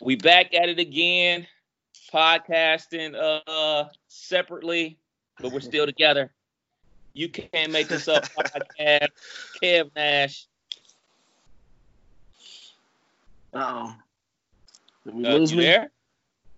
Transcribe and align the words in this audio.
We 0.00 0.16
back 0.16 0.54
at 0.54 0.68
it 0.68 0.78
again, 0.78 1.46
podcasting 2.12 3.14
uh 3.46 3.84
separately, 4.08 4.98
but 5.40 5.52
we're 5.52 5.60
still 5.60 5.86
together. 5.86 6.32
You 7.12 7.28
can't 7.28 7.72
make 7.72 7.88
this 7.88 8.08
up 8.08 8.24
podcast. 8.34 9.08
Kev 9.62 9.90
Nash. 9.94 10.46
Uh 13.52 13.58
oh. 13.88 13.94
Did 15.04 15.14
we 15.14 15.26
Uh, 15.26 15.34
lose 15.36 15.50
you 15.52 15.58
me? 15.58 15.64
there? 15.64 15.90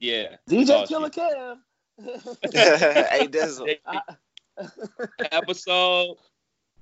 Yeah. 0.00 0.36
DJ 0.48 0.68
Lost 0.68 0.88
Killer 0.88 1.10
you. 1.16 1.22
Kev. 1.22 1.58
hey, 3.10 3.26
Dizzle. 3.28 3.76
Episode 5.32 6.16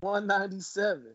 197. 0.01 1.15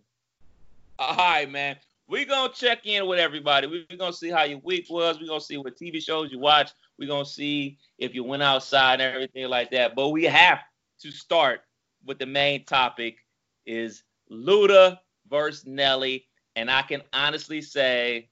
All 1.00 1.16
right, 1.18 1.50
man. 1.50 1.76
We're 2.08 2.26
gonna 2.26 2.54
check 2.54 2.86
in 2.86 3.08
with 3.08 3.20
everybody. 3.20 3.68
We're 3.68 3.98
gonna 3.98 4.14
see 4.14 4.30
how 4.30 4.44
your 4.44 4.60
week 4.60 4.88
was. 4.90 5.20
We're 5.20 5.28
gonna 5.28 5.42
see 5.42 5.58
what 5.58 5.76
TV 5.78 6.02
shows 6.02 6.32
you 6.32 6.40
watch. 6.40 6.72
We're 7.00 7.08
gonna 7.10 7.26
see 7.26 7.78
if 7.98 8.14
you 8.14 8.24
went 8.24 8.44
outside 8.44 9.02
and 9.02 9.14
everything 9.14 9.50
like 9.50 9.72
that. 9.72 9.96
But 9.96 10.10
we 10.10 10.24
have 10.26 10.60
to 11.02 11.12
start 11.12 11.62
with 12.06 12.20
the 12.20 12.26
main 12.28 12.64
topic 12.66 13.18
is 13.66 14.04
Luda 14.32 15.00
versus 15.30 15.66
Nelly. 15.66 16.28
And 16.56 16.70
I 16.70 16.84
can 16.84 17.02
honestly 17.12 17.62
say, 17.62 18.30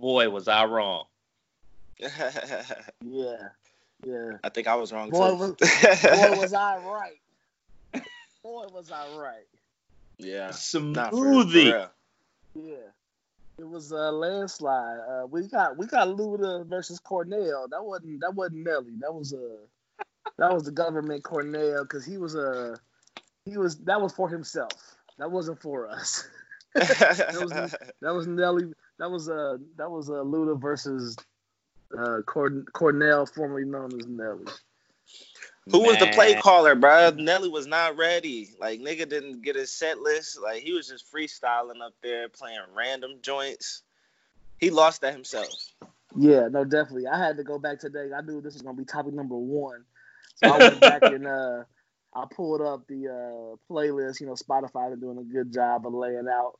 boy, 0.00 0.28
was 0.28 0.48
I 0.48 0.64
wrong. 0.64 1.04
Yeah. 2.00 3.48
Yeah. 4.04 4.32
I 4.42 4.48
think 4.50 4.66
I 4.66 4.74
was 4.74 4.92
wrong 4.92 5.08
Boy, 5.10 5.30
too. 5.30 5.36
was, 5.36 5.50
boy, 5.52 6.40
was 6.40 6.52
I 6.52 6.76
right. 6.78 7.20
Boy, 8.42 8.66
was 8.72 8.90
I 8.90 9.16
right. 9.16 9.46
yeah. 10.18 10.48
Nah, 10.74 11.10
for- 11.10 11.16
for 11.16 11.24
Smoothie. 11.24 11.72
real. 11.72 11.90
Yeah. 12.54 12.90
It 13.56 13.68
was 13.68 13.92
a 13.92 14.10
landslide. 14.10 14.98
Uh, 14.98 15.26
we 15.26 15.46
got 15.46 15.76
we 15.76 15.86
got 15.86 16.08
Luda 16.08 16.66
versus 16.66 16.98
Cornell. 16.98 17.68
That 17.70 17.84
wasn't 17.84 18.20
that 18.20 18.34
wasn't 18.34 18.64
Nelly. 18.64 18.94
That 19.00 19.14
was 19.14 19.32
a 19.32 19.58
that 20.38 20.52
was 20.52 20.64
the 20.64 20.72
government 20.72 21.22
Cornell 21.22 21.84
because 21.84 22.04
he 22.04 22.18
was 22.18 22.34
a 22.34 22.76
he 23.44 23.56
was 23.56 23.76
that 23.84 24.00
was 24.00 24.12
for 24.12 24.28
himself. 24.28 24.72
That 25.18 25.30
wasn't 25.30 25.62
for 25.62 25.88
us. 25.88 26.26
that 26.74 27.38
was 27.40 27.76
that 28.00 28.14
was 28.14 28.26
Nelly. 28.26 28.72
That 28.98 29.10
was 29.10 29.28
uh 29.28 29.58
that 29.76 29.90
was 29.90 30.10
uh, 30.10 30.14
Luda 30.14 30.60
versus 30.60 31.16
uh 31.96 32.22
Corn, 32.26 32.64
Cornell, 32.72 33.24
formerly 33.24 33.64
known 33.64 33.90
as 34.00 34.06
Nelly. 34.08 34.46
Who 35.70 35.80
was 35.80 35.98
the 35.98 36.08
play 36.08 36.34
caller, 36.34 36.74
bro? 36.74 37.10
Nelly 37.10 37.48
was 37.48 37.66
not 37.66 37.96
ready. 37.96 38.50
Like 38.60 38.80
nigga 38.80 39.08
didn't 39.08 39.42
get 39.42 39.56
his 39.56 39.72
set 39.72 39.98
list. 39.98 40.38
Like 40.42 40.62
he 40.62 40.72
was 40.72 40.88
just 40.88 41.10
freestyling 41.10 41.80
up 41.82 41.94
there, 42.02 42.28
playing 42.28 42.60
random 42.76 43.12
joints. 43.22 43.82
He 44.58 44.70
lost 44.70 45.00
that 45.00 45.14
himself. 45.14 45.48
Yeah, 46.16 46.48
no, 46.48 46.64
definitely. 46.64 47.06
I 47.06 47.18
had 47.18 47.36
to 47.38 47.44
go 47.44 47.58
back 47.58 47.80
today. 47.80 48.10
I 48.16 48.20
knew 48.20 48.40
this 48.40 48.54
was 48.54 48.62
gonna 48.62 48.76
be 48.76 48.84
topic 48.84 49.14
number 49.14 49.36
one, 49.36 49.84
so 50.36 50.52
I 50.52 50.58
went 50.58 50.80
back 50.80 51.02
and 51.02 51.26
uh, 51.26 51.64
I 52.14 52.24
pulled 52.30 52.60
up 52.60 52.86
the 52.86 53.08
uh, 53.08 53.72
playlist. 53.72 54.20
You 54.20 54.26
know, 54.26 54.34
Spotify 54.34 54.90
been 54.90 55.00
doing 55.00 55.18
a 55.18 55.24
good 55.24 55.52
job 55.52 55.86
of 55.86 55.94
laying 55.94 56.28
out 56.28 56.58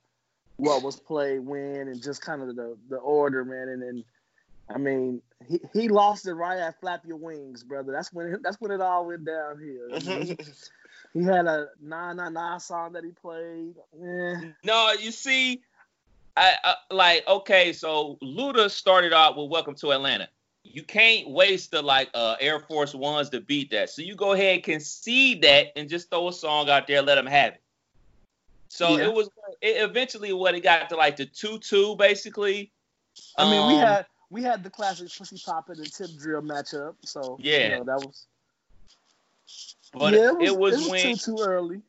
what 0.56 0.82
was 0.82 0.96
played 0.96 1.40
when 1.40 1.88
and 1.88 2.02
just 2.02 2.22
kind 2.22 2.42
of 2.42 2.56
the 2.56 2.76
the 2.88 2.96
order, 2.96 3.44
man. 3.44 3.68
And 3.68 3.82
then, 3.82 4.04
I 4.68 4.78
mean, 4.78 5.20
he, 5.46 5.60
he 5.72 5.88
lost 5.88 6.26
it 6.26 6.34
right 6.34 6.58
at 6.58 6.80
"Flap 6.80 7.04
Your 7.06 7.16
Wings," 7.16 7.62
brother. 7.62 7.92
That's 7.92 8.12
when 8.12 8.26
it, 8.26 8.40
that's 8.42 8.60
when 8.60 8.70
it 8.70 8.80
all 8.80 9.06
went 9.06 9.24
downhill. 9.24 10.00
Mean, 10.04 10.36
he, 11.12 11.22
had 11.22 11.46
a 11.46 11.68
nah 11.80 12.12
nah 12.12 12.30
nah 12.30 12.58
song 12.58 12.92
that 12.94 13.04
he 13.04 13.10
played. 13.10 13.74
Eh. 14.02 14.50
No, 14.64 14.92
you 14.98 15.10
see, 15.10 15.62
I, 16.36 16.54
I 16.64 16.74
like 16.90 17.28
okay. 17.28 17.72
So 17.72 18.18
Luda 18.22 18.70
started 18.70 19.12
out 19.12 19.36
with 19.36 19.50
"Welcome 19.50 19.74
to 19.76 19.92
Atlanta." 19.92 20.28
You 20.66 20.82
can't 20.82 21.28
waste 21.28 21.72
the 21.72 21.82
like 21.82 22.08
uh, 22.14 22.36
Air 22.40 22.58
Force 22.58 22.94
Ones 22.94 23.28
to 23.30 23.40
beat 23.40 23.70
that. 23.72 23.90
So 23.90 24.00
you 24.00 24.14
go 24.14 24.32
ahead 24.32 24.54
and 24.54 24.62
concede 24.62 25.42
that 25.42 25.72
and 25.76 25.90
just 25.90 26.08
throw 26.10 26.28
a 26.28 26.32
song 26.32 26.70
out 26.70 26.86
there, 26.86 27.02
let 27.02 27.16
them 27.16 27.26
have 27.26 27.52
it. 27.52 27.60
So 28.68 28.96
Yeah. 28.96 29.04
it 29.04 29.12
was 29.12 29.28
it 29.60 29.82
eventually 29.88 30.32
what 30.32 30.54
it 30.54 30.60
got 30.60 30.88
to 30.88 30.96
like 30.96 31.16
the 31.16 31.26
two 31.26 31.58
two 31.58 31.96
basically. 31.96 32.72
I 33.36 33.48
mean, 33.48 33.66
we 33.68 33.74
Um, 33.74 33.80
had 33.80 34.06
we 34.30 34.42
had 34.42 34.62
the 34.64 34.70
classic 34.70 35.08
pussy 35.16 35.40
poppin' 35.44 35.78
and 35.78 35.92
tip 35.92 36.10
drill 36.18 36.42
matchup. 36.42 36.94
So 37.04 37.38
Yeah. 37.40 37.64
you 37.64 37.70
know, 37.76 37.84
that 37.84 38.00
was. 38.00 38.26
but 39.92 40.14
yeah, 40.14 40.30
it 40.40 40.56
was, 40.56 40.74
it 40.74 40.80
was 40.80 40.90
when 40.90 41.16
too 41.16 41.32
too 41.32 41.42
early. 41.42 41.82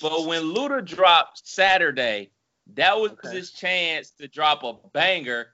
But 0.00 0.26
when 0.26 0.42
Luda 0.42 0.84
dropped 0.84 1.46
Saturday, 1.46 2.30
that 2.74 2.98
was 2.98 3.12
Okay. 3.12 3.30
his 3.36 3.50
chance 3.50 4.10
to 4.10 4.28
drop 4.28 4.62
a 4.64 4.74
banger 4.92 5.48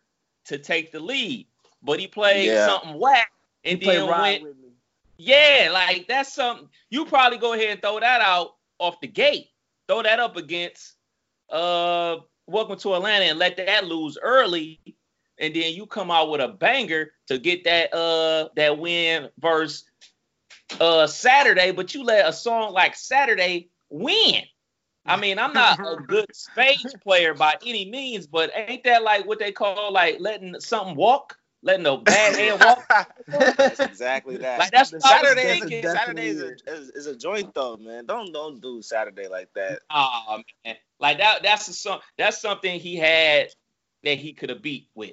to 0.47 0.59
take 0.59 0.93
the 0.93 1.01
lead. 1.01 1.47
But 1.83 2.01
he 2.01 2.07
played 2.07 2.47
Yeah. 2.47 2.67
something 2.67 2.99
whack 2.99 3.31
and 3.65 3.81
played 3.81 3.99
then 3.99 4.09
went, 4.09 4.43
with 4.43 4.57
me. 4.57 4.69
yeah, 5.19 5.71
like 5.73 6.09
that's 6.09 6.33
something 6.33 6.69
you 6.91 7.05
probably 7.05 7.39
go 7.39 7.53
ahead 7.53 7.71
and 7.71 7.83
throw 7.83 8.01
that 8.01 8.21
out 8.21 8.57
off 8.79 9.01
the 9.01 9.07
gate. 9.07 9.49
Throw 9.87 10.03
that 10.03 10.21
up 10.21 10.37
against 10.37 10.95
uh 11.51 12.17
Welcome 12.47 12.79
to 12.79 12.95
Atlanta 12.95 13.27
and 13.27 13.39
let 13.39 13.59
that 13.59 13.85
lose 13.85 14.17
early. 14.23 14.81
And 15.41 15.55
then 15.55 15.75
you 15.75 15.87
come 15.87 16.11
out 16.11 16.31
with 16.31 16.41
a 16.41 16.49
banger 16.49 17.13
to 17.29 17.39
get 17.39 17.65
that 17.65 17.95
uh 17.95 18.49
that 18.57 18.79
win 18.79 19.29
versus 19.39 19.85
uh 20.81 21.07
Saturday, 21.07 21.71
but 21.71 21.95
you 21.95 22.05
let 22.05 22.29
a 22.29 22.33
song 22.33 22.73
like 22.73 22.97
Saturday 22.97 23.69
win. 23.91 24.43
I 25.07 25.17
mean, 25.17 25.39
I'm 25.39 25.55
not 25.55 25.81
a 25.85 25.97
good 26.07 26.27
stage 26.35 26.85
player 27.03 27.35
by 27.35 27.57
any 27.65 27.91
means, 27.91 28.27
but 28.27 28.51
ain't 28.55 28.85
that 28.85 29.03
like 29.03 29.27
what 29.27 29.39
they 29.39 29.53
call 29.53 29.93
like 29.93 30.17
letting 30.21 30.61
something 30.61 30.97
walk, 30.97 31.39
letting 31.63 31.87
a 31.87 31.97
bad 31.97 32.37
hand 32.37 32.61
walk? 32.61 33.09
That's 33.29 33.81
exactly 33.81 34.37
that. 34.39 34.59
Like 34.59 34.71
that's 34.71 34.93
what 34.93 35.05
I 35.05 35.21
was 35.21 35.31
Saturday, 35.31 35.61
thinking. 35.61 35.83
Saturday 35.83 36.27
is 36.29 36.43
a, 36.43 36.53
is, 36.67 36.89
is 36.91 37.07
a 37.07 37.17
joint 37.17 37.53
though, 37.55 37.77
man. 37.77 38.07
Don't 38.07 38.33
don't 38.33 38.61
do 38.61 38.81
Saturday 38.81 39.29
like 39.29 39.49
that. 39.55 39.81
Oh 39.91 40.41
man, 40.65 40.77
like 40.99 41.19
that. 41.19 41.43
That's 41.43 41.69
a 41.69 41.73
song. 41.73 42.01
That's 42.17 42.41
something 42.41 42.81
he 42.81 42.97
had 42.97 43.49
that 44.05 44.17
he 44.17 44.33
could 44.33 44.49
have 44.49 44.63
beat 44.63 44.89
with, 44.95 45.13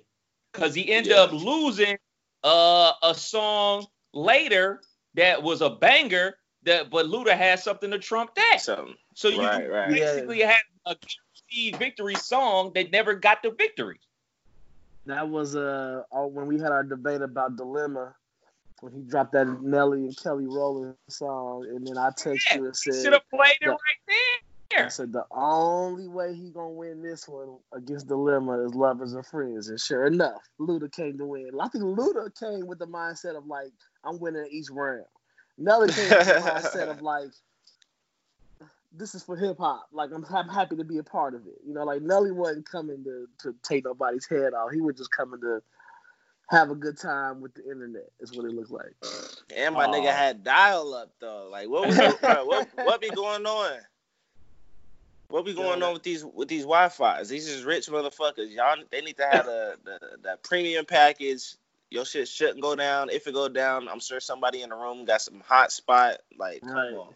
because 0.55 0.73
he 0.73 0.91
ended 0.91 1.13
Yeah. 1.13 1.23
up 1.23 1.31
losing 1.31 1.97
uh, 2.43 2.93
a 3.03 3.13
song 3.16 3.85
later 4.13 4.81
that 5.16 5.41
was 5.41 5.61
a 5.61 5.69
banger. 5.69 6.38
That 6.63 6.89
but 6.89 7.05
Luda 7.05 7.38
had 7.38 7.59
something 7.59 7.91
to 7.91 7.99
trump 7.99 8.33
that. 8.35 8.59
So 8.61 8.94
So 9.13 9.27
you 9.29 9.39
Right, 9.39 9.69
right. 9.69 9.89
basically 9.89 10.41
had 10.41 10.61
a 10.88 10.95
guaranteed 10.95 11.77
victory 11.77 12.15
song 12.15 12.71
that 12.73 12.91
never 12.91 13.13
got 13.13 13.44
the 13.44 13.51
victory. 13.51 13.99
That 15.05 15.29
was 15.29 15.55
uh 15.55 16.03
all- 16.11 16.31
when 16.31 16.47
we 16.47 16.59
had 16.59 16.71
our 16.71 16.83
debate 16.83 17.21
about 17.21 17.55
dilemma 17.55 18.15
when 18.81 18.94
he 18.94 19.01
dropped 19.03 19.31
that 19.33 19.47
Nelly 19.61 19.99
and 20.05 20.17
Kelly 20.17 20.47
Rowland 20.47 20.95
song, 21.09 21.65
and 21.69 21.85
then 21.88 21.97
I 21.97 22.09
texted 22.09 22.55
you 22.55 22.65
and 22.65 22.75
said, 22.75 22.95
Should 23.03 23.13
have 23.13 23.29
played 23.29 23.57
it 23.61 23.65
Yeah. 23.65 23.69
right 23.69 23.77
I 24.73 24.75
there. 24.77 24.89
said 24.89 25.13
the 25.13 25.25
only 25.31 26.07
way 26.07 26.33
he 26.35 26.49
gonna 26.49 26.69
win 26.69 27.01
this 27.01 27.27
one 27.27 27.57
against 27.73 28.07
Dilemma 28.07 28.65
is 28.65 28.75
lovers 28.75 29.13
and 29.13 29.25
friends, 29.25 29.69
and 29.69 29.79
sure 29.79 30.05
enough, 30.05 30.41
Luda 30.59 30.91
came 30.91 31.17
to 31.17 31.25
win. 31.25 31.51
I 31.59 31.67
think 31.69 31.83
Luda 31.83 32.29
came 32.39 32.67
with 32.67 32.79
the 32.79 32.87
mindset 32.87 33.37
of 33.37 33.45
like 33.45 33.71
I'm 34.03 34.19
winning 34.19 34.47
each 34.51 34.69
round. 34.71 35.05
Nelly 35.57 35.91
came 35.91 36.09
with 36.09 36.27
the 36.27 36.33
mindset 36.33 36.89
of 36.89 37.01
like 37.01 37.29
this 38.97 39.15
is 39.15 39.23
for 39.23 39.35
hip 39.35 39.57
hop. 39.57 39.87
Like 39.91 40.11
I'm, 40.13 40.25
I'm 40.33 40.49
happy 40.49 40.75
to 40.77 40.83
be 40.83 40.97
a 40.97 41.03
part 41.03 41.35
of 41.35 41.45
it. 41.47 41.59
You 41.65 41.73
know, 41.73 41.83
like 41.83 42.01
Nelly 42.01 42.31
wasn't 42.31 42.69
coming 42.69 43.03
to 43.03 43.27
to 43.43 43.55
take 43.63 43.85
nobody's 43.85 44.27
head 44.27 44.53
off. 44.53 44.71
He 44.73 44.81
was 44.81 44.95
just 44.95 45.11
coming 45.11 45.41
to 45.41 45.61
have 46.49 46.69
a 46.69 46.75
good 46.75 46.97
time 46.97 47.41
with 47.41 47.53
the 47.55 47.63
internet. 47.63 48.09
Is 48.19 48.35
what 48.35 48.45
it 48.45 48.53
looked 48.53 48.71
like. 48.71 48.95
and 49.55 49.75
my 49.75 49.85
Aw. 49.85 49.93
nigga 49.93 50.11
had 50.11 50.43
dial 50.43 50.93
up 50.93 51.11
though. 51.19 51.49
Like 51.51 51.69
what 51.69 51.87
was 51.87 51.97
bro, 51.97 52.45
what 52.45 52.67
what 52.75 53.01
be 53.01 53.09
going 53.09 53.45
on? 53.45 53.79
What 55.30 55.46
be 55.46 55.53
going 55.53 55.80
Yo, 55.80 55.88
on 55.88 55.94
with 55.94 56.03
these 56.03 56.24
with 56.24 56.47
these 56.47 56.63
Wi-Fi's? 56.63 57.30
These 57.30 57.47
is 57.47 57.63
rich 57.63 57.88
motherfuckers. 57.88 58.53
Y'all 58.53 58.75
they 58.91 59.02
need 59.02 59.18
to 59.18 59.25
have 59.25 59.46
the 59.46 59.75
the, 59.84 60.00
the 60.22 60.39
premium 60.44 60.86
package. 60.86 61.56
Your 61.92 62.06
shit 62.06 62.27
shouldn't 62.27 62.62
go 62.62 62.75
down. 62.75 63.10
If 63.10 63.27
it 63.27 63.33
go 63.33 63.48
down, 63.48 63.88
I'm 63.88 64.00
sure 64.00 64.19
somebody 64.19 64.62
in 64.63 64.69
the 64.69 64.75
room 64.75 65.06
got 65.06 65.22
some 65.22 65.42
hot 65.45 65.72
spot. 65.72 66.18
Like, 66.38 66.62
come 66.62 66.75
Right. 66.75 66.94
on. 66.94 67.13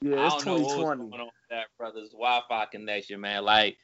Yeah, 0.00 0.26
it's 0.26 0.34
don't 0.36 0.46
know 0.46 0.52
what 0.54 0.60
was 0.62 0.70
2020. 0.72 1.10
going 1.10 1.20
on 1.20 1.26
with 1.26 1.34
that 1.50 1.66
brother's 1.76 2.10
Wi-Fi 2.10 2.66
connection, 2.66 3.20
man. 3.20 3.44
Like 3.44 3.76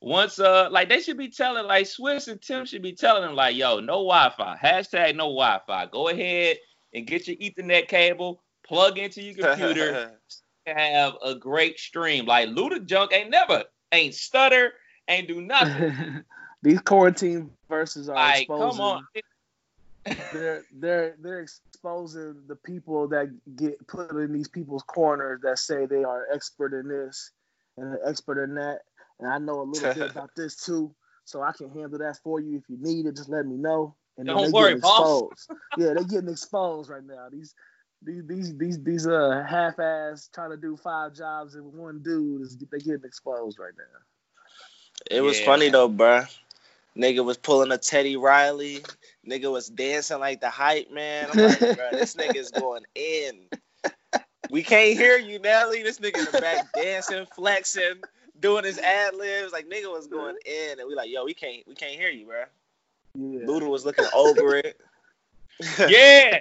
once, 0.00 0.38
uh, 0.38 0.68
like 0.70 0.88
they 0.88 1.00
should 1.00 1.18
be 1.18 1.28
telling, 1.28 1.66
like 1.66 1.86
Swiss 1.86 2.28
and 2.28 2.40
Tim 2.40 2.64
should 2.64 2.82
be 2.82 2.92
telling 2.92 3.22
them, 3.22 3.34
like, 3.34 3.54
yo, 3.56 3.80
no 3.80 4.04
Wi-Fi. 4.04 4.58
Hashtag 4.62 5.14
no 5.14 5.24
Wi-Fi. 5.26 5.86
Go 5.86 6.08
ahead 6.08 6.58
and 6.94 7.06
get 7.06 7.28
your 7.28 7.36
Ethernet 7.36 7.86
cable, 7.88 8.42
plug 8.66 8.98
into 8.98 9.22
your 9.22 9.34
computer, 9.46 10.12
and 10.70 10.78
have 10.78 11.16
a 11.22 11.34
great 11.34 11.78
stream. 11.78 12.26
Like 12.26 12.48
Luda 12.48 12.84
Junk 12.84 13.12
ain't 13.12 13.30
never, 13.30 13.64
ain't 13.92 14.14
stutter, 14.14 14.72
ain't 15.08 15.28
do 15.28 15.40
nothing. 15.40 16.24
These 16.62 16.80
quarantine 16.80 17.50
verses 17.68 18.08
are 18.08 18.16
like, 18.16 18.42
exposing. 18.42 18.70
come 18.70 18.80
on. 18.80 19.06
they're 20.32 20.64
they're 20.72 21.16
they're 21.20 21.40
exposing 21.40 22.42
the 22.46 22.56
people 22.56 23.08
that 23.08 23.30
get 23.56 23.86
put 23.86 24.10
in 24.10 24.32
these 24.32 24.48
people's 24.48 24.82
corners 24.82 25.40
that 25.42 25.58
say 25.58 25.84
they 25.84 26.04
are 26.04 26.26
expert 26.32 26.72
in 26.72 26.88
this 26.88 27.32
and 27.76 27.94
an 27.94 27.98
expert 28.06 28.42
in 28.42 28.54
that. 28.54 28.80
And 29.18 29.28
I 29.28 29.38
know 29.38 29.60
a 29.60 29.62
little 29.62 29.94
bit 29.94 30.10
about 30.10 30.30
this 30.34 30.56
too. 30.56 30.94
so 31.24 31.42
I 31.42 31.52
can 31.52 31.70
handle 31.70 31.98
that 31.98 32.18
for 32.22 32.40
you 32.40 32.56
if 32.58 32.64
you 32.68 32.78
need 32.80 33.06
it. 33.06 33.16
Just 33.16 33.28
let 33.28 33.46
me 33.46 33.56
know. 33.56 33.94
And 34.16 34.26
Don't 34.26 34.52
worry, 34.52 34.76
boss. 34.76 35.48
yeah, 35.78 35.94
they're 35.94 36.04
getting 36.04 36.28
exposed 36.28 36.90
right 36.90 37.04
now. 37.04 37.28
These 37.30 37.54
these 38.02 38.26
these 38.26 38.56
these 38.56 38.82
these 38.82 39.06
uh 39.06 39.44
half-ass 39.48 40.30
trying 40.32 40.50
to 40.50 40.56
do 40.56 40.76
five 40.76 41.14
jobs 41.14 41.54
in 41.54 41.72
one 41.72 42.00
dude 42.02 42.42
is 42.42 42.56
they 42.56 42.78
getting 42.78 43.04
exposed 43.04 43.58
right 43.58 43.74
now. 43.76 44.00
It 45.10 45.20
was 45.20 45.38
yeah. 45.40 45.46
funny 45.46 45.68
though, 45.68 45.88
bruh. 45.88 46.28
Nigga 46.96 47.24
was 47.24 47.36
pulling 47.36 47.70
a 47.70 47.78
Teddy 47.78 48.16
Riley. 48.16 48.82
Nigga 49.26 49.50
was 49.50 49.68
dancing 49.68 50.18
like 50.18 50.40
the 50.40 50.50
hype 50.50 50.90
man. 50.90 51.28
I'm 51.32 51.38
like, 51.38 51.58
bro, 51.58 51.88
this 51.92 52.14
nigga's 52.14 52.50
going 52.50 52.84
in. 52.94 53.46
We 54.50 54.62
can't 54.62 54.98
hear 54.98 55.16
you, 55.16 55.38
Nelly. 55.38 55.82
This 55.82 56.00
nigga 56.00 56.18
in 56.18 56.24
the 56.32 56.40
back 56.40 56.72
dancing, 56.74 57.26
flexing, 57.34 58.02
doing 58.40 58.64
his 58.64 58.78
ad 58.78 59.14
libs. 59.14 59.52
Like 59.52 59.68
nigga 59.68 59.90
was 59.90 60.08
going 60.08 60.36
in, 60.44 60.80
and 60.80 60.88
we 60.88 60.94
like, 60.94 61.10
yo, 61.10 61.24
we 61.24 61.34
can't, 61.34 61.62
we 61.66 61.74
can't 61.74 61.94
hear 61.94 62.10
you, 62.10 62.26
bro. 62.26 62.44
Yeah. 63.14 63.46
Luda 63.46 63.68
was 63.68 63.84
looking 63.84 64.06
over 64.14 64.56
it. 64.56 64.80
yeah. 65.88 66.40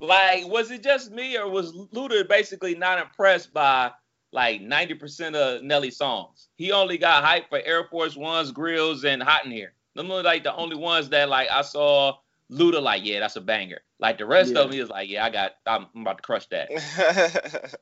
Like, 0.00 0.46
was 0.48 0.70
it 0.70 0.82
just 0.82 1.10
me, 1.10 1.36
or 1.38 1.48
was 1.48 1.72
Luda 1.72 2.28
basically 2.28 2.74
not 2.74 2.98
impressed 2.98 3.52
by 3.52 3.90
like 4.32 4.60
90% 4.60 5.34
of 5.34 5.62
Nelly's 5.62 5.96
songs? 5.96 6.48
He 6.56 6.72
only 6.72 6.98
got 6.98 7.24
hype 7.24 7.48
for 7.48 7.60
Air 7.64 7.84
Force 7.84 8.16
Ones, 8.16 8.52
grills, 8.52 9.04
and 9.04 9.22
hot 9.22 9.44
in 9.46 9.50
here. 9.50 9.72
Them 9.94 10.10
are 10.10 10.22
like 10.22 10.44
the 10.44 10.54
only 10.54 10.76
ones 10.76 11.08
that 11.08 11.30
like 11.30 11.50
I 11.50 11.62
saw 11.62 12.18
Luda 12.50 12.82
like, 12.82 13.04
yeah, 13.04 13.20
that's 13.20 13.36
a 13.36 13.40
banger. 13.40 13.80
Like 13.98 14.18
the 14.18 14.26
rest 14.26 14.52
yeah. 14.54 14.60
of 14.60 14.70
me 14.70 14.78
is 14.78 14.90
like, 14.90 15.08
yeah, 15.08 15.24
I 15.24 15.30
got, 15.30 15.56
I'm, 15.66 15.86
I'm 15.94 16.02
about 16.02 16.18
to 16.18 16.22
crush 16.22 16.46
that. 16.48 16.68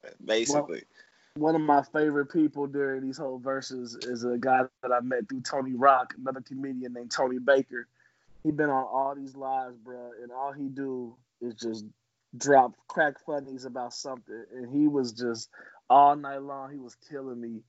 Basically. 0.25 0.85
One, 1.35 1.55
one 1.55 1.55
of 1.57 1.63
my 1.63 1.83
favorite 1.83 2.27
people 2.27 2.69
during 2.69 3.03
these 3.03 3.19
whole 3.19 3.39
verses 3.39 3.99
is 4.03 4.25
a 4.25 4.39
guy 4.39 4.63
that 4.83 4.93
I 4.93 5.01
met 5.01 5.29
through 5.29 5.41
Tony 5.41 5.73
Rock, 5.73 6.15
another 6.17 6.41
comedian 6.41 6.93
named 6.93 7.11
Tony 7.11 7.41
Baker. 7.41 7.89
He 8.45 8.53
been 8.53 8.71
on 8.71 8.85
all 8.85 9.15
these 9.17 9.35
lives, 9.35 9.77
bro, 9.79 10.13
and 10.23 10.31
all 10.31 10.53
he 10.53 10.69
do 10.69 11.17
is 11.41 11.55
just 11.55 11.85
drop 12.37 12.73
crack 12.89 13.25
funnies 13.25 13.65
about 13.65 13.95
something, 13.95 14.45
and 14.55 14.75
he 14.75 14.89
was 14.89 15.13
just 15.13 15.49
all 15.89 16.17
night 16.17 16.43
long. 16.43 16.73
He 16.73 16.79
was 16.79 16.97
killing 17.09 17.41
me 17.41 17.61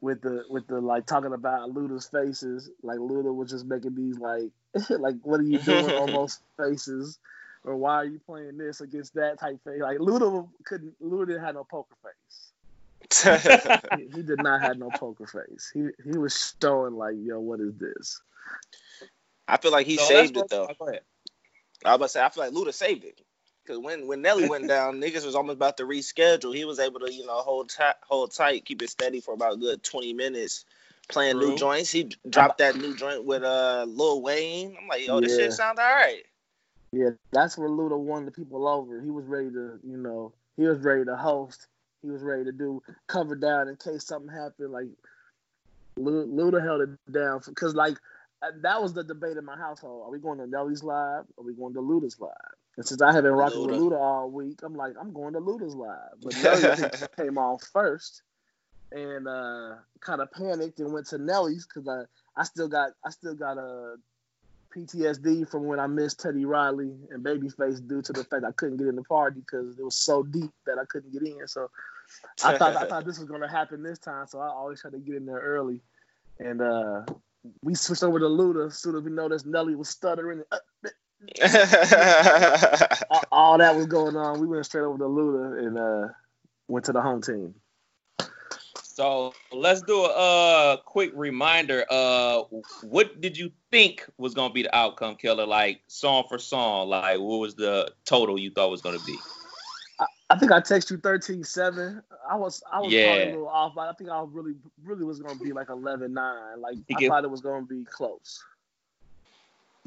with 0.00 0.22
the 0.22 0.44
with 0.48 0.66
the 0.66 0.80
like 0.80 1.06
talking 1.06 1.32
about 1.32 1.70
Luda's 1.70 2.06
faces. 2.06 2.70
Like 2.82 2.98
Luda 2.98 3.34
was 3.34 3.50
just 3.50 3.66
making 3.66 3.94
these 3.94 4.18
like 4.18 4.50
like 4.90 5.16
what 5.22 5.40
are 5.40 5.44
you 5.44 5.58
doing 5.58 5.90
almost 5.92 6.42
faces, 6.56 7.18
or 7.64 7.76
why 7.76 7.96
are 7.96 8.04
you 8.04 8.20
playing 8.24 8.58
this 8.58 8.80
against 8.80 9.14
that 9.14 9.38
type 9.38 9.62
face? 9.64 9.80
Like 9.80 9.98
Luda 9.98 10.48
couldn't 10.64 11.00
Luda 11.02 11.28
didn't 11.28 11.44
have 11.44 11.54
no 11.54 11.64
poker 11.64 11.96
face. 12.02 12.52
he, 13.96 14.06
he, 14.14 14.22
did 14.22 14.40
not 14.40 14.60
have 14.60 14.78
no 14.78 14.88
poker 14.90 15.26
face. 15.26 15.70
He 15.72 15.88
he 16.04 16.16
was 16.16 16.54
showing 16.62 16.94
like, 16.94 17.14
yo, 17.18 17.40
what 17.40 17.58
is 17.58 17.74
this? 17.74 18.20
I 19.48 19.56
feel 19.56 19.72
like 19.72 19.86
he 19.86 19.96
so 19.96 20.04
saved 20.04 20.36
it 20.36 20.48
though. 20.48 20.68
I 20.68 20.74
was 20.78 21.00
about 21.82 22.00
to 22.02 22.08
say 22.08 22.22
I 22.22 22.28
feel 22.28 22.44
like 22.44 22.52
Luda 22.52 22.72
saved 22.72 23.04
it. 23.04 23.20
Cause 23.66 23.78
when 23.78 24.06
when 24.06 24.22
Nelly 24.22 24.48
went 24.48 24.68
down, 24.68 25.00
niggas 25.00 25.24
was 25.24 25.34
almost 25.34 25.56
about 25.56 25.76
to 25.76 25.84
reschedule. 25.84 26.54
He 26.54 26.64
was 26.64 26.78
able 26.78 27.00
to, 27.00 27.12
you 27.12 27.26
know, 27.26 27.40
hold 27.40 27.68
tight, 27.68 27.96
hold 28.02 28.32
tight, 28.32 28.64
keep 28.64 28.82
it 28.82 28.90
steady 28.90 29.20
for 29.20 29.34
about 29.34 29.60
good 29.60 29.82
twenty 29.82 30.12
minutes, 30.12 30.64
playing 31.08 31.38
True. 31.38 31.50
new 31.50 31.56
joints. 31.56 31.90
He 31.90 32.10
dropped 32.28 32.58
that 32.58 32.76
new 32.76 32.96
joint 32.96 33.24
with 33.24 33.42
uh 33.42 33.84
Lil 33.88 34.22
Wayne. 34.22 34.76
I'm 34.80 34.88
like, 34.88 35.06
yo, 35.06 35.16
yeah. 35.16 35.20
this 35.20 35.36
shit 35.36 35.52
sound 35.52 35.78
all 35.78 35.94
right. 35.94 36.22
Yeah, 36.92 37.10
that's 37.32 37.56
where 37.56 37.68
Luda 37.68 37.98
won 37.98 38.24
the 38.24 38.32
people 38.32 38.66
over. 38.66 39.00
He 39.00 39.10
was 39.10 39.26
ready 39.26 39.50
to, 39.50 39.78
you 39.86 39.96
know, 39.96 40.32
he 40.56 40.64
was 40.66 40.78
ready 40.80 41.04
to 41.04 41.14
host. 41.14 41.68
He 42.02 42.10
was 42.10 42.22
ready 42.22 42.44
to 42.44 42.52
do 42.52 42.82
cover 43.06 43.36
down 43.36 43.68
in 43.68 43.76
case 43.76 44.06
something 44.06 44.34
happened. 44.34 44.72
Like 44.72 44.88
Luda 45.98 46.62
held 46.62 46.82
it 46.82 47.12
down 47.12 47.40
because, 47.46 47.74
like, 47.74 47.96
that 48.62 48.80
was 48.80 48.94
the 48.94 49.04
debate 49.04 49.36
in 49.36 49.44
my 49.44 49.56
household. 49.56 50.06
Are 50.06 50.10
we 50.10 50.18
going 50.18 50.38
to 50.38 50.46
Nelly's 50.46 50.82
live? 50.82 51.24
Are 51.38 51.44
we 51.44 51.54
going 51.54 51.74
to 51.74 51.80
Luda's 51.80 52.18
live? 52.18 52.30
And 52.76 52.86
since 52.86 53.02
I 53.02 53.12
have 53.12 53.24
been 53.24 53.32
rocking 53.32 53.60
Luda. 53.60 53.66
with 53.66 53.80
Luda 53.80 54.00
all 54.00 54.30
week, 54.30 54.60
I'm 54.62 54.74
like, 54.74 54.94
I'm 55.00 55.12
going 55.12 55.34
to 55.34 55.40
Luda's 55.40 55.74
live. 55.74 56.20
But 56.22 56.36
Nelly 56.42 56.90
came 57.16 57.36
on 57.36 57.58
first, 57.58 58.22
and 58.92 59.26
uh, 59.26 59.74
kind 60.00 60.20
of 60.20 60.30
panicked 60.32 60.78
and 60.78 60.92
went 60.92 61.06
to 61.08 61.18
Nelly's 61.18 61.66
because 61.66 61.88
I, 61.88 62.40
I 62.40 62.44
still 62.44 62.68
got 62.68 62.92
I 63.04 63.10
still 63.10 63.34
got 63.34 63.58
a 63.58 63.96
PTSD 64.74 65.48
from 65.50 65.64
when 65.64 65.80
I 65.80 65.86
missed 65.88 66.20
Teddy 66.20 66.44
Riley 66.44 66.92
and 67.10 67.24
Babyface 67.24 67.86
due 67.86 68.02
to 68.02 68.12
the 68.12 68.24
fact 68.24 68.44
I 68.44 68.52
couldn't 68.52 68.76
get 68.76 68.86
in 68.86 68.96
the 68.96 69.02
party 69.02 69.40
because 69.40 69.78
it 69.78 69.84
was 69.84 69.96
so 69.96 70.22
deep 70.22 70.52
that 70.66 70.78
I 70.78 70.84
couldn't 70.84 71.12
get 71.12 71.22
in. 71.22 71.46
So 71.48 71.70
I 72.44 72.56
thought 72.56 72.76
I 72.76 72.86
thought 72.86 73.04
this 73.04 73.18
was 73.18 73.28
gonna 73.28 73.50
happen 73.50 73.82
this 73.82 73.98
time, 73.98 74.26
so 74.26 74.40
I 74.40 74.48
always 74.48 74.80
try 74.80 74.90
to 74.90 74.98
get 74.98 75.16
in 75.16 75.26
there 75.26 75.40
early. 75.40 75.80
And 76.38 76.62
uh, 76.62 77.02
we 77.62 77.74
switched 77.74 78.02
over 78.02 78.18
to 78.18 78.26
Luda 78.26 78.68
as 78.68 78.78
soon 78.78 78.96
as 78.96 79.02
we 79.02 79.10
noticed 79.10 79.46
Nelly 79.46 79.74
was 79.74 79.88
stuttering. 79.88 80.42
Uh, 80.50 80.58
all 83.30 83.58
that 83.58 83.76
was 83.76 83.86
going 83.86 84.16
on. 84.16 84.40
We 84.40 84.46
went 84.46 84.64
straight 84.64 84.82
over 84.82 84.98
to 84.98 85.04
Luda 85.04 85.66
and 85.66 85.78
uh, 85.78 86.08
went 86.68 86.86
to 86.86 86.92
the 86.92 87.02
home 87.02 87.20
team. 87.20 87.54
So 89.00 89.32
let's 89.52 89.80
do 89.82 89.96
a 89.96 90.08
uh, 90.08 90.76
quick 90.78 91.12
reminder. 91.14 91.84
Uh, 91.88 92.42
what 92.82 93.20
did 93.20 93.36
you 93.36 93.50
think 93.70 94.06
was 94.18 94.34
gonna 94.34 94.52
be 94.52 94.64
the 94.64 94.76
outcome, 94.76 95.16
Killer? 95.16 95.46
Like 95.46 95.80
song 95.86 96.24
for 96.28 96.38
song, 96.38 96.88
like 96.88 97.18
what 97.18 97.38
was 97.38 97.54
the 97.54 97.92
total 98.04 98.38
you 98.38 98.50
thought 98.50 98.70
was 98.70 98.82
gonna 98.82 98.98
be? 99.06 99.16
I, 99.98 100.06
I 100.30 100.38
think 100.38 100.52
I 100.52 100.60
texted 100.60 100.90
you 100.90 100.98
13-7. 100.98 102.02
I 102.28 102.36
was 102.36 102.62
I 102.70 102.80
was 102.80 102.92
yeah. 102.92 103.14
a 103.14 103.26
little 103.26 103.48
off, 103.48 103.72
but 103.74 103.88
I 103.88 103.92
think 103.92 104.10
I 104.10 104.22
really 104.26 104.54
really 104.84 105.04
was 105.04 105.20
gonna 105.20 105.38
be 105.38 105.52
like 105.52 105.68
11-9. 105.68 106.58
Like 106.58 106.76
I 106.94 107.08
thought 107.08 107.24
it 107.24 107.30
was 107.30 107.40
gonna 107.40 107.64
be 107.64 107.84
close. 107.84 108.44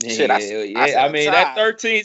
Shit, 0.02 0.30
yeah, 0.30 0.36
I, 0.36 0.40
yeah. 0.40 1.02
I, 1.02 1.06
I 1.06 1.12
mean 1.12 1.32
that 1.32 1.56
13. 1.56 2.04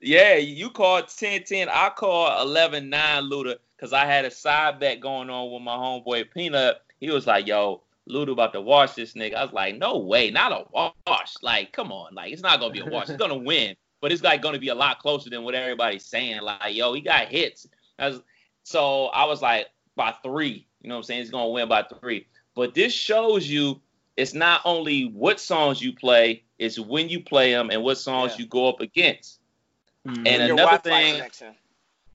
Yeah, 0.00 0.34
you 0.36 0.70
called 0.70 1.06
10-10. 1.06 1.68
I 1.68 1.90
called 1.90 2.48
11-9 2.48 2.90
Luda 3.30 3.56
because 3.76 3.92
I 3.92 4.04
had 4.04 4.24
a 4.24 4.30
side 4.30 4.78
bet 4.78 5.00
going 5.00 5.30
on 5.30 5.52
with 5.52 5.62
my 5.62 5.74
homeboy 5.74 6.30
Peanut. 6.32 6.82
He 7.00 7.10
was 7.10 7.26
like, 7.26 7.46
"Yo, 7.46 7.82
Luda 8.08 8.32
about 8.32 8.52
to 8.52 8.60
wash 8.60 8.92
this 8.94 9.14
nigga." 9.14 9.34
I 9.34 9.42
was 9.42 9.52
like, 9.52 9.76
"No 9.76 9.98
way, 9.98 10.30
not 10.30 10.52
a 10.52 10.92
wash. 11.06 11.34
Like, 11.42 11.72
come 11.72 11.92
on, 11.92 12.14
like 12.14 12.32
it's 12.32 12.42
not 12.42 12.60
gonna 12.60 12.72
be 12.72 12.80
a 12.80 12.86
wash. 12.86 13.08
He's 13.08 13.16
gonna 13.18 13.36
win, 13.36 13.76
but 14.00 14.12
it's 14.12 14.22
like 14.22 14.42
gonna 14.42 14.58
be 14.58 14.68
a 14.68 14.74
lot 14.74 14.98
closer 14.98 15.30
than 15.30 15.42
what 15.42 15.54
everybody's 15.54 16.06
saying. 16.06 16.40
Like, 16.42 16.74
yo, 16.74 16.92
he 16.92 17.00
got 17.00 17.28
hits. 17.28 17.66
Was, 17.98 18.20
so 18.62 19.06
I 19.06 19.24
was 19.24 19.42
like, 19.42 19.66
by 19.94 20.14
three. 20.22 20.66
You 20.80 20.88
know 20.88 20.96
what 20.96 21.00
I'm 21.00 21.04
saying? 21.04 21.20
He's 21.20 21.30
gonna 21.30 21.48
win 21.48 21.68
by 21.68 21.82
three. 21.82 22.26
But 22.54 22.74
this 22.74 22.92
shows 22.92 23.48
you 23.48 23.80
it's 24.16 24.32
not 24.32 24.62
only 24.64 25.04
what 25.04 25.40
songs 25.40 25.82
you 25.82 25.92
play, 25.92 26.44
it's 26.58 26.78
when 26.78 27.08
you 27.08 27.20
play 27.20 27.52
them 27.52 27.70
and 27.70 27.82
what 27.82 27.98
songs 27.98 28.32
yeah. 28.32 28.42
you 28.42 28.46
go 28.46 28.68
up 28.68 28.80
against. 28.80 29.40
Mm-hmm. 30.06 30.26
And 30.26 30.42
Your 30.42 30.52
another 30.52 30.78
thing, 30.78 31.22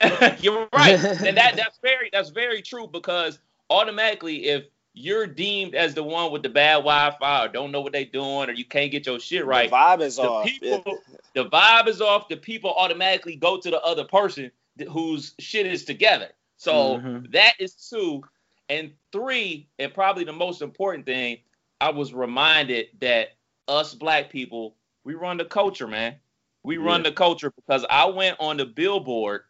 you're 0.39 0.67
right, 0.73 0.99
and 1.03 1.37
that 1.37 1.55
that's 1.55 1.77
very 1.81 2.09
that's 2.11 2.29
very 2.29 2.61
true 2.61 2.87
because 2.87 3.39
automatically 3.69 4.45
if 4.45 4.65
you're 4.93 5.27
deemed 5.27 5.75
as 5.75 5.93
the 5.93 6.03
one 6.03 6.31
with 6.31 6.43
the 6.43 6.49
bad 6.49 6.75
Wi-Fi 6.77 7.45
or 7.45 7.47
don't 7.47 7.71
know 7.71 7.81
what 7.81 7.93
they're 7.93 8.05
doing 8.05 8.49
or 8.49 8.53
you 8.53 8.65
can't 8.65 8.91
get 8.91 9.05
your 9.05 9.19
shit 9.19 9.45
right, 9.45 9.69
the 9.69 9.75
vibe 9.75 10.01
is 10.01 10.17
the 10.17 10.23
off. 10.23 10.45
People, 10.45 10.97
the 11.35 11.45
vibe 11.45 11.87
is 11.87 12.01
off. 12.01 12.27
The 12.27 12.37
people 12.37 12.73
automatically 12.73 13.35
go 13.35 13.59
to 13.59 13.69
the 13.69 13.81
other 13.81 14.03
person 14.03 14.51
whose 14.89 15.33
shit 15.39 15.65
is 15.65 15.85
together. 15.85 16.29
So 16.57 16.97
mm-hmm. 16.97 17.31
that 17.31 17.53
is 17.59 17.73
two. 17.73 18.23
And 18.69 18.91
three, 19.11 19.67
and 19.79 19.93
probably 19.93 20.23
the 20.23 20.33
most 20.33 20.61
important 20.61 21.05
thing, 21.05 21.39
I 21.81 21.89
was 21.89 22.13
reminded 22.13 22.87
that 22.99 23.29
us 23.67 23.93
black 23.93 24.29
people, 24.29 24.75
we 25.03 25.13
run 25.13 25.37
the 25.37 25.45
culture, 25.45 25.87
man. 25.87 26.15
We 26.63 26.77
yeah. 26.77 26.85
run 26.85 27.03
the 27.03 27.11
culture 27.11 27.51
because 27.51 27.85
I 27.89 28.05
went 28.05 28.37
on 28.39 28.57
the 28.57 28.65
billboard. 28.65 29.43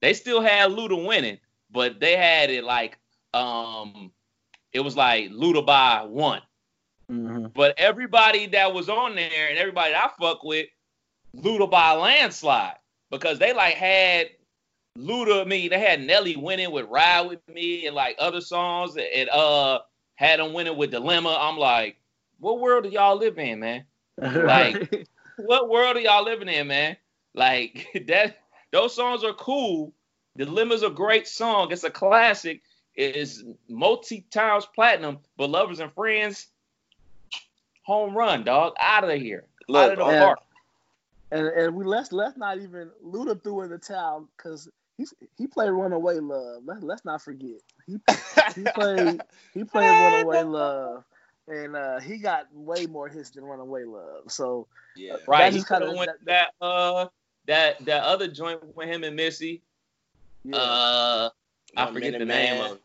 They 0.00 0.14
still 0.14 0.40
had 0.40 0.70
Luda 0.70 1.06
winning, 1.06 1.38
but 1.70 2.00
they 2.00 2.16
had 2.16 2.50
it 2.50 2.64
like 2.64 2.98
um 3.34 4.10
it 4.72 4.80
was 4.80 4.96
like 4.96 5.30
Luda 5.30 5.64
by 5.64 6.02
one. 6.04 6.42
Mm-hmm. 7.10 7.46
But 7.54 7.78
everybody 7.78 8.46
that 8.48 8.74
was 8.74 8.88
on 8.88 9.14
there 9.14 9.48
and 9.48 9.58
everybody 9.58 9.94
I 9.94 10.10
fuck 10.18 10.42
with, 10.42 10.66
Luda 11.36 11.70
by 11.70 11.92
landslide. 11.92 12.76
Because 13.10 13.38
they 13.38 13.52
like 13.52 13.74
had 13.74 14.30
Luda, 14.98 15.42
I 15.42 15.44
mean, 15.44 15.70
they 15.70 15.78
had 15.78 16.00
Nelly 16.00 16.36
winning 16.36 16.72
with 16.72 16.86
Ride 16.86 17.22
With 17.22 17.46
Me 17.48 17.86
and 17.86 17.94
like 17.94 18.16
other 18.18 18.40
songs 18.40 18.96
and 18.96 19.28
uh 19.30 19.80
had 20.16 20.40
them 20.40 20.52
winning 20.52 20.76
with 20.76 20.90
Dilemma. 20.90 21.36
I'm 21.38 21.58
like, 21.58 21.96
what 22.38 22.60
world 22.60 22.84
do 22.84 22.90
y'all 22.90 23.16
live 23.16 23.38
in, 23.38 23.60
man? 23.60 23.84
Like, 24.18 25.06
what 25.36 25.68
world 25.68 25.96
are 25.96 26.00
y'all 26.00 26.24
living 26.24 26.48
in, 26.48 26.68
man? 26.68 26.96
Like 27.34 27.86
that. 28.06 28.38
Those 28.72 28.94
songs 28.94 29.22
are 29.22 29.34
cool. 29.34 29.92
The 30.34 30.44
Dilemma's 30.44 30.82
a 30.82 30.90
great 30.90 31.28
song. 31.28 31.70
It's 31.70 31.84
a 31.84 31.90
classic. 31.90 32.62
It's 32.94 33.44
multi 33.68 34.22
times 34.30 34.66
platinum. 34.74 35.18
But 35.36 35.50
lovers 35.50 35.80
and 35.80 35.92
friends, 35.92 36.48
home 37.82 38.16
run, 38.16 38.44
dog. 38.44 38.74
Out 38.80 39.04
of 39.04 39.20
here. 39.20 39.44
Look, 39.68 39.84
out 39.84 39.92
of 39.92 39.98
the 39.98 40.04
and, 40.04 40.24
park. 40.24 40.38
And 41.30 41.46
and 41.46 41.74
we 41.74 41.84
let's 41.84 42.12
let's 42.12 42.36
not 42.36 42.58
even 42.58 42.90
Luda 43.04 43.42
threw 43.42 43.62
in 43.62 43.70
the 43.70 43.78
towel 43.78 44.28
because 44.36 44.68
he's 44.96 45.14
he 45.36 45.46
played 45.46 45.70
Runaway 45.70 46.18
Love. 46.18 46.62
Let, 46.64 46.82
let's 46.82 47.04
not 47.04 47.22
forget. 47.22 47.60
He 47.86 47.98
he 48.54 48.64
played 48.74 49.20
he 49.54 49.64
played 49.64 49.88
Runaway 50.24 50.42
Love. 50.42 51.04
And 51.48 51.76
uh, 51.76 52.00
he 52.00 52.18
got 52.18 52.46
way 52.52 52.86
more 52.86 53.08
hits 53.08 53.30
than 53.30 53.44
Runaway 53.44 53.84
Love. 53.84 54.30
So 54.30 54.66
Yeah. 54.96 55.14
uh, 55.14 55.18
Right. 55.26 55.52
that 55.52 55.56
He 55.58 55.64
kinda- 55.64 55.92
went 55.92 56.10
that- 56.24 56.50
that 56.60 56.64
uh 56.64 57.08
that 57.46 57.84
that 57.84 58.02
other 58.04 58.26
joint 58.28 58.62
with 58.74 58.88
him 58.88 59.04
and 59.04 59.14
Missy. 59.16 59.62
yeah. 60.44 60.56
Uh 60.56 61.30
I 61.76 61.86
forget 61.92 62.12
Minute 62.12 62.18
the 62.20 62.24
name 62.24 62.58
Man. 62.58 62.70
of 62.72 62.76
it. 62.76 62.82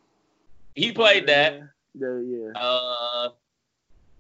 He 0.76 0.92
played 0.92 1.28
that. 1.28 1.62
Yeah, 1.94 2.20
yeah. 2.20 2.52
Uh 2.60 3.30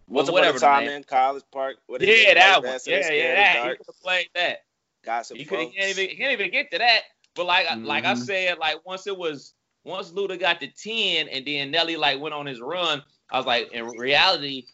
Once 0.07 0.27
upon 0.27 0.33
whatever 0.41 0.57
a 0.57 0.59
time 0.61 0.87
in 0.89 1.03
College 1.03 1.43
Park. 1.51 1.77
What 1.87 2.01
is 2.01 2.09
yeah, 2.23 2.33
that 2.33 2.55
Like 2.63 2.63
one. 2.71 2.79
so 2.79 2.91
Yeah, 2.91 3.11
yeah, 3.11 3.35
that. 3.35 3.57
of 3.59 3.63
He 3.71 3.77
could 3.77 3.85
have 3.87 4.01
played 4.01 4.29
that. 4.35 4.63
Gossip 5.03 5.37
He 5.37 5.45
could. 5.45 5.59
He 5.59 5.65
can't 5.77 5.89
even 5.89 6.09
he 6.09 6.15
can't 6.15 6.31
even 6.33 6.51
get 6.51 6.71
to 6.71 6.77
that. 6.79 7.01
But 7.35 7.45
like 7.45 7.67
like 7.77 8.03
I 8.05 8.13
Mhm. 8.13 8.25
said, 8.25 8.57
like 8.57 8.85
once 8.85 9.07
it 9.07 9.17
was 9.17 9.53
once 9.83 10.11
Luda 10.11 10.39
got 10.39 10.59
to 10.61 10.67
10 10.67 11.27
and 11.27 11.45
then 11.45 11.71
Nelly 11.71 11.97
like 11.97 12.19
went 12.19 12.33
on 12.33 12.45
his 12.45 12.61
run, 12.61 13.03
I 13.31 13.37
was 13.37 13.45
like, 13.45 13.71
in 13.71 13.85
reality, 13.87 14.67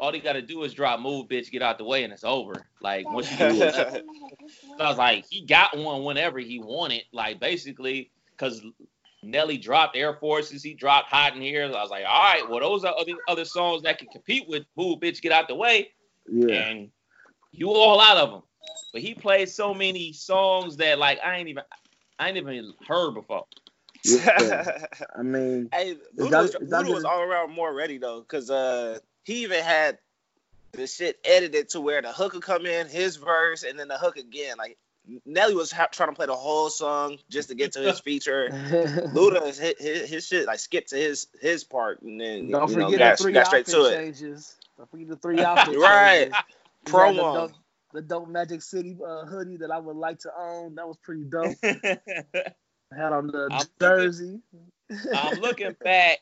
all 0.00 0.12
he 0.12 0.20
gotta 0.20 0.42
do 0.42 0.62
is 0.64 0.74
drop 0.74 1.00
move, 1.00 1.28
bitch, 1.28 1.50
get 1.50 1.62
out 1.62 1.78
the 1.78 1.84
way, 1.84 2.04
and 2.04 2.12
it's 2.12 2.24
over. 2.24 2.64
Like 2.80 3.10
once 3.10 3.30
you 3.30 3.36
to 3.38 3.48
11, 3.50 4.02
So 4.78 4.84
I 4.84 4.88
was 4.88 4.98
like, 4.98 5.26
he 5.28 5.42
got 5.42 5.76
one 5.76 6.04
whenever 6.04 6.38
he 6.38 6.58
wanted, 6.58 7.02
like 7.12 7.40
basically, 7.40 8.10
because 8.30 8.64
Nelly 9.22 9.58
dropped 9.58 9.96
Air 9.96 10.14
Forces, 10.14 10.62
he 10.62 10.74
dropped 10.74 11.10
Hot 11.10 11.34
in 11.36 11.42
Here. 11.42 11.64
I 11.64 11.68
was 11.68 11.90
like, 11.90 12.04
all 12.08 12.22
right, 12.22 12.48
well, 12.48 12.60
those 12.60 12.84
are 12.84 12.94
other 12.98 13.12
other 13.28 13.44
songs 13.44 13.82
that 13.82 13.98
can 13.98 14.08
compete 14.08 14.48
with 14.48 14.64
Move, 14.76 15.00
Bitch, 15.00 15.20
Get 15.20 15.32
Out 15.32 15.48
the 15.48 15.54
Way, 15.54 15.90
Yeah. 16.26 16.54
and 16.54 16.90
you 17.52 17.70
all 17.70 18.00
out 18.00 18.16
of 18.16 18.30
them. 18.30 18.42
But 18.92 19.02
he 19.02 19.14
played 19.14 19.48
so 19.48 19.72
many 19.74 20.12
songs 20.12 20.76
that 20.78 20.98
like 20.98 21.18
I 21.24 21.36
ain't 21.36 21.48
even 21.48 21.64
I 22.18 22.28
ain't 22.28 22.36
even 22.36 22.72
heard 22.86 23.14
before. 23.14 23.46
Yeah. 24.04 24.86
I 25.16 25.22
mean, 25.22 25.68
Hey, 25.72 25.96
was, 26.16 26.54
is 26.54 26.70
that 26.70 26.84
Luda 26.84 26.92
was 26.92 27.04
all 27.04 27.20
around 27.20 27.52
more 27.52 27.72
ready 27.72 27.98
though, 27.98 28.22
cause 28.22 28.50
uh 28.50 28.98
he 29.24 29.42
even 29.44 29.62
had 29.62 29.98
the 30.72 30.86
shit 30.86 31.18
edited 31.24 31.68
to 31.70 31.80
where 31.80 32.00
the 32.02 32.12
hook 32.12 32.32
would 32.32 32.42
come 32.42 32.66
in, 32.66 32.88
his 32.88 33.16
verse, 33.16 33.62
and 33.62 33.78
then 33.78 33.88
the 33.88 33.98
hook 33.98 34.16
again. 34.16 34.56
Like 34.58 34.78
Nelly 35.26 35.54
was 35.54 35.70
ha- 35.70 35.88
trying 35.92 36.08
to 36.10 36.14
play 36.14 36.26
the 36.26 36.34
whole 36.34 36.70
song 36.70 37.18
just 37.28 37.48
to 37.50 37.54
get 37.54 37.72
to 37.72 37.80
his 37.80 38.00
feature. 38.04 38.48
Luda 39.14 39.44
his, 39.46 39.58
his, 39.78 40.08
his 40.08 40.26
shit 40.26 40.46
like 40.46 40.58
skipped 40.58 40.90
to 40.90 40.96
his 40.96 41.26
his 41.40 41.64
part 41.64 42.02
and 42.02 42.20
then 42.20 42.50
don't 42.50 42.70
you 42.70 42.76
know, 42.76 42.86
forget 42.86 42.98
got, 42.98 43.18
the 43.18 43.22
three 43.22 43.32
got 43.32 43.46
straight 43.46 43.66
to 43.66 43.84
it. 43.84 43.96
changes. 43.96 44.56
Don't 44.78 44.90
forget 44.90 45.08
the 45.08 45.16
three 45.16 45.44
outfit 45.44 45.78
Right. 45.78 46.32
changes. 46.32 46.38
Promo. 46.86 47.16
The 47.16 47.22
dope, 47.40 47.52
the 47.92 48.02
dope 48.02 48.28
Magic 48.28 48.62
City 48.62 48.96
uh, 49.06 49.26
hoodie 49.26 49.58
that 49.58 49.70
I 49.70 49.78
would 49.78 49.96
like 49.96 50.18
to 50.20 50.30
own. 50.36 50.74
That 50.76 50.88
was 50.88 50.96
pretty 51.02 51.24
dope. 51.24 51.54
Had 52.96 53.12
on 53.12 53.26
the 53.28 53.48
I'm 53.50 53.58
looking- 53.58 53.70
jersey. 53.80 54.40
I'm 55.14 55.38
looking 55.40 55.74
back 55.82 56.18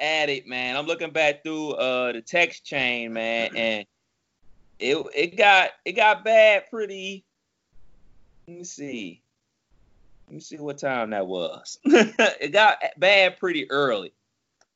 at 0.00 0.28
it, 0.28 0.46
man. 0.46 0.76
I'm 0.76 0.86
looking 0.86 1.10
back 1.10 1.42
through 1.42 1.72
uh 1.72 2.12
the 2.12 2.20
text 2.22 2.64
chain, 2.64 3.12
man, 3.12 3.50
and 3.56 3.86
it 4.78 4.96
it 5.14 5.36
got 5.36 5.70
it 5.84 5.92
got 5.92 6.24
bad 6.24 6.64
pretty. 6.70 7.24
Let 8.48 8.56
me 8.58 8.64
see. 8.64 9.22
Let 10.26 10.34
me 10.34 10.40
see 10.40 10.56
what 10.56 10.78
time 10.78 11.10
that 11.10 11.26
was. 11.26 11.78
it 11.84 12.52
got 12.52 12.78
bad 12.96 13.38
pretty 13.38 13.70
early. 13.70 14.12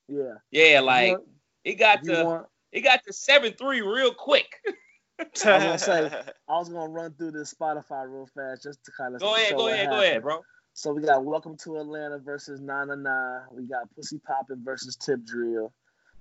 Yeah. 0.08 0.34
Yeah, 0.50 0.80
like 0.80 1.12
want- 1.12 1.24
it 1.64 1.74
got 1.74 2.02
to 2.04 2.24
want- 2.24 2.46
it 2.72 2.80
got 2.82 3.00
to 3.06 3.12
seven 3.12 3.52
three 3.52 3.80
real 3.80 4.12
quick. 4.12 4.48
I 5.18 5.24
was 5.24 5.42
gonna 5.42 5.78
say, 5.78 6.10
I 6.46 6.58
was 6.58 6.68
gonna 6.68 6.92
run 6.92 7.14
through 7.14 7.30
this 7.30 7.54
Spotify 7.54 8.04
real 8.06 8.28
fast 8.34 8.64
just 8.64 8.84
to 8.84 8.92
kind 8.98 9.14
of 9.14 9.20
Go 9.22 9.34
ahead, 9.34 9.56
go 9.56 9.68
ahead, 9.68 9.88
go 9.88 10.02
ahead, 10.02 10.22
bro. 10.22 10.42
So 10.78 10.92
we 10.92 11.00
got 11.00 11.24
Welcome 11.24 11.56
to 11.64 11.78
Atlanta 11.78 12.18
versus 12.18 12.60
Nana 12.60 12.96
Nine. 12.96 13.40
We 13.50 13.62
got 13.62 13.88
Pussy 13.96 14.18
Poppin' 14.18 14.62
versus 14.62 14.94
Tip 14.94 15.24
Drill. 15.24 15.72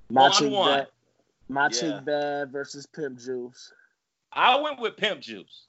My 0.10 0.22
One, 0.22 0.32
Chick 0.32 0.50
one. 0.52 0.78
Bad, 0.80 0.88
My 1.50 1.64
Yeah. 1.64 1.70
Chick 1.70 2.06
Bad 2.06 2.52
versus 2.54 2.86
Pimp 2.86 3.20
Juice. 3.20 3.74
I 4.32 4.58
went 4.62 4.80
with 4.80 4.96
Pimp 4.96 5.20
Juice. 5.20 5.66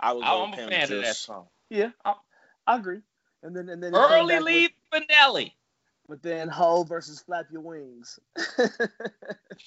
I 0.00 0.14
was 0.14 0.24
I'm 0.26 0.50
going 0.50 0.52
a 0.52 0.56
Pimp 0.56 0.70
fan 0.72 0.82
of 0.82 0.88
that 0.88 1.04
Juice. 1.06 1.18
song. 1.18 1.46
Yeah, 1.70 1.90
I, 2.04 2.14
I 2.66 2.76
agree. 2.76 3.02
And 3.44 3.54
then 3.54 3.68
and 3.68 3.80
then 3.80 3.94
it 3.94 3.96
came 3.96 4.04
Early 4.18 4.34
back 4.34 4.42
with- 4.42 4.46
lead 4.46 4.70
Finelli. 4.92 5.52
But 6.08 6.22
then 6.24 6.48
Ho 6.48 6.82
versus 6.82 7.20
Flap 7.20 7.46
Your 7.52 7.62
Wings. 7.62 8.18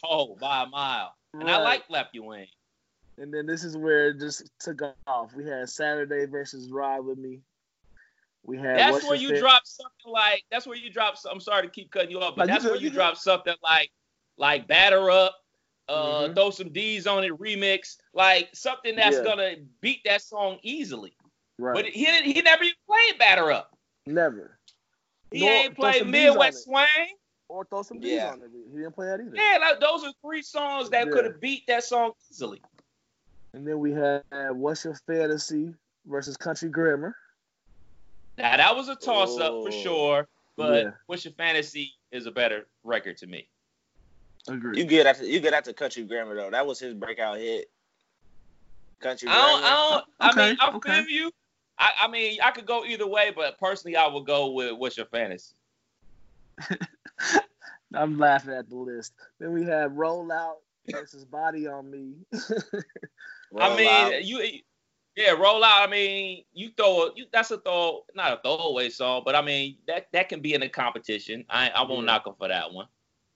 Oh, 0.03 0.35
by 0.35 0.63
a 0.63 0.67
mile. 0.67 1.15
And 1.33 1.49
I 1.49 1.61
like 1.63 1.87
Flap 1.87 2.09
Your 2.11 2.25
Wing. 2.25 2.47
And 3.17 3.33
then 3.33 3.45
this 3.45 3.63
is 3.63 3.77
where 3.77 4.09
it 4.09 4.19
just 4.19 4.49
took 4.59 4.81
off. 5.07 5.33
We 5.33 5.45
had 5.47 5.69
Saturday 5.69 6.25
versus 6.25 6.69
Ride 6.69 6.99
with 6.99 7.17
Me. 7.17 7.39
We 8.45 8.57
had 8.57 8.77
That's 8.77 9.03
where 9.03 9.15
you 9.15 9.37
drop 9.39 9.63
something 9.65 10.11
like. 10.11 10.43
That's 10.51 10.67
where 10.67 10.77
you 10.77 10.91
drop. 10.91 11.15
I'm 11.29 11.39
sorry 11.39 11.63
to 11.63 11.69
keep 11.69 11.91
cutting 11.91 12.11
you 12.11 12.19
off, 12.19 12.35
but 12.35 12.45
No, 12.47 12.53
you 12.53 12.59
that's 12.59 12.65
where 12.71 12.79
you 12.79 12.89
drop 12.89 13.17
something 13.17 13.55
like 13.63 13.91
like 14.37 14.67
batter 14.67 15.09
up, 15.09 15.33
uh, 15.87 16.23
Mhm. 16.27 16.35
throw 16.35 16.49
some 16.49 16.69
D's 16.69 17.07
on 17.07 17.23
it, 17.23 17.31
remix, 17.39 17.97
like 18.13 18.49
something 18.53 18.95
that's 18.95 19.15
Yeah. 19.15 19.23
gonna 19.23 19.55
beat 19.79 20.01
that 20.03 20.21
song 20.21 20.59
easily. 20.61 21.15
Right. 21.57 21.73
But 21.73 21.85
he 21.85 22.03
didn't- 22.05 22.25
he 22.33 22.41
never 22.41 22.63
even 22.65 22.75
played 22.85 23.17
batter 23.17 23.49
up. 23.51 23.77
Never. 24.05 24.59
He 25.31 25.39
Nor 25.39 25.49
ain't 25.49 25.75
played 25.75 25.99
some 25.99 26.11
D's 26.11 26.29
on 26.29 26.33
Midwest. 26.33 26.63
Swing. 26.65 27.17
Or 27.47 27.63
throw 27.63 27.81
some 27.83 27.99
D's 28.01 28.11
Yeah. 28.11 28.31
on 28.33 28.41
it. 28.41 28.51
He 28.51 28.77
didn't 28.77 28.91
play 28.93 29.07
that 29.07 29.21
either. 29.21 29.35
Yeah, 29.35 29.57
like, 29.61 29.79
those 29.79 30.03
are 30.03 30.11
three 30.21 30.41
songs 30.41 30.89
that 30.89 31.07
Yeah. 31.07 31.13
could 31.13 31.23
have 31.23 31.39
beat 31.39 31.65
that 31.67 31.83
song 31.85 32.11
easily. 32.29 32.61
And 33.53 33.65
then 33.65 33.79
we 33.79 33.93
had 33.93 34.23
What's 34.51 34.83
Your 34.83 34.95
Fantasy 35.07 35.73
versus 36.05 36.35
Country 36.35 36.67
Grammar. 36.69 37.15
Now 38.37 38.57
that 38.57 38.75
was 38.75 38.89
a 38.89 38.95
toss 38.95 39.37
up 39.39 39.51
for 39.63 39.69
Oh. 39.69 39.83
sure, 39.83 40.27
but 40.57 40.83
Yeah. 40.83 40.91
What's 41.07 41.23
Your 41.25 41.33
Fantasy 41.33 41.93
is 42.11 42.25
a 42.25 42.31
better 42.31 42.67
record 42.83 43.17
to 43.17 43.27
me. 43.27 43.47
Agreed. 44.47 44.77
You 44.77 44.85
get 44.85 45.05
after 45.07 45.25
you 45.25 45.39
get 45.39 45.53
after 45.53 45.73
Country 45.73 46.03
Grammar 46.03 46.35
though. 46.35 46.51
That 46.51 46.65
was 46.67 46.79
his 46.79 46.93
breakout 46.93 47.37
hit. 47.37 47.69
Country 48.99 49.27
I 49.29 49.33
don't, 49.35 49.63
I 49.63 49.69
don't. 49.69 50.05
I 50.19 50.47
mean, 50.47 50.53
Okay, 50.53 50.57
I 50.61 50.75
okay. 50.75 51.03
feel 51.03 51.09
you. 51.09 51.31
I, 51.77 51.89
I 52.01 52.07
mean, 52.07 52.39
I 52.41 52.51
could 52.51 52.65
go 52.65 52.85
either 52.85 53.05
way, 53.07 53.31
but 53.35 53.57
personally, 53.59 53.97
I 53.97 54.07
would 54.07 54.25
go 54.25 54.51
with 54.51 54.73
"What's 54.77 54.95
Your 54.97 55.07
Fantasy." 55.07 55.53
I'm 57.93 58.17
laughing 58.17 58.53
at 58.53 58.69
the 58.69 58.75
list. 58.75 59.13
Then 59.39 59.51
we 59.53 59.63
had 59.63 59.91
Rollout 59.95 60.55
versus 60.89 61.25
Body 61.25 61.67
on 61.67 61.89
Me. 61.89 62.13
I 63.57 63.75
mean, 63.75 63.87
Out. 63.89 64.23
you, 64.25 64.59
yeah, 65.15 65.31
roll 65.31 65.63
out. 65.63 65.87
I 65.87 65.91
mean, 65.91 66.43
you 66.53 66.71
throw 66.75 67.09
you. 67.15 67.25
That's 67.31 67.51
a 67.51 67.57
throw, 67.59 68.03
not 68.15 68.33
a 68.33 68.41
throwaway 68.41 68.89
song, 68.89 69.21
but 69.25 69.35
I 69.35 69.41
mean 69.41 69.77
that 69.87 70.07
that 70.13 70.29
can 70.29 70.41
be 70.41 70.53
in 70.53 70.63
a 70.63 70.69
competition. 70.69 71.45
I 71.49 71.69
I 71.69 71.81
won't 71.83 72.01
Yeah. 72.01 72.13
knock 72.13 72.27
him 72.27 72.33
for 72.37 72.47
that 72.47 72.71
one. 72.71 72.87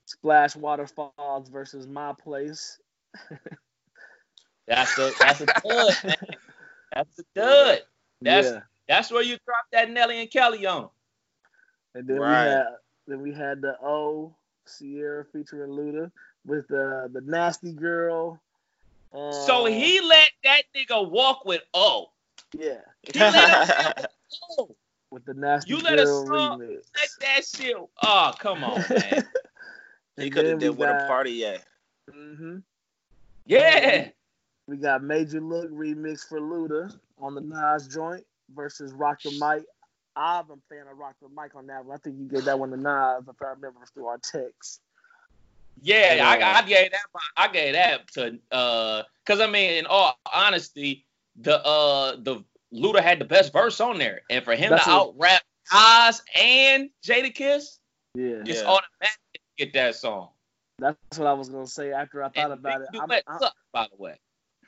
Splash 0.05 0.55
Waterfalls 0.55 1.49
versus 1.49 1.87
My 1.87 2.13
Place. 2.13 2.79
That's 4.67 4.97
a 4.97 5.11
that's 5.19 5.41
a 5.41 5.45
dud, 5.63 5.95
man. 6.03 6.15
That's 6.93 7.19
a 7.19 7.23
dud. 7.35 7.79
That's 8.21 8.47
yeah. 8.47 8.59
that's 8.87 9.11
where 9.11 9.23
you 9.23 9.37
drop 9.45 9.65
that 9.71 9.89
Nelly 9.89 10.19
and 10.21 10.29
Kelly 10.31 10.65
on. 10.65 10.89
And 11.95 12.07
then 12.07 12.19
Right. 12.19 12.45
we 12.45 12.51
had 12.51 12.65
then 13.07 13.21
we 13.21 13.33
had 13.33 13.61
the 13.61 13.75
O 13.83 14.35
Ciara 14.67 15.25
featuring 15.31 15.71
Luda 15.71 16.11
with 16.45 16.67
the 16.67 17.09
the 17.13 17.21
nasty 17.21 17.71
girl. 17.73 18.39
Uh, 19.13 19.31
So 19.31 19.65
he 19.65 19.99
let 20.01 20.29
that 20.43 20.63
nigga 20.75 21.09
walk 21.09 21.45
with 21.45 21.61
O. 21.73 22.07
yeah 22.53 22.81
He 23.01 23.19
let 23.19 23.97
him 23.97 24.05
O. 24.59 24.75
with 25.11 25.25
the 25.25 25.33
nasty 25.33 25.73
You 25.73 25.79
let 25.79 25.97
us 25.99 26.07
girl 26.09 26.27
song- 26.27 26.59
remix. 26.59 26.83
Let 26.95 27.09
that 27.21 27.45
shit. 27.45 27.75
Oh, 28.03 28.33
come 28.39 28.63
on, 28.63 28.83
man. 28.89 29.27
he 30.17 30.29
could 30.29 30.45
have 30.45 30.59
did 30.59 30.69
with 30.77 30.89
a 30.89 30.93
got- 30.93 31.07
party, 31.07 31.31
yeah. 31.31 31.57
Mhm. 32.11 32.63
Yeah. 33.45 34.09
We 34.67 34.77
got 34.77 35.01
Made 35.03 35.31
You 35.33 35.39
Look 35.41 35.71
remix 35.71 36.27
for 36.27 36.39
Luda 36.39 36.95
on 37.17 37.33
the 37.33 37.41
Nas 37.41 37.87
joint 37.87 38.23
versus 38.53 38.93
Rock 38.93 39.19
the 39.23 39.31
Mic. 39.31 39.65
I'm 40.15 40.45
a 40.51 40.55
fan 40.69 40.85
of 40.91 40.97
Rock 40.97 41.15
the 41.21 41.29
Mic 41.29 41.55
on 41.55 41.65
that 41.67 41.83
one. 41.85 41.95
I 41.95 41.99
think 41.99 42.17
you 42.19 42.27
gave 42.27 42.45
that 42.45 42.59
one 42.59 42.69
to 42.71 42.77
Nas 42.77 43.23
if 43.27 43.41
I 43.41 43.49
remember 43.49 43.79
through 43.93 44.05
our 44.07 44.19
text. 44.19 44.81
Yeah, 45.81 46.15
Yeah. 46.15 46.27
I, 46.29 46.59
I 46.59 46.61
gave 46.63 46.91
that. 46.91 47.01
I 47.37 47.47
gave 47.47 47.73
that 47.73 48.07
to 48.13 48.39
uh, 48.51 49.03
cause 49.25 49.39
I 49.39 49.47
mean, 49.47 49.73
in 49.73 49.85
all 49.85 50.17
honesty, 50.33 51.05
the 51.39 51.63
uh 51.65 52.17
the 52.17 52.43
Luda 52.73 53.01
had 53.01 53.19
the 53.19 53.25
best 53.25 53.51
verse 53.53 53.79
on 53.81 53.97
there, 53.97 54.21
and 54.29 54.43
for 54.43 54.55
him 54.55 54.69
That's 54.71 54.85
to 54.85 54.91
a- 54.91 54.93
out 54.93 55.13
rap 55.17 55.41
Nas 55.73 56.21
and 56.39 56.89
Jadakiss, 57.03 57.77
Yeah, 58.15 58.43
it's 58.45 58.61
Yeah. 58.61 58.67
automatic 58.67 59.19
to 59.35 59.39
get 59.57 59.73
that 59.73 59.95
song. 59.95 60.29
that's 60.79 60.97
what 61.17 61.27
I 61.27 61.33
was 61.33 61.49
gonna 61.49 61.67
say 61.67 61.91
after 61.91 62.23
I 62.23 62.29
thought 62.29 62.51
And 62.51 62.53
about 62.53 62.81
it. 62.81 62.87
I'm, 62.93 63.11
I'm, 63.27 63.39
suck, 63.39 63.55
by 63.73 63.87
the 63.91 63.97
way. 64.01 64.19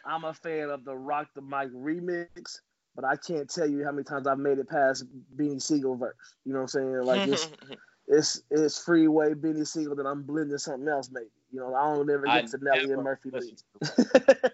I'm 0.06 0.24
a 0.26 0.34
fan 0.34 0.70
of 0.70 0.84
the 0.84 0.96
Rock 0.96 1.28
the 1.36 1.42
Mic 1.42 1.72
remix, 1.74 2.60
but 2.96 3.06
I 3.06 3.16
can't 3.16 3.50
tell 3.50 3.68
you 3.68 3.84
how 3.84 3.92
many 3.92 4.04
times 4.04 4.26
I've 4.28 4.40
made 4.40 4.58
it 4.60 4.68
past 4.70 5.06
Beanie 5.36 5.62
Sigel 5.62 5.96
verse. 5.96 6.16
You 6.46 6.54
know 6.54 6.60
what 6.60 6.64
I'm 6.64 6.68
saying? 6.70 7.02
Like 7.04 7.28
it's 7.28 7.50
it's 8.12 8.44
it's 8.52 8.78
Freeway, 8.78 9.34
Beanie 9.34 9.66
Sigel, 9.66 9.96
then 9.96 10.06
I'm 10.06 10.24
blending 10.24 10.58
something 10.58 10.88
else 10.88 11.10
maybe. 11.12 11.28
You 11.52 11.62
know, 11.62 11.74
I 11.74 11.96
don't 11.96 12.10
ever 12.10 12.28
I 12.28 12.42
get 12.42 12.52
to 12.52 12.60
Nelly 12.62 12.92
and 12.92 13.04
Murphy 13.04 13.32
Lee. 13.32 13.56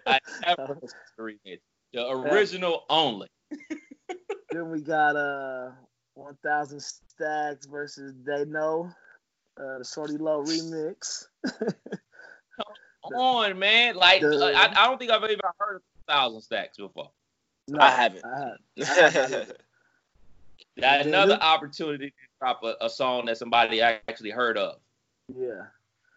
I 0.06 0.18
never 0.46 0.78
the 1.16 1.22
remix. 1.22 1.58
The 1.92 2.08
original 2.08 2.84
only. 2.88 3.28
Then 4.50 4.70
we 4.70 4.80
got 4.80 5.14
uh 5.14 5.72
1000 6.14 6.80
Stacks 6.80 7.66
versus 7.66 8.14
They 8.24 8.46
Know, 8.46 8.90
uh, 9.58 9.78
the 9.78 9.84
Shorty 9.84 10.16
Low 10.16 10.42
remix. 10.42 11.26
Come 11.44 13.14
on, 13.14 13.58
man. 13.58 13.94
Like 13.94 14.22
uh, 14.22 14.28
I, 14.28 14.72
I, 14.74 14.86
don't 14.86 14.98
think 14.98 15.10
I've 15.10 15.22
even 15.22 15.38
heard 15.58 15.76
of 15.76 15.82
thousand 16.08 16.40
stacks 16.40 16.78
before. 16.78 17.10
No, 17.68 17.78
I 17.78 17.90
haven't. 17.90 18.24
I 18.24 18.50
haven't. 19.10 19.52
Got 20.80 21.06
another 21.06 21.38
opportunity 21.40 22.10
to 22.10 22.27
drop 22.40 22.62
a, 22.62 22.74
a, 22.80 22.90
song 22.90 23.26
that 23.26 23.38
somebody 23.38 23.80
actually 23.80 24.30
heard 24.30 24.56
of. 24.56 24.76
Yeah. 25.34 25.66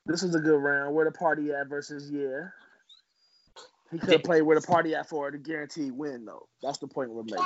This 0.05 0.21
was 0.21 0.35
a 0.35 0.39
good 0.39 0.57
round. 0.57 0.93
Where 0.95 1.05
the 1.05 1.11
party 1.11 1.51
at 1.51 1.67
versus 1.67 2.09
yeah. 2.11 2.47
He 3.91 3.99
could 3.99 4.11
have 4.13 4.23
played 4.23 4.43
where 4.43 4.59
the 4.59 4.65
party 4.65 4.95
at 4.95 5.09
for 5.09 5.29
the 5.31 5.37
guaranteed 5.37 5.91
win 5.91 6.25
though. 6.25 6.47
That's 6.61 6.77
the 6.77 6.87
point 6.87 7.11
we're 7.11 7.23
making. 7.23 7.45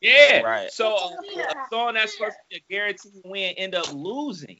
Yeah. 0.00 0.40
Right. 0.40 0.70
So 0.70 0.94
uh, 0.94 1.10
a 1.40 1.54
song 1.70 1.94
that's 1.94 2.16
supposed 2.16 2.36
to 2.36 2.42
be 2.50 2.56
a 2.56 2.72
guaranteed 2.72 3.22
win 3.24 3.54
end 3.56 3.74
up 3.74 3.92
losing. 3.92 4.58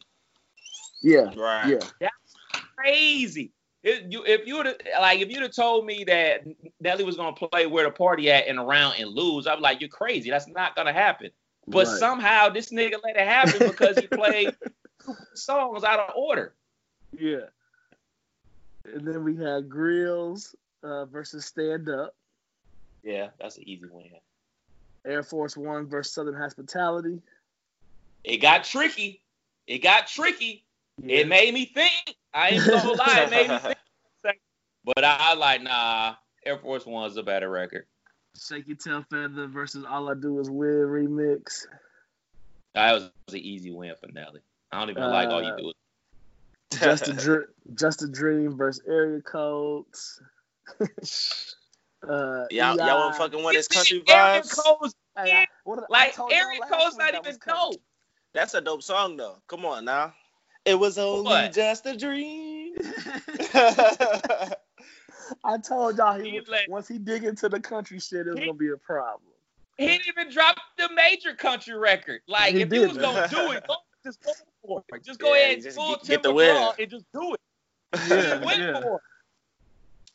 Yeah. 1.03 1.31
Right. 1.37 1.69
Yeah. 1.69 1.79
That's 2.01 2.65
crazy. 2.77 3.53
If 3.83 4.03
you 4.11 4.23
if 4.27 4.47
you 4.47 4.57
would 4.57 4.83
like 5.01 5.21
if 5.21 5.31
you'd 5.31 5.43
have 5.43 5.55
told 5.55 5.87
me 5.87 6.05
that 6.05 6.45
Nelly 6.81 7.05
was 7.05 7.17
gonna 7.17 7.35
play 7.35 7.67
where 7.67 7.85
the 7.85 7.91
party 7.91 8.31
at 8.31 8.47
in 8.47 8.59
a 8.59 8.65
round 8.65 8.97
and 8.99 9.09
lose, 9.09 9.47
I'm 9.47 9.61
like, 9.61 9.81
you're 9.81 9.89
crazy. 9.89 10.29
That's 10.29 10.49
not 10.49 10.77
gonna 10.77 10.93
happen. 10.93 11.31
But 11.71 11.87
right. 11.87 11.99
somehow 11.99 12.49
this 12.49 12.71
nigga 12.71 12.97
let 13.03 13.17
it 13.17 13.27
happen 13.27 13.69
because 13.69 13.99
he 13.99 14.07
played 14.07 14.55
songs 15.35 15.85
out 15.85 16.01
of 16.01 16.17
order. 16.17 16.55
Yeah. 17.17 17.47
And 18.85 19.07
then 19.07 19.25
we 19.25 19.37
had 19.37 19.69
Grills 19.69 20.55
uh, 20.83 21.05
versus 21.07 21.47
Stand 21.47 21.89
Up. 21.89 22.15
Yeah, 23.03 23.29
that's 23.41 23.57
an 23.57 23.69
easy 23.69 23.87
win. 23.91 24.11
Air 25.07 25.23
Force 25.23 25.57
One 25.57 25.87
versus 25.87 26.13
Southern 26.13 26.35
Hospitality. 26.35 27.21
It 28.25 28.39
got 28.39 28.65
tricky. 28.65 29.23
It 29.67 29.79
got 29.79 30.07
tricky. 30.07 30.65
Yeah. 31.03 31.19
It 31.19 31.29
made 31.29 31.55
me 31.55 31.67
think. 31.67 32.17
I 32.35 32.51
ain't 32.51 32.67
gonna 32.67 32.93
lie, 32.93 33.21
it 33.21 33.31
made 33.31 33.49
me 33.49 33.59
think. 34.23 34.41
But 34.85 35.05
I 35.05 35.35
like, 35.35 35.63
nah, 35.63 36.15
Air 36.45 36.59
Force 36.59 36.85
One's 36.85 37.17
a 37.17 37.23
better 37.23 37.49
record. 37.49 37.87
Shake 38.37 38.69
Your 38.69 38.77
Tail 38.77 39.05
Feather 39.11 39.47
versus 39.47 39.85
All 39.89 40.11
I 40.11 40.15
Do 40.15 40.41
Is 40.41 40.51
Win 40.51 40.69
remix. 40.69 41.67
That 42.75 42.93
was, 42.93 43.03
was 43.27 43.35
an 43.35 43.41
easy 43.41 43.71
win 43.71 43.95
for 44.01 44.11
Nelly. 44.13 44.41
I 44.71 44.79
don't 44.79 44.91
even 44.91 45.03
uh, 45.03 45.11
like 45.11 45.29
all 45.29 45.43
you 45.43 45.53
do. 45.57 45.73
Just 46.79 47.09
a 47.09 47.13
Dream, 47.13 47.45
Just 47.75 48.03
a 48.03 48.09
Dream 48.09 48.57
versus 48.57 48.83
Area 48.87 49.21
Codes. 49.21 50.23
uh, 50.81 52.45
y'all, 52.51 52.77
y'all 52.77 52.99
want 52.99 53.17
fucking 53.17 53.43
one 53.43 53.55
of 53.55 53.57
his 53.57 53.67
country 53.67 54.01
vibes? 54.03 54.57
Codes, 54.57 54.95
hey, 55.17 55.47
like 55.89 56.17
Area 56.31 56.61
Codes 56.71 56.97
not 56.97 57.15
even 57.15 57.37
dope. 57.47 57.83
That's 58.33 58.55
a 58.55 58.61
dope 58.61 58.85
song 58.85 59.17
though. 59.17 59.43
Come 59.49 59.65
on 59.65 59.85
now. 59.85 60.15
It 60.65 60.79
was 60.79 60.99
only 60.99 61.25
what? 61.25 61.53
just 61.53 61.87
a 61.87 61.97
dream. 61.97 62.75
I 65.45 65.59
told 65.59 65.99
y'all 65.99 66.19
he 66.19 66.41
like, 66.49 66.69
once 66.69 66.89
he 66.89 66.99
dig 66.99 67.25
into 67.25 67.49
the 67.49 67.61
country 67.61 68.01
shit, 68.01 68.27
it's 68.27 68.39
gonna 68.39 68.55
be 68.55 68.71
a 68.71 68.77
problem. 68.77 69.23
He 69.79 69.87
didn't 69.87 70.09
even 70.09 70.31
drop 70.31 70.57
the 70.77 70.91
major 70.95 71.35
country 71.35 71.75
record. 71.75 72.21
Like 72.29 72.55
he 72.55 72.63
if 72.63 72.69
did, 72.69 72.81
he 72.81 72.87
was 72.87 72.99
gonna 72.99 73.29
do 73.29 73.53
it, 73.53 73.67
go, 73.67 73.77
just 74.05 74.23
go 74.23 74.33
for 74.67 74.85
it. 74.93 75.01
Just 75.05 75.19
go 75.19 75.35
yeah, 75.35 75.43
ahead 75.43 75.65
and 75.65 75.75
full 75.75 75.97
get, 75.97 76.05
get 76.05 76.23
the 76.23 76.33
win 76.33 76.73
and 76.79 76.91
just 76.91 77.07
do 77.13 77.35
it. 77.35 77.41
Yeah, 78.09 78.41
yeah. 78.57 78.81
For 78.81 78.97
it. 78.97 79.03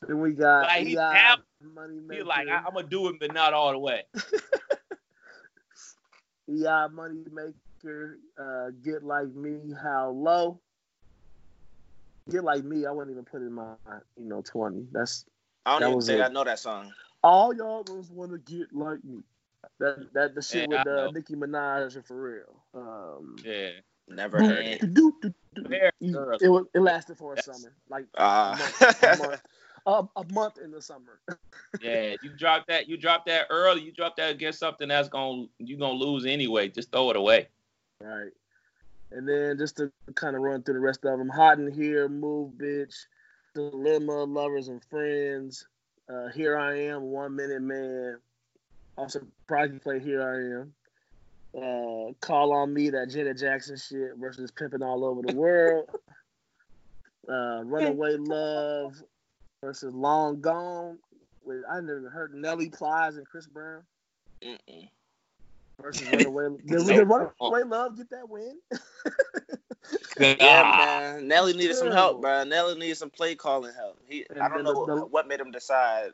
Then 0.06 0.20
we 0.20 0.32
got 0.32 0.62
like 0.62 0.86
he's 0.86 0.98
half 0.98 1.40
money 1.74 2.00
maker. 2.00 2.20
He's 2.20 2.26
like 2.26 2.48
I, 2.48 2.58
am 2.58 2.74
gonna 2.74 2.86
do 2.86 3.08
it, 3.08 3.16
but 3.18 3.34
not 3.34 3.54
all 3.54 3.72
the 3.72 3.78
way. 3.78 4.02
yeah, 6.46 6.86
money 6.92 7.24
maker. 7.32 8.18
Uh, 8.38 8.70
get 8.82 9.02
like 9.02 9.34
me, 9.34 9.74
how 9.82 10.10
low? 10.10 10.60
Get 12.30 12.44
like 12.44 12.64
me, 12.64 12.86
I 12.86 12.90
wouldn't 12.90 13.12
even 13.12 13.24
put 13.24 13.42
in 13.42 13.52
my 13.52 13.74
you 14.18 14.28
know 14.28 14.42
twenty. 14.42 14.86
That's 14.92 15.24
I 15.64 15.72
don't 15.72 15.80
that 15.80 15.90
even 15.90 16.00
think 16.02 16.20
it. 16.20 16.24
I 16.24 16.32
know 16.32 16.44
that 16.44 16.58
song. 16.58 16.92
All 17.22 17.54
y'all 17.54 17.84
was 17.88 18.10
want 18.10 18.32
to 18.32 18.38
get 18.38 18.72
like 18.72 19.04
me. 19.04 19.22
That 19.78 20.12
that 20.14 20.34
the 20.34 20.42
shit 20.42 20.68
yeah, 20.70 20.82
with 20.84 20.86
uh, 20.86 21.10
Nicki 21.12 21.34
Minaj 21.34 21.96
and 21.96 22.04
for 22.04 22.20
real. 22.20 22.62
Um, 22.74 23.36
yeah, 23.44 23.70
never 24.08 24.38
heard 24.38 24.64
it. 24.64 24.82
It, 24.82 26.14
it, 26.40 26.66
it 26.74 26.80
lasted 26.80 27.16
for 27.16 27.34
a 27.34 27.42
summer, 27.42 27.72
like 27.88 28.04
uh. 28.18 28.56
a, 28.80 29.16
month, 29.18 29.42
a, 29.86 30.04
a 30.16 30.24
month 30.32 30.58
in 30.62 30.70
the 30.70 30.82
summer. 30.82 31.20
yeah, 31.80 32.14
you 32.22 32.30
drop 32.36 32.66
that. 32.66 32.88
You 32.88 32.96
drop 32.96 33.26
that 33.26 33.46
early. 33.50 33.82
You 33.82 33.92
drop 33.92 34.16
that 34.16 34.30
against 34.30 34.58
something 34.58 34.88
that's 34.88 35.08
gonna 35.08 35.46
you 35.58 35.76
gonna 35.76 35.94
lose 35.94 36.26
anyway. 36.26 36.68
Just 36.68 36.92
throw 36.92 37.10
it 37.10 37.16
away. 37.16 37.48
Right. 38.00 38.32
And 39.12 39.28
then 39.28 39.56
just 39.58 39.76
to 39.76 39.92
kind 40.14 40.34
of 40.34 40.42
run 40.42 40.62
through 40.62 40.74
the 40.74 40.80
rest 40.80 41.04
of 41.04 41.18
them, 41.18 41.28
Hot 41.28 41.58
in 41.58 41.72
Here, 41.72 42.08
Move 42.08 42.52
Bitch, 42.52 42.94
Dilemma, 43.54 44.24
Lovers 44.24 44.68
and 44.68 44.82
Friends, 44.84 45.66
uh, 46.12 46.28
Here 46.28 46.58
I 46.58 46.78
Am, 46.78 47.02
One 47.02 47.36
Minute 47.36 47.62
Man. 47.62 48.18
I'm 48.98 49.08
surprised 49.08 49.74
you 49.74 49.80
play 49.80 50.00
Here 50.00 50.22
I 50.22 50.60
Am. 50.60 50.72
Uh, 51.54 52.12
Call 52.20 52.52
on 52.52 52.74
Me, 52.74 52.90
that 52.90 53.10
Janet 53.10 53.38
Jackson 53.38 53.76
shit 53.76 54.16
versus 54.18 54.50
Pimping 54.50 54.82
All 54.82 55.04
Over 55.04 55.22
the 55.22 55.34
World. 55.34 55.88
uh, 57.28 57.62
Runaway 57.64 58.16
Love 58.16 59.02
versus 59.62 59.94
Long 59.94 60.40
Gone. 60.40 60.98
With, 61.44 61.62
I 61.70 61.80
never 61.80 62.10
heard 62.10 62.34
Nelly 62.34 62.70
Plies 62.70 63.16
and 63.16 63.26
Chris 63.26 63.46
Brown. 63.46 63.82
Mm-mm 64.42 64.88
versus 65.80 66.08
Runaway. 66.12 66.56
Did, 66.64 66.86
did 66.86 67.08
Runaway 67.08 67.62
Love 67.64 67.96
get 67.96 68.10
that 68.10 68.28
win? 68.28 68.58
yeah, 70.18 70.62
man. 70.76 71.28
Nelly 71.28 71.52
needed 71.52 71.76
some 71.76 71.90
help, 71.92 72.20
bro. 72.20 72.44
Nelly 72.44 72.78
needed 72.78 72.96
some 72.96 73.10
play 73.10 73.34
calling 73.34 73.72
help. 73.74 73.98
He, 74.08 74.24
I 74.40 74.48
don't 74.48 74.64
know 74.64 74.86
the, 74.86 75.06
what 75.06 75.28
made 75.28 75.40
him 75.40 75.50
decide 75.50 76.10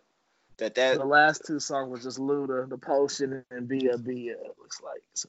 that 0.58 0.74
that. 0.74 0.98
The 0.98 1.04
last 1.04 1.42
two 1.46 1.60
songs 1.60 1.90
was 1.90 2.02
just 2.02 2.18
Luda, 2.18 2.68
the 2.68 2.78
Potion, 2.78 3.44
and 3.50 3.68
Bia 3.68 3.98
Bia. 3.98 4.32
It 4.32 4.56
looks 4.58 4.80
like 4.82 5.02
so. 5.14 5.28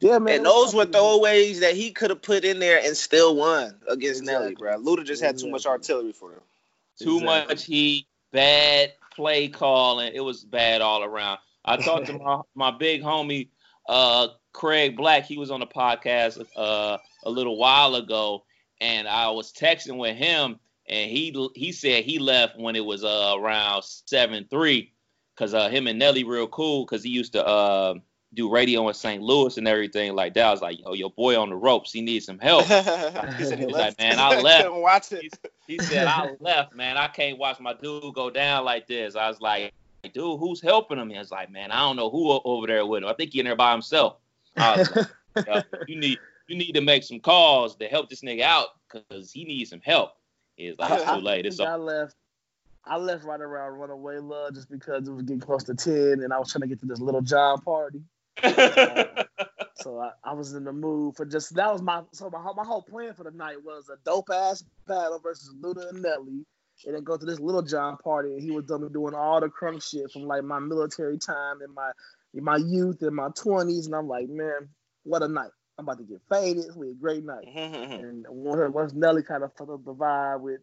Yeah, 0.00 0.18
man. 0.18 0.36
And 0.36 0.46
those 0.46 0.74
were 0.74 0.84
throwaways 0.84 1.60
that 1.60 1.74
he 1.74 1.90
could 1.90 2.10
have 2.10 2.20
put 2.20 2.44
in 2.44 2.58
there 2.58 2.78
and 2.84 2.94
still 2.94 3.34
won 3.34 3.78
against 3.88 4.20
exactly. 4.20 4.44
Nelly, 4.44 4.54
bro. 4.54 4.78
Luda 4.78 5.04
just 5.04 5.22
had 5.22 5.38
too 5.38 5.50
much 5.50 5.64
artillery 5.64 6.12
for 6.12 6.32
him. 6.32 6.40
Too 7.00 7.18
exactly. 7.18 7.54
much 7.54 7.64
heat, 7.64 8.06
bad 8.30 8.92
play 9.14 9.48
calling. 9.48 10.12
It 10.14 10.20
was 10.20 10.44
bad 10.44 10.82
all 10.82 11.02
around. 11.02 11.38
I 11.64 11.78
talked 11.78 12.06
to 12.06 12.12
my, 12.18 12.40
my 12.54 12.70
big 12.70 13.02
homie 13.02 13.48
uh, 13.88 14.28
Craig 14.52 14.96
Black, 14.96 15.24
he 15.24 15.38
was 15.38 15.50
on 15.50 15.60
the 15.60 15.66
podcast 15.66 16.44
uh, 16.56 16.98
a 17.24 17.30
little 17.30 17.56
while 17.56 17.94
ago, 17.94 18.44
and 18.80 19.06
I 19.06 19.30
was 19.30 19.52
texting 19.52 19.98
with 19.98 20.16
him, 20.16 20.58
and 20.88 21.10
he 21.10 21.50
he 21.54 21.72
said 21.72 22.04
he 22.04 22.18
left 22.18 22.58
when 22.58 22.76
it 22.76 22.84
was 22.84 23.04
uh, 23.04 23.34
around 23.36 23.84
seven 23.84 24.46
three, 24.48 24.92
cause 25.36 25.54
uh, 25.54 25.68
him 25.68 25.86
and 25.86 25.98
Nelly 25.98 26.24
real 26.24 26.48
cool, 26.48 26.86
cause 26.86 27.02
he 27.02 27.10
used 27.10 27.32
to 27.32 27.46
uh, 27.46 27.94
do 28.34 28.50
radio 28.50 28.86
in 28.88 28.94
St. 28.94 29.22
Louis 29.22 29.56
and 29.56 29.66
everything 29.66 30.14
like 30.14 30.34
that. 30.34 30.46
I 30.46 30.50
was 30.50 30.60
like, 30.60 30.78
yo, 30.78 30.92
your 30.92 31.10
boy 31.10 31.40
on 31.40 31.50
the 31.50 31.56
ropes, 31.56 31.92
he 31.92 32.00
needs 32.00 32.26
some 32.26 32.38
help. 32.38 32.64
he 33.38 33.44
said, 33.44 33.58
he 33.58 33.66
was 33.66 33.74
like, 33.74 33.98
man, 33.98 34.18
I 34.18 34.40
left. 34.40 34.72
watch 34.72 35.12
it. 35.12 35.34
He, 35.66 35.74
he 35.74 35.78
said, 35.78 36.06
I 36.06 36.34
left, 36.40 36.74
man. 36.74 36.96
I 36.96 37.08
can't 37.08 37.38
watch 37.38 37.58
my 37.60 37.72
dude 37.74 38.14
go 38.14 38.30
down 38.30 38.64
like 38.64 38.86
this. 38.86 39.16
I 39.16 39.28
was 39.28 39.40
like, 39.40 39.72
dude, 40.12 40.38
who's 40.40 40.60
helping 40.60 40.98
him? 40.98 41.10
He 41.10 41.18
was 41.18 41.30
like, 41.30 41.50
man, 41.50 41.70
I 41.70 41.80
don't 41.80 41.96
know 41.96 42.10
who 42.10 42.40
over 42.44 42.66
there 42.66 42.84
with 42.86 43.02
him. 43.02 43.08
I 43.08 43.14
think 43.14 43.32
he's 43.32 43.40
in 43.40 43.46
there 43.46 43.56
by 43.56 43.72
himself. 43.72 44.16
Like, 44.56 44.86
you 45.88 45.98
need 45.98 46.18
you 46.48 46.56
need 46.56 46.72
to 46.72 46.80
make 46.80 47.02
some 47.02 47.20
calls 47.20 47.76
to 47.76 47.88
help 47.88 48.08
this 48.08 48.22
nigga 48.22 48.42
out 48.42 48.68
because 48.90 49.32
he 49.32 49.44
needs 49.44 49.70
some 49.70 49.80
help. 49.80 50.12
It's 50.56 50.78
like 50.78 51.00
it's 51.00 51.10
too 51.10 51.20
late. 51.20 51.46
It's 51.46 51.60
I 51.60 51.76
left. 51.76 52.14
I 52.84 52.96
left 52.96 53.24
right 53.24 53.40
around 53.40 53.78
Runaway 53.78 54.18
Love 54.18 54.54
just 54.54 54.70
because 54.70 55.08
it 55.08 55.10
was 55.10 55.24
getting 55.24 55.40
close 55.40 55.64
to 55.64 55.74
ten, 55.74 56.22
and 56.22 56.32
I 56.32 56.38
was 56.38 56.52
trying 56.52 56.62
to 56.62 56.68
get 56.68 56.80
to 56.80 56.86
this 56.86 57.00
Lil 57.00 57.20
Jon 57.20 57.60
party. 57.60 58.00
uh, 58.42 59.24
so 59.76 59.98
I, 59.98 60.10
I, 60.22 60.34
was 60.34 60.52
in 60.52 60.64
the 60.64 60.72
mood 60.72 61.16
for 61.16 61.24
just 61.24 61.54
that 61.54 61.72
was 61.72 61.80
my 61.80 62.02
so 62.12 62.28
my 62.28 62.38
my 62.54 62.64
whole 62.64 62.82
plan 62.82 63.14
for 63.14 63.24
the 63.24 63.30
night 63.30 63.64
was 63.64 63.88
a 63.88 63.96
dope 64.04 64.28
ass 64.30 64.62
battle 64.86 65.18
versus 65.18 65.54
Luda 65.60 65.88
and 65.88 66.02
Nelly 66.02 66.44
and 66.84 66.94
then 66.94 67.04
go 67.04 67.16
to 67.16 67.24
this 67.24 67.40
Lil 67.40 67.62
Jon 67.62 67.96
party, 67.96 68.32
and 68.32 68.42
he 68.42 68.50
was 68.50 68.64
done 68.64 68.86
doing 68.92 69.14
all 69.14 69.40
the 69.40 69.48
crunk 69.48 69.82
shit 69.82 70.10
from 70.10 70.22
like 70.22 70.44
my 70.44 70.58
military 70.58 71.18
time 71.18 71.60
and 71.62 71.74
my 71.74 71.90
in 72.34 72.44
my 72.44 72.56
youth 72.56 73.02
and 73.02 73.16
my 73.16 73.28
twenties, 73.34 73.86
and 73.86 73.94
I'm 73.94 74.08
like, 74.08 74.28
man, 74.28 74.68
what 75.04 75.22
a 75.22 75.28
night! 75.28 75.50
I'm 75.78 75.84
about 75.84 75.98
to 75.98 76.04
get 76.04 76.20
faded. 76.30 76.64
It's 76.64 76.74
gonna 76.74 76.86
be 76.86 76.92
a 76.92 76.94
great 76.94 77.24
night. 77.24 77.46
and 77.54 78.26
once 78.28 78.92
Nelly 78.94 79.22
kind 79.22 79.42
of 79.42 79.52
fucked 79.54 79.70
up 79.70 79.84
the 79.84 79.94
vibe 79.94 80.40
with 80.40 80.60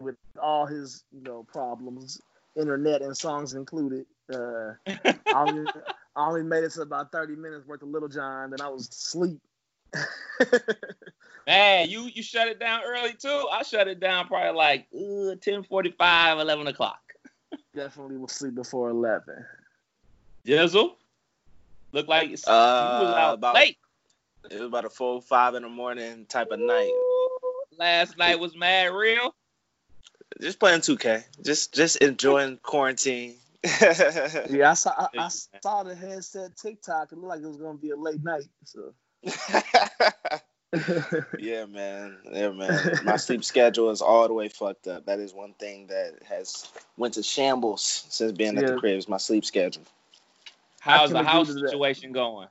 with 0.00 0.16
all 0.40 0.66
his 0.66 1.04
you 1.12 1.22
know 1.22 1.44
problems, 1.44 2.20
internet 2.56 3.02
and 3.02 3.16
songs 3.16 3.54
included, 3.54 4.06
uh, 4.32 4.72
I, 4.86 5.14
only, 5.34 5.70
I 6.16 6.28
only 6.28 6.42
made 6.42 6.64
it 6.64 6.72
to 6.72 6.82
about 6.82 7.12
30 7.12 7.36
minutes 7.36 7.66
worth 7.66 7.82
of 7.82 7.88
Lil 7.88 8.08
Jon, 8.08 8.50
then 8.50 8.60
I 8.60 8.68
was 8.68 8.88
asleep. 8.88 9.40
Man, 11.46 11.88
you 11.88 12.10
you 12.12 12.22
shut 12.22 12.48
it 12.48 12.58
down 12.58 12.80
early 12.84 13.14
too. 13.14 13.48
I 13.52 13.62
shut 13.62 13.86
it 13.86 14.00
down 14.00 14.26
probably 14.26 14.56
like 14.56 14.86
uh, 14.94 15.36
10 15.40 15.62
45, 15.64 16.38
11 16.38 16.66
o'clock. 16.66 16.98
Definitely 17.74 18.16
will 18.16 18.28
sleep 18.28 18.54
before 18.54 18.90
11. 18.90 19.44
Jizzle? 20.46 20.94
Look 21.92 22.08
like 22.08 22.28
uh, 22.28 22.30
was 22.32 23.14
out 23.16 23.34
about, 23.34 23.54
late. 23.54 23.78
It 24.50 24.58
was 24.58 24.68
about 24.68 24.84
a 24.84 24.90
four, 24.90 25.22
five 25.22 25.54
in 25.54 25.62
the 25.62 25.68
morning 25.68 26.26
type 26.26 26.50
of 26.50 26.58
night. 26.58 26.92
Last 27.78 28.18
night 28.18 28.40
was 28.40 28.56
mad 28.56 28.92
real. 28.92 29.34
Just 30.40 30.58
playing 30.58 30.80
2K. 30.80 31.24
Just 31.44 31.72
just 31.74 31.96
enjoying 31.96 32.58
quarantine. 32.58 33.36
yeah, 33.64 34.70
I 34.70 34.74
saw 34.74 34.90
I, 34.90 35.08
I, 35.18 35.28
saw 35.28 35.82
the 35.82 35.94
headset 35.94 36.56
TikTok. 36.56 37.12
It 37.12 37.18
looked 37.18 37.28
like 37.28 37.40
it 37.40 37.46
was 37.46 37.56
gonna 37.56 37.78
be 37.78 37.90
a 37.90 37.96
late 37.96 38.22
night. 38.22 38.44
So. 38.64 38.92
yeah, 41.38 41.64
man. 41.66 42.16
Yeah, 42.30 42.50
man. 42.50 43.00
My 43.04 43.16
sleep 43.16 43.44
schedule 43.44 43.90
is 43.90 44.02
all 44.02 44.26
the 44.28 44.34
way 44.34 44.48
fucked 44.48 44.88
up. 44.88 45.06
That 45.06 45.20
is 45.20 45.32
one 45.32 45.52
thing 45.54 45.88
that 45.88 46.14
has 46.28 46.70
went 46.96 47.14
to 47.14 47.22
shambles 47.22 48.06
since 48.08 48.32
being 48.32 48.54
yeah. 48.54 48.60
at 48.60 48.66
the 48.66 48.76
crib. 48.76 48.98
Is 48.98 49.08
my 49.08 49.16
sleep 49.16 49.44
schedule. 49.44 49.84
How's 50.80 51.10
the 51.10 51.24
house 51.24 51.52
situation 51.52 52.12
going? 52.12 52.48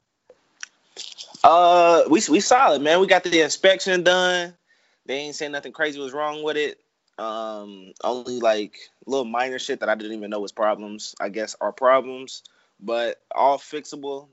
Uh, 1.43 2.04
we 2.10 2.21
we 2.30 2.39
solid, 2.39 2.82
man. 2.82 2.99
We 2.99 3.08
got 3.08 3.23
the 3.23 3.41
inspection 3.41 4.04
done. 4.04 4.54
They 5.06 5.15
ain't 5.17 5.36
saying 5.36 5.51
nothing 5.51 5.71
crazy 5.71 5.99
was 5.99 6.13
wrong 6.13 6.43
with 6.43 6.58
it. 6.58 6.80
Um, 7.17 7.93
only 8.04 8.39
like 8.39 8.75
little 9.06 9.25
minor 9.25 9.60
shit 9.60 9.80
that 9.80 9.89
I 9.89 9.95
didn't 9.95 10.13
even 10.13 10.30
know 10.30 10.39
was 10.39 10.51
problems. 10.51 11.15
I 11.19 11.30
guess 11.30 11.56
are 11.62 11.71
problems, 11.71 12.43
but 12.80 13.21
all 13.34 13.58
fixable. 13.58 14.28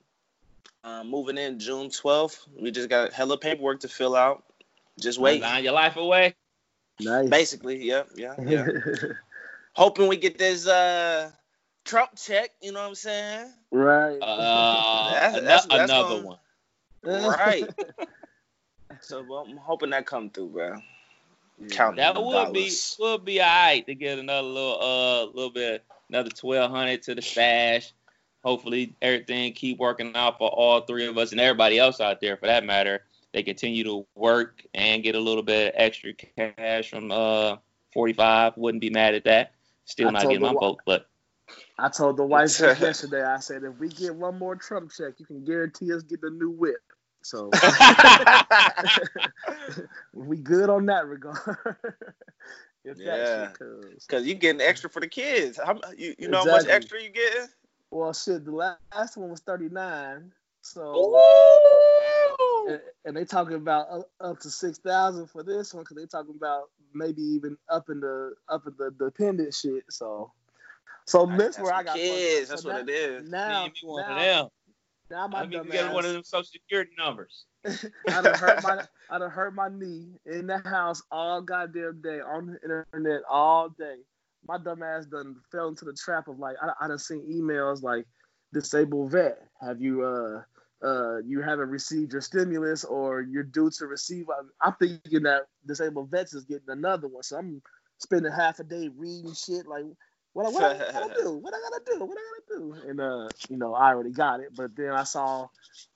Uh, 0.85 1.05
moving 1.05 1.38
in 1.38 1.61
June 1.61 1.88
12th. 1.88 2.49
We 2.61 2.73
just 2.73 2.88
got 2.88 3.12
hella 3.12 3.38
paperwork 3.38 3.81
to 3.81 3.88
fill 3.88 4.16
out. 4.16 4.42
Just 4.99 5.18
wait. 5.18 5.42
Sign 5.42 5.64
your 5.64 5.73
life 5.73 5.97
away. 5.97 6.35
Nice. 7.01 7.29
Basically, 7.29 7.85
yeah, 7.85 8.03
yeah, 8.16 8.35
yeah. 8.45 8.66
Hoping 9.75 10.09
we 10.09 10.16
get 10.16 10.38
this 10.38 10.66
uh 10.66 11.31
Trump 11.85 12.11
check. 12.16 12.51
You 12.61 12.73
know 12.73 12.81
what 12.81 12.88
I'm 12.88 12.95
saying? 12.95 13.53
Right. 13.71 14.18
Uh, 14.21 15.12
that's, 15.21 15.40
that's, 15.40 15.66
that's 15.66 15.90
another 15.90 16.16
gonna, 16.16 16.27
one. 16.27 16.38
Right. 17.05 17.64
so 19.01 19.25
well, 19.29 19.47
I'm 19.49 19.57
hoping 19.57 19.90
that 19.90 20.07
come 20.07 20.31
through, 20.31 20.49
bro. 20.49 20.77
Counting 21.71 21.97
that 21.97 22.16
would 22.16 22.33
dollars. 22.33 22.97
be 22.99 23.05
would 23.05 23.25
be 23.25 23.40
alright 23.40 23.87
to 23.87 23.95
get 23.95 24.18
another 24.18 24.47
little 24.47 24.79
uh 24.81 25.25
little 25.27 25.51
bit 25.51 25.85
another 26.09 26.31
twelve 26.31 26.71
hundred 26.71 27.03
to 27.03 27.14
the 27.14 27.23
stash. 27.23 27.92
Hopefully 28.45 28.97
everything 29.01 29.53
keep 29.53 29.79
working 29.79 30.15
out 30.17 30.39
for 30.39 30.49
all 30.49 30.81
three 30.81 31.07
of 31.07 31.17
us 31.17 31.33
and 31.33 31.41
everybody 31.41 31.79
else 31.79 32.01
out 32.01 32.21
there 32.21 32.37
for 32.37 32.47
that 32.47 32.65
matter. 32.65 33.05
They 33.33 33.43
continue 33.43 33.85
to 33.85 34.07
work 34.15 34.65
and 34.75 35.03
get 35.03 35.15
a 35.15 35.21
little 35.21 35.43
bit 35.43 35.75
extra 35.77 36.13
cash 36.13 36.91
from 36.91 37.13
uh 37.13 37.57
45. 37.93 38.57
Wouldn't 38.57 38.81
be 38.81 38.91
mad 38.91 39.15
at 39.15 39.25
that. 39.25 39.53
Still 39.85 40.09
I 40.09 40.13
not 40.13 40.23
getting 40.23 40.41
my 40.41 40.53
vote, 40.53 40.81
but 40.85 41.07
I 41.79 41.89
told 41.89 42.17
the 42.17 42.25
wife 42.25 42.59
yesterday. 42.61 43.23
I 43.23 43.39
said 43.39 43.65
if 43.65 43.79
we 43.79 43.89
get 43.89 44.15
one 44.15 44.39
more 44.39 44.57
Trump 44.57 44.93
check, 44.93 45.15
you 45.19 45.27
can 45.27 45.45
guarantee 45.45 45.93
us 45.93 46.03
get 46.03 46.21
the 46.21 46.31
new 46.31 46.51
whip. 46.51 46.81
So 47.23 47.51
we 50.13 50.39
good 50.39 50.71
on 50.71 50.87
that 50.87 51.07
regard. 51.07 51.37
yeah, 52.85 53.51
because 53.59 54.27
you 54.27 54.35
getting 54.35 54.61
extra 54.61 54.91
for 54.91 55.01
the 55.01 55.07
kids. 55.07 55.59
How, 55.65 55.79
you 55.97 56.15
you 56.19 56.29
know 56.29 56.43
exactly. 56.43 56.51
how 56.51 56.57
much 56.57 56.67
extra 56.67 57.03
you 57.03 57.11
getting? 57.11 57.49
Well, 57.93 58.15
shit, 58.15 58.47
the 58.47 58.53
last 58.53 59.19
one 59.19 59.29
was 59.29 59.41
thirty 59.41 59.69
nine. 59.69 60.33
So 60.63 61.21
and, 62.67 62.81
and, 63.05 63.17
they 63.17 63.27
talking 63.27 63.57
about 63.57 63.91
up, 63.91 64.11
up 64.19 64.41
to 64.41 64.51
six 64.51 64.79
thousand 64.79 65.27
for 65.27 65.43
this 65.43 65.75
one 65.75 65.83
because 65.83 65.99
they 65.99 66.07
talking 66.07 66.35
about 66.35 66.71
maybe 66.95 67.21
even 67.21 67.59
up 67.69 67.91
in 67.91 68.01
the 68.01 68.33
up 68.49 68.63
in 68.67 68.73
the 68.79 68.93
dependent 68.93 69.53
shit. 69.53 69.85
So 69.91 70.33
so 71.07 71.27
this 71.37 71.59
where 71.59 71.75
I 71.75 71.83
got 71.83 71.97
kids. 71.97 72.49
That's 72.49 72.63
so 72.63 72.71
what 72.71 72.87
now, 72.87 72.93
it 72.93 72.97
is. 72.97 73.31
Now, 73.31 73.65
me 73.67 73.73
one 73.83 74.03
now, 74.09 74.17
of 74.17 74.23
them. 74.23 74.49
Now 75.11 75.29
my 75.29 75.41
I 75.41 75.47
mean, 75.47 75.63
you 75.63 75.71
get 75.71 75.93
one 75.93 76.07
of 76.07 76.15
them 76.15 76.25
social 76.25 76.45
security 76.45 76.93
numbers. 76.97 77.45
I 77.67 78.23
done 78.23 78.39
hurt 78.39 78.63
my 78.63 78.85
I 79.11 79.19
done 79.19 79.31
hurt 79.31 79.55
my 79.55 79.69
knee 79.69 80.15
in 80.25 80.47
the 80.47 80.59
house 80.61 81.03
all 81.11 81.43
goddamn 81.43 82.01
day 82.03 82.21
on 82.21 82.47
the 82.47 82.85
internet 82.95 83.21
all 83.29 83.69
day. 83.69 83.97
My 84.47 84.59
dumb 84.59 84.83
ass 84.83 85.07
done 85.07 85.37
fell 85.51 85.69
into 85.69 85.85
the 85.85 85.93
trap 85.93 86.29
of 86.29 86.39
like 86.39 86.57
I, 86.63 86.85
I 86.85 86.89
done 86.89 86.99
seen 86.99 87.23
emails 87.31 87.83
like 87.83 88.07
disabled 88.53 89.13
vet. 89.13 89.39
Have 89.61 89.81
you 89.81 90.03
uh 90.03 90.43
uh 90.85 91.19
you 91.19 91.41
haven't 91.41 91.71
received 91.71 92.13
your 92.13 92.23
stimulus 92.23 92.85
or 92.85 93.23
you're 93.23 93.45
due 93.45 93.71
to 93.79 93.87
receive? 93.87 94.27
I'm 94.61 94.75
thinking 94.75 95.23
that 95.25 95.43
disabled 95.67 96.11
vets 96.11 96.35
is 96.35 96.45
getting 96.45 96.69
another 96.69 97.09
one. 97.09 97.23
So 97.23 97.39
I'm 97.39 97.63
spending 97.99 98.33
half 98.33 98.59
a 98.59 98.65
day 98.65 98.89
reading 98.97 99.35
shit 99.35 99.67
like 99.67 99.85
what, 100.33 100.53
what 100.53 100.65
I 100.65 100.79
gotta 100.93 101.15
do? 101.15 101.33
What 101.43 101.55
I 101.55 101.59
gotta 101.61 101.83
do? 101.87 102.05
What 102.05 102.19
I 102.19 102.23
gotta 102.23 102.59
do? 102.59 102.89
And 102.89 103.01
uh, 103.01 103.29
you 103.49 103.59
know, 103.59 103.75
I 103.75 103.89
already 103.91 104.13
got 104.13 104.41
it, 104.41 104.55
but 104.57 104.75
then 104.77 104.91
I 104.91 105.05
saw 105.05 105.49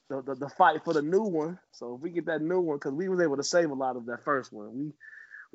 the, 0.09 0.23
the, 0.23 0.35
the 0.35 0.49
fight 0.49 0.85
for 0.85 0.93
the 0.93 1.03
new 1.03 1.23
one. 1.23 1.59
So 1.73 1.95
if 1.95 2.03
we 2.03 2.11
get 2.11 2.27
that 2.27 2.43
new 2.43 2.61
one, 2.61 2.77
because 2.77 2.93
we 2.93 3.09
was 3.09 3.21
able 3.21 3.37
to 3.37 3.43
save 3.43 3.71
a 3.71 3.75
lot 3.75 3.97
of 3.97 4.07
that 4.07 4.25
first 4.25 4.53
one, 4.53 4.77
we 4.77 4.93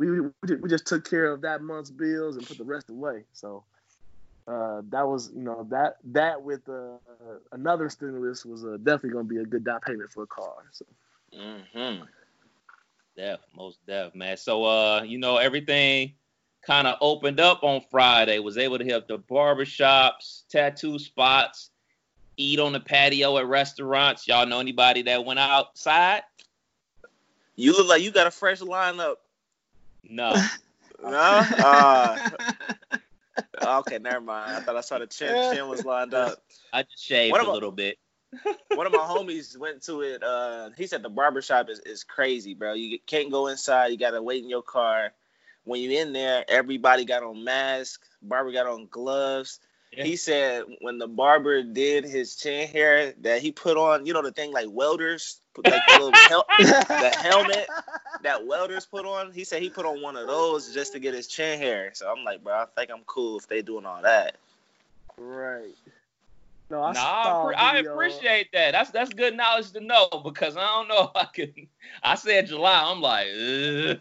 we 0.10 0.56
we 0.56 0.70
just 0.70 0.86
took 0.86 1.10
care 1.10 1.32
of 1.32 1.42
that 1.42 1.62
month's 1.62 1.92
bills 1.92 2.38
and 2.38 2.48
put 2.48 2.58
the 2.58 2.64
rest 2.64 2.90
away. 2.90 3.24
So 3.34 3.64
uh, 4.48 4.82
that 4.90 5.08
was 5.08 5.32
you 5.36 5.44
know 5.44 5.68
that 5.70 5.98
that 6.06 6.42
with 6.42 6.68
uh, 6.68 6.98
another 7.52 7.90
stimulus 7.90 8.46
was 8.46 8.66
uh, 8.66 8.78
definitely 8.78 9.12
gonna 9.12 9.24
be 9.26 9.38
a 9.38 9.46
good 9.46 9.64
down 9.64 9.80
payment 9.82 10.12
for 10.12 10.24
a 10.24 10.28
car. 10.28 10.54
So. 10.72 10.86
Mm-hmm. 11.38 12.04
Def, 13.16 13.40
most 13.56 13.86
def, 13.86 14.16
man. 14.16 14.38
So 14.38 14.64
uh, 14.64 15.04
you 15.04 15.18
know 15.18 15.38
everything 15.38 16.14
kind 16.66 16.88
of 16.88 16.98
opened 17.02 17.40
up 17.40 17.64
on 17.64 17.82
Friday, 17.90 18.40
was 18.40 18.58
able 18.58 18.78
to 18.78 18.84
hit 18.84 19.08
the 19.08 19.18
barbershops, 19.18 20.44
tattoo 20.50 21.00
spots, 21.00 21.72
eat 22.38 22.60
on 22.60 22.74
the 22.74 22.80
patio 22.80 23.38
at 23.38 23.48
restaurants. 23.48 24.28
Y'all 24.28 24.46
know 24.46 24.60
anybody 24.60 25.02
that 25.04 25.26
went 25.26 25.40
outside? 25.40 26.24
You 27.56 27.74
look 27.74 27.88
like 27.88 28.02
you 28.02 28.12
got 28.12 28.28
a 28.28 28.32
fresh 28.32 28.60
lineup. 28.62 29.16
No. 30.04 30.34
no? 31.04 31.10
Uh, 31.10 32.30
okay, 33.80 34.00
never 34.00 34.22
mind. 34.22 34.58
I 34.58 34.60
thought 34.62 34.76
I 34.76 34.82
saw 34.82 35.00
the 35.00 35.08
chin, 35.08 35.54
chin 35.54 35.68
was 35.68 35.86
lined 35.86 36.14
up. 36.14 36.44
I 36.74 36.84
just 36.84 37.04
shaved 37.04 37.36
a 37.36 37.52
little 37.52 37.72
bit. 37.72 37.98
one 38.76 38.88
of 38.88 38.94
my 38.94 39.00
homies 39.00 39.58
went 39.58 39.84
to 39.84 40.02
it. 40.02 40.24
Uh, 40.24 40.70
he 40.78 40.88
said 40.88 41.04
the 41.04 41.10
barbershop 41.10 41.70
is, 41.70 41.80
is 41.80 42.04
crazy, 42.04 42.54
bro. 42.54 42.74
You 42.74 42.98
can't 43.06 43.30
go 43.30 43.48
inside. 43.48 43.88
You 43.88 43.98
got 43.98 44.12
to 44.12 44.22
wait 44.22 44.44
in 44.44 44.50
your 44.50 44.62
car 44.62 45.12
when 45.64 45.82
you 45.82 46.00
in 46.00 46.14
there, 46.14 46.44
everybody 46.48 47.06
got 47.06 47.24
on 47.24 47.44
masks. 47.44 48.10
Barber 48.22 48.52
got 48.52 48.68
on 48.68 48.88
gloves. 48.90 49.60
Yeah. 49.92 50.06
He 50.06 50.16
said 50.16 50.64
when 50.80 50.98
the 50.98 51.08
barber 51.08 51.64
did 51.64 52.06
his 52.06 52.36
chin 52.36 52.68
hair 52.68 53.14
that 53.22 53.42
he 53.42 53.52
put 53.52 53.78
on, 53.78 54.06
you 54.06 54.14
know, 54.14 54.22
the 54.22 54.32
thing 54.32 54.52
like 54.52 54.68
welders, 54.70 55.41
put 55.54 55.66
like 55.66 55.82
the, 55.88 56.04
little 56.04 56.14
hel- 56.14 56.46
the 56.60 57.10
helmet 57.22 57.68
that 58.24 58.46
welders 58.46 58.86
put 58.86 59.06
on. 59.06 59.32
He 59.32 59.44
said 59.44 59.62
he 59.62 59.70
put 59.70 59.86
on 59.86 60.02
one 60.02 60.16
of 60.16 60.28
those 60.28 60.74
just 60.74 60.94
to 60.94 61.00
get 61.00 61.14
his 61.14 61.28
chin 61.28 61.60
hair. 61.60 61.92
So 61.94 62.12
I'm 62.12 62.24
like, 62.24 62.44
bro, 62.44 62.54
I 62.54 62.66
think 62.76 62.92
I'm 62.92 63.04
cool 63.06 63.38
if 63.38 63.48
they 63.48 63.62
doing 63.62 63.86
all 63.86 64.02
that. 64.02 64.38
Right. 65.18 65.76
No, 66.70 66.84
I, 66.84 66.94
nah, 66.94 67.50
I, 67.58 67.78
appreciate 67.80 68.54
that. 68.54 68.72
That's 68.72 68.92
that's 68.92 69.12
good 69.12 69.36
knowledge 69.36 69.72
to 69.72 69.82
know 69.82 70.08
because 70.24 70.56
I 70.56 70.62
don't 70.62 70.88
know 70.88 71.04
if 71.04 71.12
I 71.16 71.26
can. 71.26 71.68
I 72.02 72.16
said 72.16 72.48
July. 72.48 72.84
I'm 72.86 73.02
like, 73.02 73.28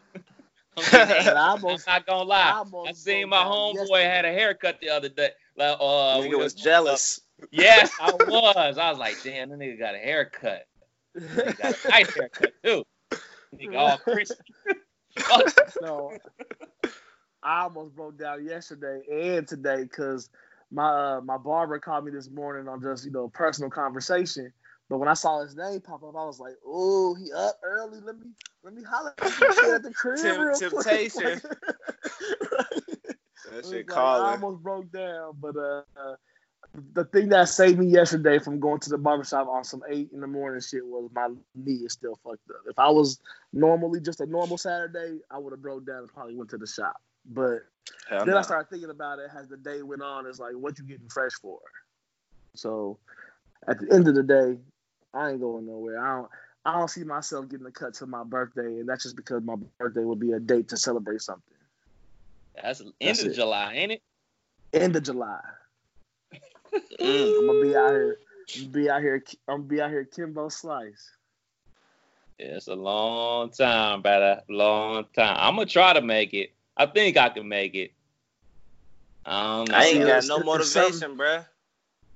I'm 0.76 1.78
not 1.84 2.06
gonna 2.06 2.22
lie. 2.22 2.62
I, 2.86 2.92
seen 2.92 3.28
my 3.28 3.42
homeboy 3.42 4.04
had 4.04 4.24
a 4.24 4.32
haircut 4.32 4.80
the 4.80 4.90
other 4.90 5.08
day. 5.08 5.30
Like, 5.56 5.78
uh, 5.80 6.18
nigga 6.18 6.38
was 6.38 6.54
jealous. 6.54 7.20
Yes, 7.50 7.90
I 7.98 8.12
was. 8.12 8.76
I 8.76 8.90
was 8.90 8.98
like, 8.98 9.16
damn, 9.24 9.48
that 9.48 9.58
nigga 9.58 9.78
got 9.78 9.94
a 9.94 9.98
haircut. 9.98 10.66
He 11.14 11.52
got 11.52 11.84
a 11.84 11.88
nice 11.88 12.14
haircut 12.14 12.52
too. 12.64 12.84
Nigga 13.58 13.76
all 13.76 13.98
crispy. 13.98 14.54
no, 15.82 16.12
I 17.42 17.62
almost 17.62 17.94
broke 17.96 18.18
down 18.18 18.44
yesterday 18.44 19.02
and 19.10 19.46
today 19.46 19.82
because 19.82 20.30
my 20.70 21.16
uh, 21.16 21.20
my 21.22 21.36
barber 21.36 21.78
called 21.78 22.04
me 22.04 22.12
this 22.12 22.30
morning 22.30 22.68
on 22.68 22.80
just 22.80 23.04
you 23.04 23.10
know 23.10 23.28
personal 23.28 23.70
conversation 23.70 24.52
but 24.90 24.98
when 24.98 25.08
I 25.08 25.14
saw 25.14 25.40
his 25.40 25.54
name 25.54 25.80
pop 25.80 26.02
up, 26.02 26.16
I 26.16 26.24
was 26.24 26.40
like, 26.40 26.56
"Oh, 26.66 27.14
he 27.14 27.30
up 27.32 27.60
early. 27.62 28.00
Let 28.00 28.18
me 28.18 28.32
let 28.64 28.74
me 28.74 28.82
holler 28.82 29.14
at 29.20 29.84
the 29.84 29.92
crib 29.94 30.40
real 30.40 30.58
temptation. 30.58 31.40
quick." 31.40 31.52
that 33.48 33.64
shit 33.64 33.88
like, 33.88 33.96
I 33.96 34.32
almost 34.32 34.60
broke 34.60 34.90
down, 34.90 35.36
but 35.40 35.56
uh, 35.56 35.82
the 36.92 37.04
thing 37.04 37.28
that 37.30 37.48
saved 37.48 37.78
me 37.78 37.86
yesterday 37.86 38.38
from 38.38 38.60
going 38.60 38.80
to 38.80 38.90
the 38.90 38.98
barbershop 38.98 39.48
on 39.48 39.64
some 39.64 39.82
eight 39.88 40.10
in 40.12 40.20
the 40.20 40.26
morning 40.26 40.60
shit 40.60 40.86
was 40.86 41.10
my 41.12 41.28
knee 41.54 41.84
is 41.84 41.92
still 41.92 42.18
fucked 42.22 42.48
up. 42.50 42.62
If 42.68 42.78
I 42.78 42.90
was 42.90 43.20
normally 43.52 44.00
just 44.00 44.20
a 44.20 44.26
normal 44.26 44.56
Saturday, 44.56 45.18
I 45.30 45.38
would 45.38 45.52
have 45.52 45.62
broke 45.62 45.86
down 45.86 45.98
and 45.98 46.08
probably 46.08 46.36
went 46.36 46.50
to 46.50 46.58
the 46.58 46.66
shop. 46.66 47.00
But 47.26 47.60
Hell 48.08 48.24
then 48.24 48.34
no. 48.34 48.38
I 48.38 48.42
started 48.42 48.70
thinking 48.70 48.90
about 48.90 49.18
it 49.18 49.30
as 49.36 49.48
the 49.48 49.56
day 49.56 49.82
went 49.82 50.02
on. 50.02 50.26
It's 50.26 50.38
like, 50.38 50.54
what 50.54 50.78
you 50.78 50.84
getting 50.84 51.08
fresh 51.08 51.32
for? 51.42 51.58
So 52.54 52.98
at 53.66 53.80
the 53.80 53.92
end 53.92 54.06
of 54.06 54.14
the 54.14 54.22
day, 54.22 54.56
I 55.12 55.30
ain't 55.30 55.40
going 55.40 55.66
nowhere. 55.66 56.04
I 56.04 56.16
don't. 56.16 56.30
I 56.62 56.78
don't 56.78 56.88
see 56.88 57.04
myself 57.04 57.48
getting 57.48 57.64
a 57.64 57.70
cut 57.70 57.94
to 57.94 58.06
my 58.06 58.22
birthday, 58.22 58.80
and 58.80 58.88
that's 58.88 59.04
just 59.04 59.16
because 59.16 59.42
my 59.42 59.54
birthday 59.78 60.04
would 60.04 60.20
be 60.20 60.32
a 60.32 60.38
date 60.38 60.68
to 60.68 60.76
celebrate 60.76 61.22
something. 61.22 61.54
That's 62.54 62.80
end 62.80 62.92
that's 63.00 63.22
of 63.22 63.28
it. 63.28 63.34
July, 63.34 63.72
ain't 63.72 63.92
it? 63.92 64.02
End 64.74 64.94
of 64.94 65.02
July. 65.02 65.40
Mm. 67.00 67.38
I'm 67.38 67.46
gonna 67.46 67.60
be 67.60 67.76
out 67.76 67.90
here. 67.90 68.18
Be 68.70 68.90
out 68.90 69.00
here. 69.00 69.22
I'm 69.48 69.58
gonna 69.58 69.68
be 69.68 69.80
out 69.80 69.90
here. 69.90 70.04
Kimbo 70.04 70.48
Slice. 70.48 71.10
Yeah, 72.38 72.56
it's 72.56 72.68
a 72.68 72.74
long 72.74 73.50
time, 73.50 74.02
brother. 74.02 74.42
Long 74.48 75.04
time. 75.14 75.36
I'm 75.38 75.56
gonna 75.56 75.66
try 75.66 75.92
to 75.92 76.00
make 76.00 76.34
it. 76.34 76.52
I 76.76 76.86
think 76.86 77.16
I 77.16 77.28
can 77.28 77.48
make 77.48 77.74
it. 77.74 77.92
Um, 79.26 79.66
I 79.70 79.86
ain't 79.86 80.06
got 80.06 80.24
no 80.26 80.40
motivation, 80.40 81.16
bro. 81.16 81.44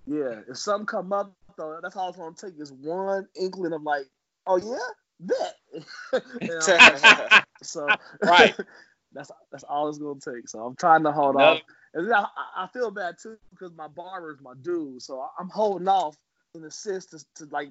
Yeah, 0.07 0.40
if 0.49 0.57
something 0.57 0.87
come 0.87 1.12
up 1.12 1.33
though, 1.57 1.79
that's 1.83 1.97
all 1.97 2.09
it's 2.09 2.19
gonna 2.19 2.35
take 2.35 2.59
is 2.59 2.73
one 2.73 3.27
inkling 3.40 3.73
of 3.73 3.83
like, 3.83 4.07
oh 4.47 4.57
yeah, 4.57 4.79
bet. 5.21 6.23
so 7.62 7.87
right, 8.23 8.55
that's 9.12 9.31
that's 9.53 9.64
all 9.64 9.88
it's 9.88 9.99
gonna 9.99 10.21
take. 10.21 10.49
So 10.49 10.61
I'm 10.61 10.77
trying 10.77 11.05
to 11.05 11.12
hold 11.12 11.37
no. 11.37 11.45
off. 11.45 11.61
And 11.94 12.12
I, 12.12 12.26
I 12.57 12.66
feel 12.72 12.90
bad 12.90 13.16
too 13.22 13.37
because 13.50 13.72
my 13.76 13.88
barber 13.88 14.33
is 14.33 14.40
my 14.40 14.54
dude, 14.62 15.00
so 15.00 15.26
I'm 15.38 15.48
holding 15.48 15.88
off 15.88 16.16
the 16.54 16.70
sense 16.70 17.07
to, 17.07 17.24
to 17.37 17.46
like 17.50 17.70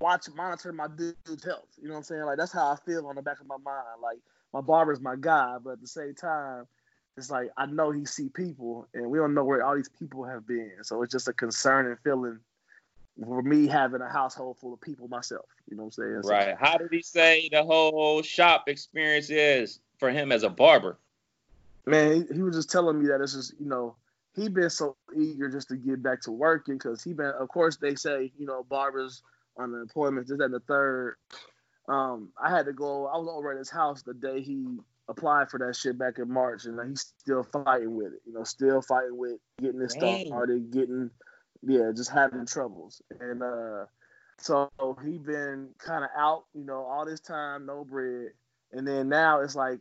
watch 0.00 0.26
monitor 0.34 0.72
my 0.72 0.88
dude's 0.88 1.44
health. 1.44 1.68
You 1.80 1.88
know 1.88 1.94
what 1.94 1.98
I'm 1.98 2.04
saying? 2.04 2.22
Like 2.22 2.38
that's 2.38 2.52
how 2.52 2.72
I 2.72 2.76
feel 2.86 3.06
on 3.06 3.16
the 3.16 3.22
back 3.22 3.40
of 3.40 3.46
my 3.46 3.58
mind. 3.58 4.00
Like 4.02 4.18
my 4.52 4.60
barber's 4.60 5.00
my 5.00 5.16
guy, 5.16 5.56
but 5.62 5.72
at 5.72 5.80
the 5.80 5.86
same 5.86 6.14
time, 6.14 6.66
it's 7.16 7.30
like 7.30 7.50
I 7.56 7.66
know 7.66 7.90
he 7.90 8.06
see 8.06 8.30
people, 8.30 8.88
and 8.94 9.10
we 9.10 9.18
don't 9.18 9.34
know 9.34 9.44
where 9.44 9.64
all 9.64 9.76
these 9.76 9.90
people 9.90 10.24
have 10.24 10.46
been. 10.46 10.72
So 10.82 11.02
it's 11.02 11.12
just 11.12 11.28
a 11.28 11.32
concerning 11.32 11.96
feeling 12.02 12.40
for 13.22 13.42
me 13.42 13.66
having 13.66 14.00
a 14.00 14.08
household 14.08 14.56
full 14.58 14.72
of 14.72 14.80
people 14.80 15.08
myself. 15.08 15.44
You 15.68 15.76
know 15.76 15.84
what 15.84 15.98
I'm 15.98 16.04
saying? 16.04 16.22
So, 16.22 16.30
right. 16.30 16.56
How 16.58 16.78
did 16.78 16.88
he 16.90 17.02
say 17.02 17.48
the 17.52 17.62
whole 17.62 18.22
shop 18.22 18.68
experience 18.68 19.28
is 19.28 19.80
for 19.98 20.10
him 20.10 20.32
as 20.32 20.42
a 20.42 20.48
barber? 20.48 20.96
Man, 21.86 22.26
he, 22.28 22.34
he 22.34 22.42
was 22.42 22.56
just 22.56 22.70
telling 22.70 22.98
me 22.98 23.08
that 23.08 23.20
it's 23.20 23.34
just 23.34 23.54
you 23.58 23.66
know 23.66 23.96
he 24.34 24.48
been 24.48 24.70
so 24.70 24.96
eager 25.16 25.48
just 25.48 25.68
to 25.68 25.76
get 25.76 26.02
back 26.02 26.20
to 26.22 26.30
working 26.30 26.74
because 26.74 27.02
he 27.02 27.12
been 27.12 27.32
of 27.38 27.48
course 27.48 27.76
they 27.76 27.94
say 27.94 28.32
you 28.38 28.46
know 28.46 28.64
barbers 28.68 29.22
on 29.56 29.74
unemployment 29.74 30.28
this 30.28 30.38
and 30.38 30.54
the 30.54 30.60
third. 30.60 31.16
Um 31.88 32.30
i 32.40 32.50
had 32.50 32.66
to 32.66 32.72
go 32.72 33.06
i 33.06 33.16
was 33.16 33.28
over 33.28 33.50
at 33.50 33.58
his 33.58 33.70
house 33.70 34.02
the 34.02 34.14
day 34.14 34.40
he 34.40 34.78
applied 35.08 35.50
for 35.50 35.58
that 35.58 35.74
shit 35.74 35.98
back 35.98 36.18
in 36.18 36.32
march 36.32 36.66
and 36.66 36.78
he's 36.88 37.12
still 37.18 37.42
fighting 37.42 37.96
with 37.96 38.12
it 38.12 38.20
you 38.24 38.32
know 38.32 38.44
still 38.44 38.80
fighting 38.80 39.16
with 39.16 39.40
getting 39.60 39.80
this 39.80 39.92
stuff 39.92 40.20
started 40.20 40.70
getting 40.70 41.10
yeah 41.62 41.90
just 41.94 42.10
having 42.10 42.46
troubles. 42.46 43.02
And 43.20 43.42
uh 43.42 43.86
so 44.38 44.70
he 45.04 45.18
been 45.18 45.68
kind 45.78 46.04
of 46.04 46.10
out 46.16 46.44
you 46.54 46.64
know 46.64 46.84
all 46.84 47.04
this 47.04 47.20
time 47.20 47.66
no 47.66 47.84
bread. 47.84 48.28
And 48.72 48.86
then 48.86 49.08
now 49.08 49.40
it's 49.40 49.56
like 49.56 49.80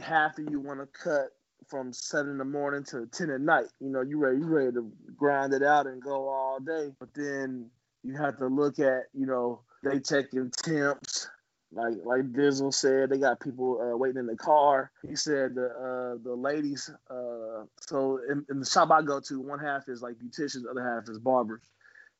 half 0.00 0.38
of 0.38 0.50
you 0.50 0.60
want 0.60 0.80
to 0.80 0.86
cut 0.86 1.30
from 1.68 1.92
seven 1.92 2.32
in 2.32 2.38
the 2.38 2.44
morning 2.44 2.84
to 2.84 3.06
ten 3.06 3.30
at 3.30 3.40
night. 3.40 3.66
You 3.80 3.90
know, 3.90 4.02
you 4.02 4.18
ready 4.18 4.38
you 4.38 4.46
ready 4.46 4.72
to 4.72 4.90
grind 5.16 5.52
it 5.52 5.62
out 5.62 5.86
and 5.86 6.02
go 6.02 6.28
all 6.28 6.58
day. 6.60 6.90
But 6.98 7.10
then 7.14 7.70
you 8.02 8.16
have 8.16 8.38
to 8.38 8.46
look 8.46 8.78
at, 8.78 9.04
you 9.12 9.26
know, 9.26 9.60
they 9.82 10.00
checking 10.00 10.50
temps. 10.50 11.28
Like 11.70 11.96
like 12.02 12.32
Dizzle 12.32 12.72
said, 12.72 13.10
they 13.10 13.18
got 13.18 13.40
people 13.40 13.78
uh, 13.80 13.96
waiting 13.96 14.20
in 14.20 14.26
the 14.26 14.36
car. 14.36 14.90
He 15.06 15.16
said 15.16 15.54
the 15.54 15.66
uh, 15.66 16.22
the 16.22 16.34
ladies. 16.34 16.90
Uh, 17.10 17.64
so 17.80 18.20
in, 18.30 18.46
in 18.48 18.60
the 18.60 18.66
shop 18.66 18.90
I 18.90 19.02
go 19.02 19.20
to, 19.20 19.40
one 19.40 19.58
half 19.58 19.88
is 19.88 20.00
like 20.00 20.14
beauticians, 20.14 20.62
the 20.62 20.70
other 20.70 20.82
half 20.82 21.08
is 21.10 21.18
barbers. 21.18 21.60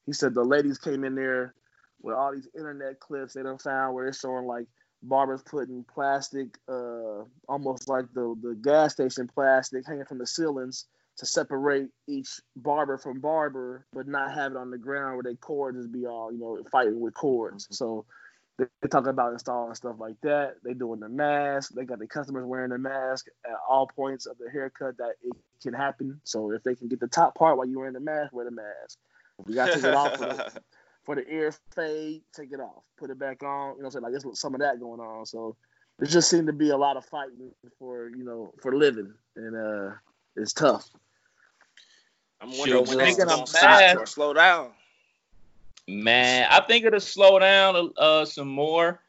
He 0.05 0.13
said 0.13 0.35
the 0.35 0.45
ladies 0.45 0.77
came 0.77 1.03
in 1.03 1.15
there 1.15 1.55
with 2.03 2.15
all 2.15 2.33
these 2.35 2.49
internet 2.55 3.01
clips 3.01 3.35
they 3.35 3.43
done 3.43 3.59
found 3.59 3.95
where 3.95 4.05
they're 4.05 4.13
showing 4.13 4.47
like 4.47 4.67
barbers 5.03 5.43
putting 5.43 5.85
plastic, 5.85 6.59
uh, 6.69 7.25
almost 7.49 7.89
like 7.89 8.07
the 8.15 8.35
the 8.43 8.55
gas 8.61 8.93
station 8.93 9.29
plastic, 9.29 9.87
hanging 9.87 10.05
from 10.05 10.19
the 10.19 10.27
ceilings 10.27 10.87
to 11.19 11.27
separate 11.27 11.89
each 12.07 12.41
barber 12.57 12.97
from 12.97 13.21
barber, 13.21 13.85
but 13.93 14.07
not 14.07 14.33
have 14.33 14.53
it 14.53 14.59
on 14.59 14.71
the 14.71 14.79
ground 14.79 15.17
where 15.17 15.25
they 15.25 15.35
cords 15.35 15.77
just 15.77 15.93
be 15.93 16.07
all 16.07 16.33
you 16.33 16.39
know 16.39 16.59
fighting 16.71 17.01
with 17.01 17.15
cords. 17.15 17.65
Mm-hmm. 17.65 17.75
So 17.75 18.07
they, 18.59 18.89
talk 18.89 19.07
about 19.07 19.33
installing 19.33 19.75
stuff 19.75 19.97
like 19.99 20.17
that. 20.23 20.57
They 20.65 20.75
doing 20.75 21.01
the 21.01 21.09
mask. 21.09 21.73
They 21.75 21.85
got 21.85 22.01
the 22.01 22.07
customers 22.07 22.45
wearing 22.45 22.71
the 22.71 22.79
mask 22.79 23.27
at 23.45 23.57
all 23.69 23.87
points 23.87 24.27
of 24.27 24.37
the 24.39 24.51
haircut 24.51 24.97
that 24.99 25.15
it 25.23 25.33
can 25.63 25.75
happen. 25.75 26.21
So 26.25 26.51
if 26.53 26.63
they 26.65 26.75
can 26.75 26.89
get 26.89 26.99
the 26.99 27.07
top 27.07 27.37
part 27.37 27.57
while 27.57 27.67
you're 27.67 27.79
wearing 27.79 27.95
the 27.95 28.01
mask, 28.01 28.33
wear 28.33 28.45
the 28.45 28.51
mask. 28.51 28.99
We 29.47 29.55
got 29.55 29.67
to 29.67 29.75
take 29.75 29.85
it 29.85 29.95
off. 29.95 30.59
for 31.09 31.15
the 31.15 31.27
ear 31.33 31.55
fade, 31.75 32.21
take 32.37 32.53
it 32.53 32.61
off, 32.61 32.83
put 32.99 33.09
it 33.09 33.19
back 33.19 33.43
on. 33.43 33.49
You 33.49 33.49
know, 33.49 33.73
what 33.77 33.85
I'm 33.87 33.91
saying 33.93 34.03
like 34.03 34.13
there's 34.13 34.39
some 34.39 34.55
of 34.55 34.61
that 34.61 34.79
going 34.79 35.01
on. 35.01 35.25
So 35.25 35.57
there 35.99 36.07
just 36.07 36.29
seemed 36.29 36.49
to 36.49 36.53
be 36.53 36.69
a 36.69 36.77
lot 36.77 36.99
of 36.99 37.07
fighting 37.07 37.51
for 37.79 38.11
you 38.11 38.25
know 38.25 38.53
for 38.61 38.77
living, 38.77 39.15
and 39.35 39.57
uh, 39.57 39.95
it's 40.37 40.53
tough. 40.53 40.87
I'm 42.43 42.51
wondering 42.59 42.85
when 42.85 42.99
that's 42.99 43.17
gonna 43.17 43.47
stop 43.47 43.97
or 43.97 44.05
slow 44.05 44.35
down. 44.35 44.73
Man, 45.89 46.47
I 46.51 46.61
think 46.61 46.85
it'll 46.85 47.01
slow 47.01 47.39
down 47.39 47.91
uh, 47.97 48.27
some 48.27 48.49
more. 48.49 49.01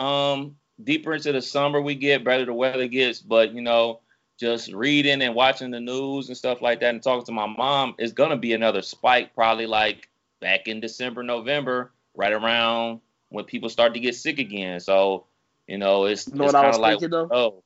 Um, 0.00 0.56
deeper 0.82 1.14
into 1.14 1.30
the 1.30 1.40
summer 1.40 1.80
we 1.80 1.94
get, 1.94 2.24
better 2.24 2.46
the 2.46 2.52
weather 2.52 2.88
gets. 2.88 3.20
But 3.20 3.54
you 3.54 3.62
know, 3.62 4.00
just 4.40 4.72
reading 4.72 5.22
and 5.22 5.36
watching 5.36 5.70
the 5.70 5.78
news 5.78 6.26
and 6.26 6.36
stuff 6.36 6.60
like 6.60 6.80
that, 6.80 6.90
and 6.90 7.00
talking 7.00 7.26
to 7.26 7.32
my 7.32 7.46
mom, 7.46 7.94
is 7.96 8.12
gonna 8.12 8.36
be 8.36 8.54
another 8.54 8.82
spike, 8.82 9.36
probably 9.36 9.68
like 9.68 10.08
back 10.40 10.68
in 10.68 10.80
December, 10.80 11.22
November, 11.22 11.92
right 12.14 12.32
around 12.32 13.00
when 13.28 13.44
people 13.44 13.68
start 13.68 13.94
to 13.94 14.00
get 14.00 14.14
sick 14.14 14.38
again. 14.38 14.80
So, 14.80 15.26
you 15.66 15.78
know, 15.78 16.04
it's, 16.04 16.28
you 16.28 16.34
know 16.34 16.44
it's 16.44 16.52
kind 16.52 16.74
of 16.74 16.80
like, 16.80 17.00
thinking, 17.00 17.28
oh, 17.30 17.62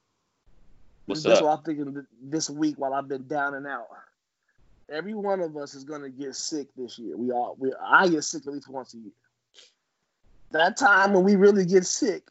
what's 1.06 1.22
this 1.22 1.38
up? 1.38 1.44
what 1.44 1.58
I'm 1.58 1.64
thinking 1.64 2.06
this 2.22 2.48
week 2.48 2.76
while 2.78 2.94
I've 2.94 3.08
been 3.08 3.26
down 3.26 3.54
and 3.54 3.66
out. 3.66 3.88
Every 4.90 5.14
one 5.14 5.40
of 5.40 5.54
us 5.56 5.74
is 5.74 5.84
gonna 5.84 6.08
get 6.08 6.34
sick 6.34 6.68
this 6.74 6.98
year. 6.98 7.14
We 7.16 7.30
all, 7.30 7.56
we, 7.58 7.72
I 7.82 8.08
get 8.08 8.24
sick 8.24 8.46
at 8.46 8.52
least 8.52 8.68
once 8.68 8.94
a 8.94 8.96
year. 8.96 9.12
That 10.52 10.78
time 10.78 11.12
when 11.12 11.24
we 11.24 11.36
really 11.36 11.66
get 11.66 11.84
sick, 11.84 12.22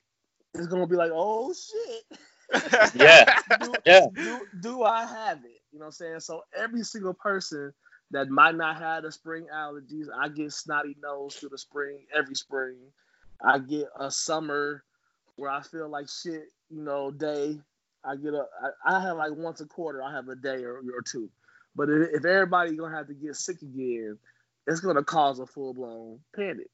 it's 0.56 0.65
gonna 0.65 0.88
be 0.88 0.95
like, 0.95 1.12
oh 1.13 1.54
shit. 1.54 2.19
yeah. 2.95 3.26
do, 3.62 3.73
yeah. 3.86 4.08
Do, 4.12 4.39
do 4.60 4.84
I 4.84 5.06
have 5.06 5.39
it? 5.45 5.62
You 5.71 5.80
know 5.80 5.86
what 5.86 5.86
I'm 5.86 5.91
saying? 5.91 6.19
So 6.21 6.43
every 6.58 6.84
single 6.84 7.13
person 7.13 7.73
that 8.12 8.30
might 8.30 8.56
not 8.56 8.78
have 8.78 9.04
the 9.04 9.12
spring 9.12 9.48
allergies. 9.54 10.08
I 10.15 10.30
get 10.30 10.54
snotty 10.54 10.96
nose 11.02 11.36
through 11.36 11.50
the 11.50 11.58
spring 11.58 12.00
every 12.15 12.36
spring. 12.36 12.78
I 13.43 13.60
get 13.60 13.88
a 14.00 14.10
summer 14.10 14.84
where 15.36 15.52
I 15.52 15.62
feel 15.62 15.89
like 15.89 16.08
shit, 16.10 16.52
you 16.70 16.82
know, 16.82 17.12
day. 17.12 17.60
I 18.04 18.15
get 18.15 18.34
a, 18.34 18.46
I, 18.86 18.98
I 18.98 19.02
have 19.02 19.17
like 19.17 19.36
once 19.36 19.60
a 19.62 19.65
quarter, 19.65 20.02
I 20.02 20.13
have 20.13 20.30
a 20.30 20.36
day 20.36 20.63
or, 20.63 20.78
or 20.78 21.02
two. 21.06 21.30
But 21.76 21.89
if, 21.89 22.10
if 22.15 22.26
everybody's 22.26 22.80
gonna 22.80 22.96
have 22.96 23.08
to 23.08 23.13
get 23.13 23.36
sick 23.36 23.62
again, 23.62 24.17
it's 24.65 24.80
gonna 24.80 25.04
cause 25.04 25.39
a 25.39 25.46
full 25.46 25.74
blown 25.74 26.20
panic. 26.36 26.70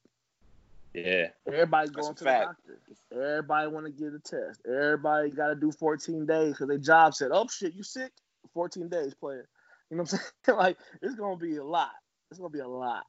Yeah. 0.93 1.27
Everybody 1.47 1.89
going 1.89 2.13
to 2.13 2.23
fact. 2.23 2.55
the 2.67 2.73
doctor. 2.73 3.29
Everybody 3.29 3.67
want 3.67 3.85
to 3.87 3.91
get 3.91 4.13
a 4.13 4.19
test. 4.19 4.61
Everybody 4.67 5.31
got 5.31 5.47
to 5.47 5.55
do 5.55 5.71
14 5.71 6.25
days 6.25 6.51
because 6.51 6.67
their 6.67 6.77
job 6.77 7.15
said, 7.15 7.31
"Oh 7.33 7.47
shit, 7.47 7.73
you 7.73 7.83
sick? 7.83 8.11
14 8.53 8.89
days, 8.89 9.13
player." 9.15 9.47
You 9.89 9.97
know 9.97 10.03
what 10.03 10.13
I'm 10.13 10.19
saying? 10.19 10.57
like 10.57 10.77
it's 11.01 11.15
gonna 11.15 11.37
be 11.37 11.57
a 11.57 11.63
lot. 11.63 11.91
It's 12.31 12.39
gonna 12.39 12.49
be 12.49 12.59
a 12.59 12.67
lot. 12.67 13.05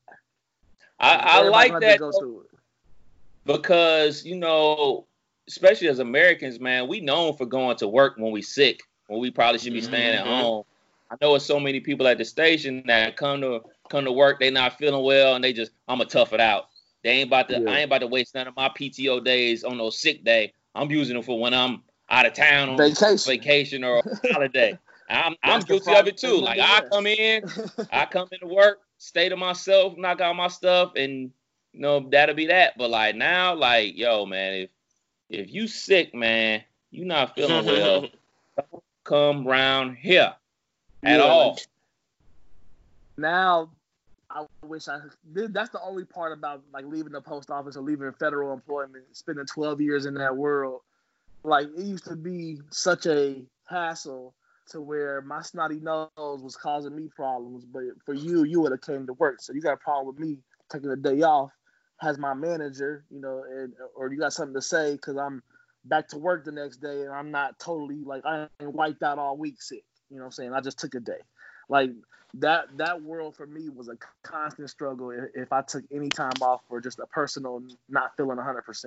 I, 0.98 1.16
I 1.16 1.42
like 1.42 1.72
that 1.80 2.00
because 3.44 4.24
you 4.24 4.36
know, 4.36 5.06
especially 5.48 5.88
as 5.88 5.98
Americans, 5.98 6.60
man, 6.60 6.88
we 6.88 7.00
known 7.00 7.36
for 7.36 7.46
going 7.46 7.76
to 7.78 7.88
work 7.88 8.14
when 8.16 8.32
we 8.32 8.42
sick, 8.42 8.80
when 9.08 9.20
we 9.20 9.30
probably 9.30 9.58
should 9.58 9.72
be 9.72 9.80
staying 9.80 10.18
mm-hmm. 10.18 10.28
at 10.28 10.42
home. 10.42 10.64
I 11.10 11.16
know 11.20 11.34
it's 11.34 11.44
so 11.44 11.60
many 11.60 11.80
people 11.80 12.06
at 12.06 12.18
the 12.18 12.24
station 12.24 12.82
that 12.86 13.16
come 13.16 13.40
to 13.42 13.60
come 13.90 14.04
to 14.04 14.12
work, 14.12 14.40
they 14.40 14.50
not 14.50 14.78
feeling 14.78 15.04
well, 15.04 15.34
and 15.34 15.44
they 15.44 15.52
just 15.52 15.72
I'm 15.88 15.98
gonna 15.98 16.08
tough 16.08 16.32
it 16.32 16.40
out. 16.40 16.68
They 17.02 17.10
ain't 17.10 17.28
about 17.28 17.48
to. 17.48 17.60
Yeah. 17.60 17.70
I 17.70 17.76
ain't 17.78 17.84
about 17.84 18.00
to 18.00 18.06
waste 18.06 18.34
none 18.34 18.48
of 18.48 18.56
my 18.56 18.68
PTO 18.68 19.22
days 19.24 19.64
on 19.64 19.76
no 19.76 19.90
sick 19.90 20.24
day. 20.24 20.52
I'm 20.74 20.90
using 20.90 21.14
them 21.14 21.22
for 21.22 21.38
when 21.38 21.54
I'm 21.54 21.82
out 22.10 22.26
of 22.26 22.32
town 22.32 22.70
on 22.70 22.76
vacation, 22.76 23.18
vacation 23.18 23.84
or 23.84 24.02
holiday. 24.32 24.78
I'm 25.08 25.36
I'm 25.42 25.60
guilty 25.60 25.94
of 25.94 26.06
it 26.06 26.16
too. 26.16 26.36
Like 26.40 26.58
I 26.60 26.82
come 26.90 27.06
in, 27.06 27.44
I 27.92 28.04
come 28.10 28.28
into 28.32 28.46
work, 28.46 28.80
stay 28.98 29.28
to 29.28 29.36
myself, 29.36 29.96
knock 29.96 30.20
out 30.20 30.36
my 30.36 30.48
stuff, 30.48 30.92
and 30.96 31.30
you 31.72 31.80
know 31.80 32.08
that'll 32.10 32.34
be 32.34 32.46
that. 32.46 32.78
But 32.78 32.90
like 32.90 33.16
now, 33.16 33.54
like 33.54 33.96
yo, 33.96 34.26
man, 34.26 34.54
if 34.54 34.70
if 35.28 35.52
you 35.52 35.66
sick, 35.66 36.14
man, 36.14 36.62
you 36.90 37.04
not 37.04 37.34
feeling 37.34 37.66
well, 37.66 38.00
don't 38.00 38.82
come 39.04 39.46
round 39.46 39.96
here 39.96 40.34
at 41.02 41.18
yeah, 41.18 41.24
all. 41.24 41.58
Now, 43.16 43.70
I 44.30 44.46
wish 44.62 44.88
I. 44.88 45.00
That's 45.34 45.70
the 45.70 45.80
only 45.82 46.04
part 46.04 46.32
about 46.36 46.62
like 46.72 46.86
leaving 46.86 47.12
the 47.12 47.20
post 47.20 47.50
office 47.50 47.76
or 47.76 47.82
leaving 47.82 48.10
federal 48.12 48.52
employment, 48.52 49.04
spending 49.12 49.46
12 49.46 49.80
years 49.80 50.06
in 50.06 50.14
that 50.14 50.36
world. 50.36 50.80
Like 51.42 51.68
it 51.76 51.84
used 51.84 52.04
to 52.04 52.16
be 52.16 52.60
such 52.70 53.06
a 53.06 53.42
hassle 53.66 54.34
to 54.70 54.80
where 54.80 55.20
my 55.22 55.42
snotty 55.42 55.80
nose 55.80 56.08
was 56.16 56.56
causing 56.56 56.96
me 56.96 57.08
problems, 57.14 57.64
but 57.64 57.82
for 58.04 58.14
you, 58.14 58.44
you 58.44 58.60
would 58.60 58.72
have 58.72 58.80
came 58.80 59.06
to 59.06 59.12
work. 59.14 59.40
So 59.40 59.52
you 59.52 59.60
got 59.60 59.74
a 59.74 59.78
problem 59.78 60.06
with 60.06 60.18
me 60.18 60.38
taking 60.70 60.90
a 60.90 60.96
day 60.96 61.22
off 61.22 61.50
has 61.98 62.18
my 62.18 62.34
manager, 62.34 63.04
you 63.10 63.20
know, 63.20 63.44
and 63.48 63.72
or 63.96 64.12
you 64.12 64.18
got 64.18 64.32
something 64.32 64.54
to 64.54 64.62
say 64.62 64.92
because 64.92 65.16
I'm 65.16 65.42
back 65.84 66.08
to 66.08 66.18
work 66.18 66.44
the 66.44 66.52
next 66.52 66.78
day 66.78 67.02
and 67.02 67.10
I'm 67.10 67.30
not 67.30 67.58
totally 67.58 68.02
like 68.04 68.24
I 68.24 68.46
ain't 68.60 68.72
wiped 68.72 69.02
out 69.02 69.18
all 69.18 69.36
week 69.36 69.62
sick. 69.62 69.84
You 70.10 70.16
know 70.16 70.22
what 70.22 70.26
I'm 70.26 70.32
saying? 70.32 70.52
I 70.52 70.60
just 70.60 70.78
took 70.78 70.94
a 70.94 71.00
day. 71.00 71.20
Like 71.68 71.90
that 72.34 72.76
that 72.76 73.02
world 73.02 73.36
for 73.36 73.46
me 73.46 73.68
was 73.68 73.88
a 73.88 73.96
constant 74.22 74.70
struggle 74.70 75.12
if, 75.34 75.52
I 75.52 75.62
took 75.62 75.84
any 75.92 76.08
time 76.08 76.34
off 76.42 76.62
for 76.68 76.80
just 76.80 76.98
a 76.98 77.06
personal 77.06 77.62
not 77.88 78.16
feeling 78.16 78.38
100%. 78.38 78.86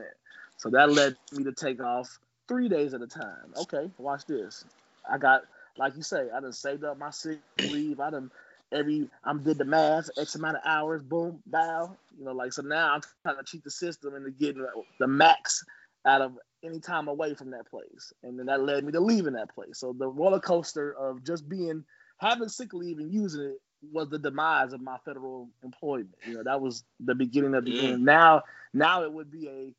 So 0.58 0.70
that 0.70 0.92
led 0.92 1.16
me 1.32 1.44
to 1.46 1.54
take 1.54 1.82
off 1.82 2.20
three 2.48 2.68
days 2.68 2.94
at 2.94 3.02
a 3.02 3.08
time. 3.08 3.54
Okay, 3.56 3.90
watch 3.98 4.26
this. 4.26 4.66
I 5.10 5.18
got 5.18 5.44
like 5.78 5.96
you 5.96 6.04
say, 6.04 6.28
I 6.34 6.40
done 6.40 6.54
saved 6.54 6.84
up 6.84 6.98
my 6.98 7.12
sick 7.12 7.40
leave. 7.60 8.00
I 8.00 8.10
done 8.10 8.32
every 8.72 9.10
I'm 9.24 9.44
did 9.44 9.58
the 9.58 9.66
math, 9.66 10.10
X 10.18 10.36
amount 10.36 10.58
of 10.58 10.64
hours, 10.66 11.02
boom, 11.02 11.42
bow. 11.46 11.96
You 12.18 12.26
know, 12.26 12.34
like 12.34 12.54
so 12.54 12.62
now 12.62 12.94
I'm 12.94 13.02
trying 13.24 13.38
to 13.38 13.44
cheat 13.44 13.64
the 13.64 13.72
system 13.72 14.16
into 14.16 14.32
getting 14.32 14.66
the 15.00 15.08
max 15.08 15.64
out 16.06 16.22
of 16.22 16.38
any 16.64 16.80
time 16.80 17.08
away 17.08 17.34
from 17.34 17.52
that 17.52 17.70
place. 17.70 18.14
And 18.24 18.40
then 18.40 18.48
that 18.48 18.64
led 18.64 18.84
me 18.84 18.92
to 18.94 19.00
leaving 19.00 19.34
that 19.34 19.54
place. 19.54 19.80
So 19.80 19.94
the 19.98 20.08
roller 20.08 20.40
coaster 20.40 20.94
of 20.94 21.24
just 21.24 21.48
being 21.48 21.84
having 22.18 22.50
sick 22.50 22.74
leave 22.74 22.98
and 22.98 23.14
using 23.14 23.42
it 23.42 23.58
was 23.92 24.10
the 24.10 24.18
demise 24.18 24.74
of 24.74 24.82
my 24.82 24.98
federal 25.06 25.50
employment. 25.64 26.16
You 26.26 26.36
know, 26.36 26.44
that 26.44 26.62
was 26.62 26.84
the 27.00 27.16
beginning 27.16 27.54
of 27.54 27.66
the 27.66 27.80
end. 27.80 28.04
Now, 28.04 28.44
now 28.74 29.04
it 29.04 29.12
would 29.12 29.32
be 29.32 29.48
a, 29.48 29.74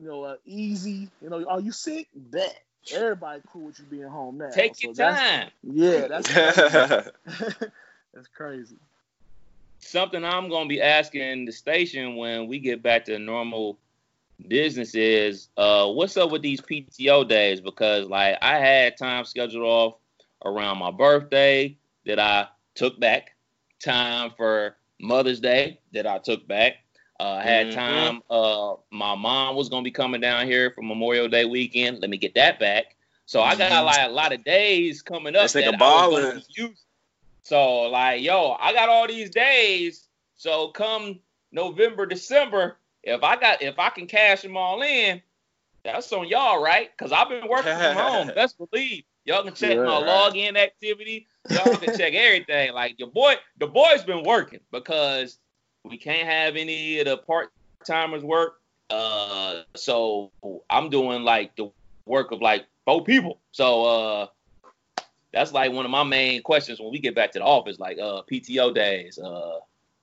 you 0.00 0.08
know, 0.08 0.24
a 0.24 0.36
easy, 0.44 1.08
you 1.20 1.30
know, 1.30 1.44
are 1.48 1.60
you 1.60 1.72
sick? 1.72 2.08
Bet. 2.14 2.62
Everybody 2.94 3.42
cool 3.46 3.66
with 3.66 3.78
you 3.78 3.84
being 3.86 4.08
home 4.08 4.38
now. 4.38 4.50
Take 4.50 4.76
so 4.76 4.88
your 4.88 4.94
time. 4.94 5.50
Yeah, 5.62 6.08
that's 6.08 6.32
crazy. 6.32 7.10
that's 8.14 8.28
crazy. 8.34 8.76
Something 9.78 10.24
I'm 10.24 10.48
gonna 10.48 10.68
be 10.68 10.80
asking 10.80 11.44
the 11.44 11.52
station 11.52 12.16
when 12.16 12.46
we 12.46 12.58
get 12.58 12.82
back 12.82 13.04
to 13.06 13.18
normal 13.18 13.78
business 14.48 14.94
is 14.94 15.48
uh 15.56 15.86
what's 15.86 16.16
up 16.16 16.30
with 16.30 16.42
these 16.42 16.60
PTO 16.60 17.28
days? 17.28 17.60
Because 17.60 18.06
like 18.08 18.38
I 18.40 18.58
had 18.58 18.96
time 18.96 19.24
scheduled 19.24 19.64
off 19.64 19.94
around 20.44 20.78
my 20.78 20.90
birthday 20.90 21.76
that 22.06 22.18
I 22.18 22.48
took 22.74 22.98
back 22.98 23.36
time 23.82 24.32
for 24.36 24.76
Mother's 25.00 25.40
Day 25.40 25.80
that 25.92 26.06
I 26.06 26.18
took 26.18 26.46
back. 26.46 26.74
Uh, 27.20 27.38
had 27.38 27.66
mm-hmm. 27.66 27.78
time. 27.78 28.22
Uh, 28.30 28.76
my 28.90 29.14
mom 29.14 29.54
was 29.54 29.68
gonna 29.68 29.82
be 29.82 29.90
coming 29.90 30.22
down 30.22 30.46
here 30.46 30.70
for 30.70 30.80
Memorial 30.80 31.28
Day 31.28 31.44
weekend. 31.44 32.00
Let 32.00 32.08
me 32.08 32.16
get 32.16 32.34
that 32.36 32.58
back. 32.58 32.96
So 33.26 33.42
I 33.42 33.56
got 33.56 33.70
mm-hmm. 33.70 33.84
like 33.84 34.08
a 34.08 34.10
lot 34.10 34.32
of 34.32 34.42
days 34.42 35.02
coming 35.02 35.36
up. 35.36 35.50
that 35.50 35.82
I 35.82 36.06
was 36.06 36.48
So 37.42 37.82
like, 37.82 38.22
yo, 38.22 38.56
I 38.58 38.72
got 38.72 38.88
all 38.88 39.06
these 39.06 39.28
days. 39.28 40.08
So 40.36 40.68
come 40.68 41.20
November, 41.52 42.06
December, 42.06 42.78
if 43.02 43.22
I 43.22 43.36
got 43.36 43.60
if 43.60 43.78
I 43.78 43.90
can 43.90 44.06
cash 44.06 44.40
them 44.40 44.56
all 44.56 44.80
in, 44.80 45.20
that's 45.84 46.10
on 46.14 46.26
y'all, 46.26 46.62
right? 46.62 46.88
Because 46.96 47.12
I've 47.12 47.28
been 47.28 47.46
working 47.46 47.76
from 47.76 47.96
home. 47.96 48.28
Best 48.34 48.56
believe. 48.56 49.04
Y'all 49.26 49.44
can 49.44 49.52
check 49.52 49.76
my 49.76 49.84
right. 49.84 50.32
login 50.32 50.56
activity. 50.56 51.26
Y'all 51.50 51.76
can 51.76 51.94
check 51.98 52.14
everything. 52.14 52.72
Like 52.72 52.98
your 52.98 53.08
boy, 53.08 53.34
the 53.58 53.66
boy's 53.66 54.04
been 54.04 54.22
working 54.22 54.60
because 54.72 55.38
we 55.84 55.96
can't 55.96 56.28
have 56.28 56.56
any 56.56 56.98
of 57.00 57.06
the 57.06 57.16
part 57.16 57.52
timers 57.84 58.22
work. 58.22 58.60
Uh, 58.90 59.62
so 59.76 60.32
I'm 60.68 60.90
doing 60.90 61.22
like 61.22 61.56
the 61.56 61.70
work 62.06 62.32
of 62.32 62.40
like 62.40 62.66
four 62.84 63.04
people. 63.04 63.38
So 63.52 63.84
uh, 63.84 64.26
that's 65.32 65.52
like 65.52 65.72
one 65.72 65.84
of 65.84 65.90
my 65.90 66.02
main 66.02 66.42
questions 66.42 66.80
when 66.80 66.90
we 66.90 66.98
get 66.98 67.14
back 67.14 67.32
to 67.32 67.38
the 67.38 67.44
office. 67.44 67.78
Like 67.78 67.98
uh, 67.98 68.22
PTO 68.30 68.74
days. 68.74 69.18
Uh, 69.18 69.60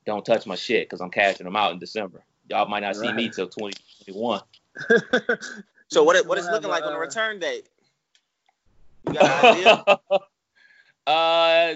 don't 0.07 0.25
touch 0.25 0.47
my 0.47 0.55
shit 0.55 0.87
because 0.87 1.01
I'm 1.01 1.11
cashing 1.11 1.43
them 1.43 1.57
out 1.57 1.73
in 1.73 1.79
December. 1.79 2.23
Y'all 2.49 2.67
might 2.67 2.79
not 2.79 2.95
right. 2.95 3.09
see 3.09 3.11
me 3.11 3.29
till 3.29 3.49
2021. 3.49 4.39
so 5.89 6.01
what 6.03 6.15
it, 6.15 6.25
what 6.25 6.37
it's 6.37 6.47
looking 6.47 6.69
like 6.69 6.83
on 6.83 6.93
the 6.93 6.97
uh, 6.97 7.01
return 7.01 7.39
date? 7.39 7.67
You 9.05 9.13
got 9.15 9.43
an 9.43 9.55
idea? 9.57 9.99
uh, 11.05 11.75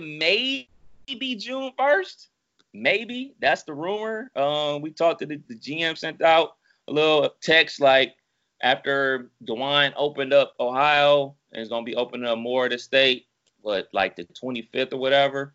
maybe 0.00 1.36
June 1.36 1.72
first. 1.78 2.28
Maybe 2.72 3.34
that's 3.40 3.64
the 3.64 3.74
rumor. 3.74 4.30
Um, 4.36 4.82
we 4.82 4.92
talked 4.92 5.20
to 5.20 5.26
the, 5.26 5.40
the 5.48 5.56
GM, 5.56 5.98
sent 5.98 6.22
out 6.22 6.56
a 6.88 6.92
little 6.92 7.30
text 7.42 7.80
like 7.80 8.14
after 8.62 9.30
DeWine 9.44 9.92
opened 9.96 10.32
up 10.32 10.54
Ohio 10.60 11.34
and 11.52 11.62
is 11.62 11.68
gonna 11.68 11.84
be 11.84 11.96
opening 11.96 12.26
up 12.26 12.38
more 12.38 12.66
of 12.66 12.72
the 12.72 12.78
state, 12.78 13.26
but 13.64 13.88
like 13.92 14.16
the 14.16 14.24
25th 14.24 14.92
or 14.92 14.98
whatever. 14.98 15.54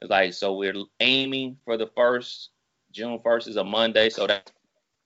It's 0.00 0.10
like 0.10 0.34
so 0.34 0.54
we're 0.54 0.74
aiming 1.00 1.58
for 1.64 1.76
the 1.76 1.88
first. 1.96 2.50
June 2.92 3.20
1st 3.20 3.48
is 3.48 3.56
a 3.56 3.62
Monday, 3.62 4.10
so 4.10 4.26
that 4.26 4.50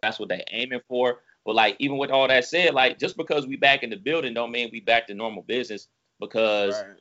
that's 0.00 0.18
what 0.18 0.30
they're 0.30 0.44
aiming 0.50 0.80
for. 0.88 1.20
But 1.44 1.54
like 1.54 1.76
even 1.78 1.98
with 1.98 2.10
all 2.10 2.28
that 2.28 2.44
said, 2.46 2.74
like 2.74 2.98
just 2.98 3.16
because 3.16 3.46
we 3.46 3.56
back 3.56 3.82
in 3.82 3.90
the 3.90 3.96
building 3.96 4.34
don't 4.34 4.50
mean 4.52 4.70
we 4.72 4.80
back 4.80 5.06
to 5.08 5.14
normal 5.14 5.42
business 5.42 5.88
because 6.20 6.74
right. 6.74 6.96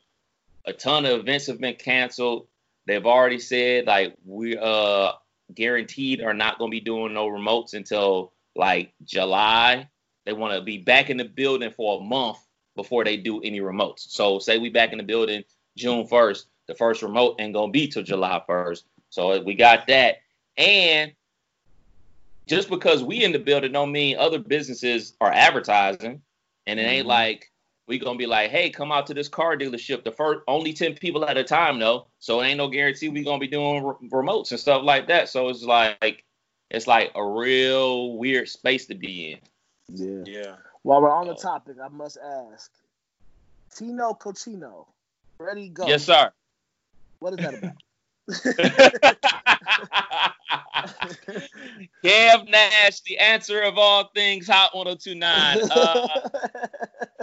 a 0.66 0.72
ton 0.72 1.06
of 1.06 1.20
events 1.20 1.46
have 1.46 1.60
been 1.60 1.76
canceled. 1.76 2.46
They've 2.86 3.06
already 3.06 3.38
said 3.38 3.86
like 3.86 4.14
we 4.24 4.56
uh 4.56 5.12
guaranteed 5.54 6.22
are 6.22 6.34
not 6.34 6.58
gonna 6.58 6.70
be 6.70 6.80
doing 6.80 7.14
no 7.14 7.28
remotes 7.28 7.74
until 7.74 8.32
like 8.54 8.92
July. 9.04 9.88
They 10.24 10.32
want 10.32 10.54
to 10.54 10.62
be 10.62 10.78
back 10.78 11.10
in 11.10 11.16
the 11.16 11.24
building 11.24 11.70
for 11.70 12.00
a 12.00 12.02
month 12.04 12.38
before 12.76 13.04
they 13.04 13.16
do 13.16 13.40
any 13.42 13.60
remotes. 13.60 14.10
So 14.10 14.38
say 14.38 14.58
we 14.58 14.70
back 14.70 14.92
in 14.92 14.98
the 14.98 15.04
building 15.04 15.44
June 15.76 16.06
1st, 16.06 16.44
the 16.66 16.74
first 16.74 17.02
remote 17.02 17.36
ain't 17.40 17.54
gonna 17.54 17.72
be 17.72 17.88
till 17.88 18.02
July 18.02 18.42
1st. 18.48 18.84
So 19.10 19.42
we 19.42 19.54
got 19.54 19.86
that. 19.88 20.16
And 20.56 21.12
just 22.46 22.68
because 22.68 23.02
we 23.02 23.24
in 23.24 23.32
the 23.32 23.38
building 23.38 23.72
don't 23.72 23.92
mean 23.92 24.16
other 24.18 24.38
businesses 24.38 25.14
are 25.20 25.32
advertising. 25.32 26.22
And 26.66 26.80
it 26.80 26.84
ain't 26.84 27.02
mm-hmm. 27.02 27.08
like 27.08 27.50
we 27.86 27.98
gonna 27.98 28.18
be 28.18 28.26
like, 28.26 28.50
hey, 28.50 28.70
come 28.70 28.92
out 28.92 29.06
to 29.08 29.14
this 29.14 29.28
car 29.28 29.56
dealership. 29.56 30.04
The 30.04 30.12
first 30.12 30.40
only 30.48 30.72
10 30.72 30.94
people 30.94 31.24
at 31.24 31.36
a 31.36 31.44
time 31.44 31.78
though. 31.78 32.06
So 32.18 32.40
it 32.40 32.46
ain't 32.46 32.58
no 32.58 32.68
guarantee 32.68 33.08
we 33.08 33.24
gonna 33.24 33.38
be 33.38 33.48
doing 33.48 33.84
re- 33.84 34.08
remotes 34.10 34.50
and 34.50 34.60
stuff 34.60 34.82
like 34.82 35.08
that. 35.08 35.28
So 35.28 35.48
it's 35.48 35.62
like 35.62 36.24
it's 36.70 36.86
like 36.86 37.12
a 37.14 37.24
real 37.24 38.16
weird 38.16 38.48
space 38.48 38.86
to 38.86 38.94
be 38.94 39.32
in. 39.32 39.38
Yeah. 39.88 40.22
Yeah. 40.26 40.56
While 40.82 41.02
we're 41.02 41.12
on 41.12 41.26
the 41.26 41.34
topic, 41.34 41.76
I 41.82 41.88
must 41.88 42.18
ask. 42.52 42.70
Tino 43.74 44.12
Cochino. 44.14 44.86
Ready 45.38 45.68
go. 45.68 45.86
Yes, 45.86 46.04
sir. 46.04 46.30
What 47.18 47.34
is 47.34 47.38
that 47.40 47.54
about? 47.54 47.74
Kev 52.04 52.48
Nash, 52.48 53.00
the 53.00 53.18
answer 53.18 53.60
of 53.60 53.76
all 53.76 54.10
things, 54.14 54.46
Hot 54.48 54.74
1029. 54.74 55.70
Uh, 55.70 56.08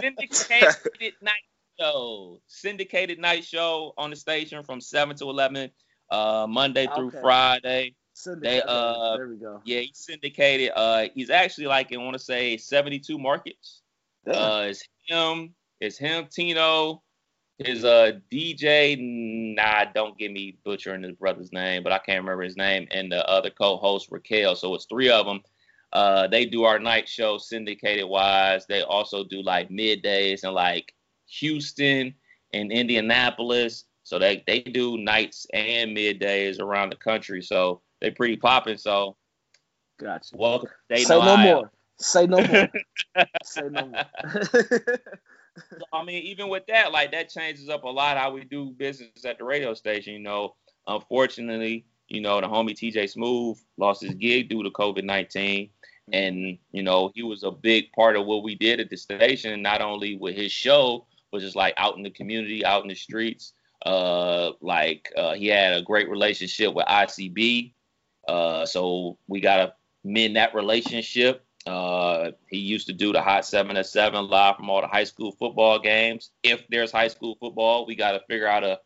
syndicated 0.00 1.14
night 1.20 1.42
show. 1.80 2.40
Syndicated 2.46 3.18
night 3.18 3.44
show 3.44 3.94
on 3.98 4.10
the 4.10 4.16
station 4.16 4.62
from 4.62 4.80
7 4.80 5.16
to 5.16 5.24
11, 5.24 5.70
uh, 6.10 6.46
Monday 6.48 6.86
through 6.94 7.08
okay. 7.08 7.20
Friday. 7.20 7.94
They, 8.40 8.62
uh, 8.62 9.16
there 9.16 9.28
we 9.28 9.36
go. 9.36 9.60
Yeah, 9.64 9.80
he's 9.80 9.98
syndicated. 9.98 10.70
Uh, 10.76 11.06
he's 11.14 11.30
actually 11.30 11.66
like, 11.66 11.92
I 11.92 11.96
want 11.96 12.12
to 12.12 12.18
say 12.18 12.56
72 12.56 13.18
markets. 13.18 13.80
Uh, 14.26 14.66
it's 14.68 14.86
him, 15.08 15.54
it's 15.80 15.98
him, 15.98 16.28
Tino, 16.30 17.02
his 17.58 17.84
uh 17.84 18.12
DJ, 18.30 18.96
nah, 19.54 19.84
don't 19.94 20.18
get 20.18 20.32
me 20.32 20.58
butchering 20.64 21.02
his 21.02 21.12
brother's 21.12 21.52
name, 21.52 21.82
but 21.82 21.92
I 21.92 21.98
can't 21.98 22.22
remember 22.22 22.42
his 22.42 22.56
name, 22.56 22.86
and 22.90 23.10
the 23.10 23.28
other 23.28 23.50
co-host 23.50 24.08
Raquel. 24.10 24.56
So 24.56 24.74
it's 24.74 24.86
three 24.86 25.10
of 25.10 25.26
them. 25.26 25.40
Uh, 25.92 26.26
they 26.26 26.46
do 26.46 26.64
our 26.64 26.78
night 26.78 27.08
show 27.08 27.36
syndicated 27.36 28.08
wise. 28.08 28.66
They 28.66 28.82
also 28.82 29.24
do 29.24 29.42
like 29.42 29.68
middays 29.68 30.42
and 30.42 30.54
like 30.54 30.94
Houston 31.26 32.14
and 32.54 32.72
Indianapolis. 32.72 33.84
So 34.02 34.18
they 34.18 34.42
they 34.46 34.60
do 34.60 34.98
nights 34.98 35.46
and 35.52 35.96
middays 35.96 36.60
around 36.60 36.90
the 36.90 36.96
country. 36.96 37.42
So 37.42 37.82
they 38.00 38.10
pretty 38.10 38.36
popping. 38.36 38.78
So 38.78 39.16
gotcha. 40.00 40.36
Welcome. 40.36 40.70
Say 40.90 41.04
no 41.18 41.36
more. 41.36 41.70
Say 41.98 42.26
no 42.26 42.38
more. 42.46 42.68
Say 43.44 43.68
no 43.70 43.86
more 43.86 44.04
so, 45.56 45.84
I 45.92 46.04
mean, 46.04 46.22
even 46.22 46.48
with 46.48 46.66
that, 46.66 46.92
like 46.92 47.12
that 47.12 47.28
changes 47.28 47.68
up 47.68 47.84
a 47.84 47.88
lot 47.88 48.16
how 48.16 48.32
we 48.32 48.44
do 48.44 48.70
business 48.70 49.24
at 49.24 49.38
the 49.38 49.44
radio 49.44 49.74
station. 49.74 50.14
You 50.14 50.20
know, 50.20 50.54
unfortunately, 50.86 51.84
you 52.08 52.20
know, 52.20 52.40
the 52.40 52.46
homie 52.46 52.74
TJ 52.74 53.10
Smooth 53.10 53.58
lost 53.76 54.02
his 54.02 54.14
gig 54.14 54.48
due 54.48 54.62
to 54.62 54.70
COVID 54.70 55.04
19. 55.04 55.70
And, 56.12 56.58
you 56.72 56.82
know, 56.82 57.10
he 57.14 57.22
was 57.22 57.42
a 57.42 57.50
big 57.50 57.92
part 57.92 58.16
of 58.16 58.26
what 58.26 58.42
we 58.42 58.54
did 58.54 58.80
at 58.80 58.90
the 58.90 58.96
station, 58.96 59.62
not 59.62 59.80
only 59.80 60.16
with 60.16 60.36
his 60.36 60.52
show, 60.52 61.06
but 61.30 61.40
just 61.40 61.56
like 61.56 61.74
out 61.76 61.96
in 61.96 62.02
the 62.02 62.10
community, 62.10 62.64
out 62.64 62.82
in 62.82 62.88
the 62.88 62.94
streets. 62.94 63.54
Uh, 63.86 64.52
like 64.60 65.12
uh, 65.16 65.32
he 65.32 65.46
had 65.46 65.74
a 65.74 65.82
great 65.82 66.08
relationship 66.08 66.74
with 66.74 66.86
ICB. 66.86 67.72
Uh, 68.28 68.66
so 68.66 69.16
we 69.26 69.40
got 69.40 69.56
to 69.56 69.74
mend 70.04 70.36
that 70.36 70.54
relationship. 70.54 71.44
Uh, 71.66 72.32
he 72.48 72.58
used 72.58 72.86
to 72.88 72.92
do 72.92 73.12
the 73.12 73.22
Hot 73.22 73.44
7 73.44 73.76
at 73.76 73.86
7 73.86 74.28
live 74.28 74.56
from 74.56 74.70
all 74.70 74.80
the 74.80 74.86
high 74.86 75.04
school 75.04 75.32
football 75.32 75.78
games. 75.78 76.30
If 76.42 76.66
there's 76.68 76.90
high 76.90 77.08
school 77.08 77.36
football, 77.40 77.86
we 77.86 77.94
got 77.94 78.12
to 78.12 78.20
figure 78.28 78.48
out 78.48 78.64
a, 78.64 78.80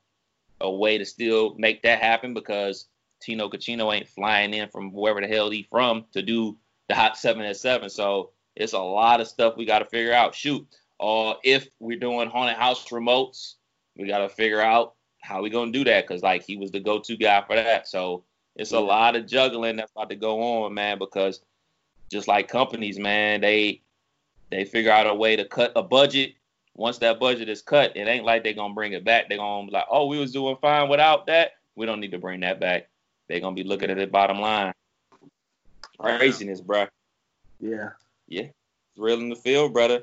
a 0.60 0.70
way 0.70 0.98
to 0.98 1.04
still 1.04 1.54
make 1.56 1.82
that 1.82 2.02
happen 2.02 2.34
because 2.34 2.86
Tino 3.22 3.48
Cochino 3.48 3.94
ain't 3.94 4.08
flying 4.08 4.52
in 4.52 4.68
from 4.68 4.92
wherever 4.92 5.20
the 5.20 5.26
hell 5.26 5.50
he 5.50 5.66
from 5.70 6.04
to 6.12 6.22
do 6.22 6.56
the 6.88 6.94
Hot 6.94 7.16
7 7.16 7.42
at 7.42 7.56
7. 7.56 7.88
So 7.88 8.30
it's 8.54 8.74
a 8.74 8.78
lot 8.78 9.20
of 9.20 9.28
stuff 9.28 9.56
we 9.56 9.64
got 9.64 9.78
to 9.78 9.86
figure 9.86 10.12
out. 10.12 10.34
Shoot, 10.34 10.66
uh, 11.00 11.34
if 11.44 11.68
we're 11.80 11.98
doing 11.98 12.28
haunted 12.28 12.56
house 12.56 12.86
remotes, 12.88 13.54
we 13.96 14.06
got 14.06 14.18
to 14.18 14.28
figure 14.28 14.60
out 14.60 14.94
how 15.22 15.42
we 15.42 15.50
gonna 15.50 15.72
do 15.72 15.82
that 15.82 16.06
because 16.06 16.22
like 16.22 16.44
he 16.44 16.56
was 16.56 16.70
the 16.70 16.78
go-to 16.78 17.16
guy 17.16 17.42
for 17.44 17.56
that. 17.56 17.88
So 17.88 18.24
it's 18.54 18.72
a 18.72 18.78
lot 18.78 19.16
of 19.16 19.26
juggling 19.26 19.76
that's 19.76 19.90
about 19.90 20.10
to 20.10 20.16
go 20.16 20.64
on, 20.64 20.74
man, 20.74 20.98
because– 20.98 21.40
just 22.10 22.28
like 22.28 22.48
companies, 22.48 22.98
man, 22.98 23.40
they 23.40 23.82
they 24.50 24.64
figure 24.64 24.92
out 24.92 25.06
a 25.06 25.14
way 25.14 25.36
to 25.36 25.44
cut 25.44 25.72
a 25.76 25.82
budget 25.82 26.34
once 26.76 26.98
that 26.98 27.18
budget 27.18 27.48
is 27.48 27.62
cut, 27.62 27.96
it 27.96 28.06
ain't 28.06 28.24
like 28.24 28.44
they're 28.44 28.52
gonna 28.52 28.74
bring 28.74 28.92
it 28.92 29.04
back. 29.04 29.28
They're 29.28 29.38
gonna 29.38 29.66
be 29.66 29.72
like, 29.72 29.86
oh, 29.90 30.06
we 30.06 30.18
was 30.18 30.32
doing 30.32 30.56
fine 30.60 30.88
without 30.88 31.26
that. 31.26 31.52
We 31.74 31.86
don't 31.86 32.00
need 32.00 32.12
to 32.12 32.18
bring 32.18 32.40
that 32.40 32.60
back. 32.60 32.88
They're 33.28 33.40
gonna 33.40 33.56
be 33.56 33.64
looking 33.64 33.90
at 33.90 33.96
the 33.96 34.06
bottom 34.06 34.40
line. 34.40 34.72
Craziness, 35.98 36.60
bro. 36.60 36.86
Yeah. 37.60 37.90
Yeah. 38.28 38.48
Thrill 38.94 39.20
in 39.20 39.30
the 39.30 39.36
field, 39.36 39.72
brother. 39.72 40.02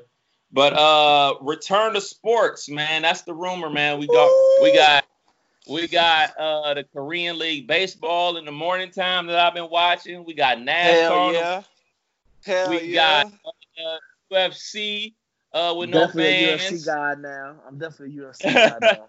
But 0.52 0.72
uh 0.72 1.34
return 1.40 1.94
to 1.94 2.00
sports, 2.00 2.68
man. 2.68 3.02
That's 3.02 3.22
the 3.22 3.34
rumor, 3.34 3.70
man. 3.70 3.98
We 3.98 4.06
got 4.06 4.30
we 4.62 4.72
got 4.74 5.04
we 5.68 5.88
got 5.88 6.36
uh 6.36 6.74
the 6.74 6.84
Korean 6.84 7.38
League 7.38 7.66
baseball 7.66 8.36
in 8.36 8.44
the 8.44 8.52
morning 8.52 8.90
time 8.90 9.26
that 9.28 9.38
I've 9.38 9.54
been 9.54 9.70
watching. 9.70 10.24
We 10.24 10.34
got 10.34 10.58
NASCAR. 10.58 10.92
Hell 10.92 11.32
yeah. 11.32 11.62
Hell 12.44 12.70
we 12.70 12.82
yeah. 12.82 13.24
got 13.24 13.32
uh, 13.84 13.98
UFC 14.32 15.14
uh 15.52 15.74
with 15.76 15.92
definitely 15.92 16.46
no 16.46 16.54
a 16.54 16.58
fans. 16.58 16.82
UFC 16.82 16.86
guy 16.86 17.14
now. 17.20 17.56
I'm 17.66 17.78
definitely 17.78 18.18
a 18.18 18.22
UFC 18.22 18.42
guy 18.54 18.78
now. 18.80 19.08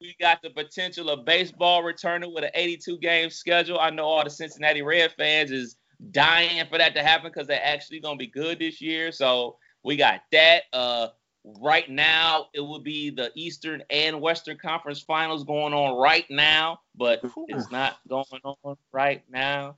We 0.00 0.14
got 0.20 0.42
the 0.42 0.50
potential 0.50 1.08
of 1.08 1.24
baseball 1.24 1.82
returning 1.82 2.34
with 2.34 2.44
an 2.44 2.50
82 2.54 2.98
game 2.98 3.30
schedule. 3.30 3.78
I 3.78 3.90
know 3.90 4.04
all 4.04 4.22
the 4.22 4.30
Cincinnati 4.30 4.82
Red 4.82 5.12
fans 5.12 5.50
is 5.50 5.76
dying 6.10 6.62
for 6.68 6.76
that 6.76 6.94
to 6.94 7.02
happen 7.02 7.30
because 7.32 7.46
they're 7.46 7.64
actually 7.64 8.00
gonna 8.00 8.16
be 8.16 8.26
good 8.26 8.58
this 8.58 8.80
year. 8.80 9.10
So 9.10 9.56
we 9.82 9.96
got 9.96 10.20
that. 10.32 10.64
Uh, 10.72 11.08
right 11.60 11.88
now 11.88 12.46
it 12.54 12.60
will 12.60 12.80
be 12.80 13.10
the 13.10 13.30
Eastern 13.34 13.82
and 13.90 14.20
Western 14.20 14.58
Conference 14.58 15.00
Finals 15.00 15.44
going 15.44 15.72
on 15.72 15.98
right 15.98 16.26
now, 16.28 16.80
but 16.94 17.20
it's 17.48 17.70
not 17.70 17.96
going 18.08 18.26
on 18.44 18.76
right 18.92 19.22
now. 19.30 19.76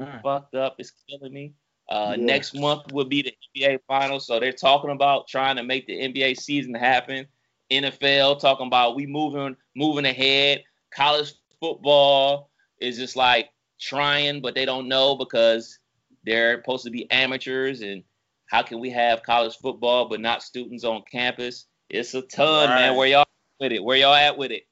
Mm. 0.00 0.22
Fucked 0.22 0.54
up. 0.54 0.76
It's 0.78 0.92
killing 1.08 1.32
me. 1.32 1.54
Uh, 1.90 2.14
Yeah. 2.16 2.24
Next 2.24 2.54
month 2.54 2.92
will 2.92 3.04
be 3.04 3.22
the 3.22 3.34
NBA 3.56 3.80
Finals, 3.86 4.26
so 4.26 4.38
they're 4.38 4.52
talking 4.52 4.90
about 4.90 5.26
trying 5.26 5.56
to 5.56 5.64
make 5.64 5.86
the 5.86 6.00
NBA 6.00 6.38
season 6.38 6.74
happen. 6.74 7.26
NFL 7.70 8.40
talking 8.40 8.66
about 8.66 8.96
we 8.96 9.06
moving 9.06 9.56
moving 9.74 10.04
ahead. 10.04 10.62
College 10.92 11.34
football 11.60 12.50
is 12.80 12.96
just 12.96 13.16
like 13.16 13.50
trying, 13.78 14.40
but 14.40 14.54
they 14.54 14.64
don't 14.64 14.88
know 14.88 15.16
because 15.16 15.78
they're 16.24 16.60
supposed 16.60 16.84
to 16.84 16.90
be 16.90 17.10
amateurs. 17.10 17.82
And 17.82 18.02
how 18.46 18.62
can 18.62 18.80
we 18.80 18.90
have 18.90 19.22
college 19.22 19.56
football 19.56 20.08
but 20.08 20.20
not 20.20 20.42
students 20.42 20.84
on 20.84 21.02
campus? 21.10 21.66
It's 21.88 22.14
a 22.14 22.22
ton, 22.22 22.68
man. 22.70 22.96
Where 22.96 23.08
y'all 23.08 23.20
at 23.20 23.28
with 23.60 23.72
it? 23.72 23.82
Where 23.82 23.96
y'all 23.96 24.14
at 24.14 24.36
with 24.36 24.50
it? 24.50 24.66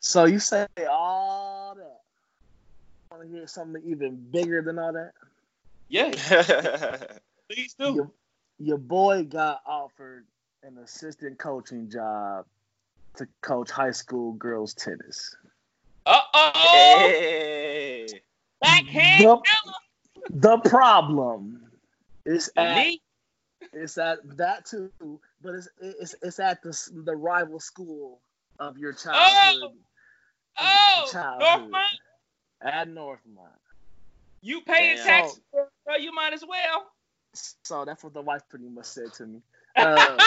So 0.00 0.24
you 0.24 0.38
say 0.38 0.66
all 0.90 1.74
that. 1.74 2.00
Want 3.10 3.22
to 3.24 3.28
hear 3.28 3.46
something 3.46 3.82
even 3.84 4.16
bigger 4.30 4.62
than 4.62 4.78
all 4.78 4.92
that? 4.92 5.12
Yeah, 5.88 6.10
please 7.50 7.74
do. 7.78 7.94
Your, 7.94 8.10
your 8.58 8.78
boy 8.78 9.24
got 9.24 9.60
offered 9.66 10.26
an 10.62 10.78
assistant 10.78 11.38
coaching 11.38 11.88
job 11.90 12.44
to 13.16 13.26
coach 13.40 13.70
high 13.70 13.92
school 13.92 14.32
girls 14.32 14.74
tennis. 14.74 15.34
Uh 16.04 16.20
oh, 16.34 16.50
hey. 16.54 18.20
backhand 18.60 19.20
Yup. 19.22 19.42
killer. 19.44 19.74
The 20.30 20.58
problem 20.58 21.62
is 22.26 22.50
at 22.56 22.76
Knee. 22.76 23.00
it's 23.72 23.96
at 23.98 24.18
that 24.36 24.66
too, 24.66 24.90
but 25.40 25.54
it's 25.54 25.68
it's 25.80 26.14
it's 26.22 26.38
at 26.38 26.62
the 26.62 26.90
the 27.04 27.16
rival 27.16 27.60
school 27.60 28.20
of 28.58 28.76
your 28.78 28.92
childhood. 28.92 29.72
Oh, 30.60 31.08
Childhood. 31.12 31.70
Northmont, 31.72 31.84
At 32.62 32.88
Northmont. 32.88 33.48
you 34.42 34.60
paying 34.62 34.96
Damn. 34.96 35.06
taxes, 35.06 35.40
bro? 35.88 35.96
You 35.96 36.14
might 36.14 36.32
as 36.32 36.44
well. 36.46 36.86
So 37.64 37.84
that's 37.84 38.04
what 38.04 38.14
the 38.14 38.22
wife 38.22 38.42
pretty 38.48 38.68
much 38.68 38.86
said 38.86 39.12
to 39.14 39.26
me. 39.26 39.40
Uh, 39.76 40.18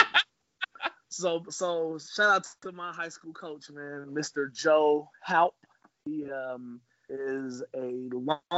so 1.08 1.44
so 1.48 1.98
shout 2.14 2.30
out 2.30 2.46
to 2.62 2.72
my 2.72 2.92
high 2.92 3.08
school 3.08 3.32
coach, 3.32 3.70
man, 3.70 4.08
Mr. 4.12 4.52
Joe 4.52 5.08
Haupt. 5.24 5.56
He 6.04 6.28
um 6.30 6.80
is 7.08 7.62
a 7.74 8.08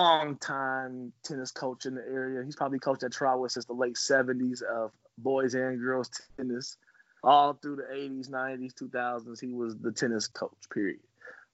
long 0.03 0.37
time 0.41 1.13
tennis 1.25 1.51
coach 1.51 1.87
in 1.87 1.95
the 1.95 2.03
area. 2.03 2.45
He's 2.45 2.57
probably 2.57 2.79
coached 2.79 3.03
at 3.03 3.13
Trotwood 3.13 3.51
since 3.51 3.65
the 3.65 3.73
late 3.73 3.97
70s 3.97 4.63
of 4.63 4.93
boys 5.19 5.55
and 5.55 5.81
girls 5.81 6.11
tennis. 6.37 6.77
All 7.25 7.55
through 7.55 7.77
the 7.77 7.95
80s, 7.95 8.31
90s, 8.31 8.75
2000s, 8.75 9.41
he 9.41 9.49
was 9.49 9.77
the 9.77 9.91
tennis 9.91 10.29
coach, 10.29 10.53
period. 10.73 11.01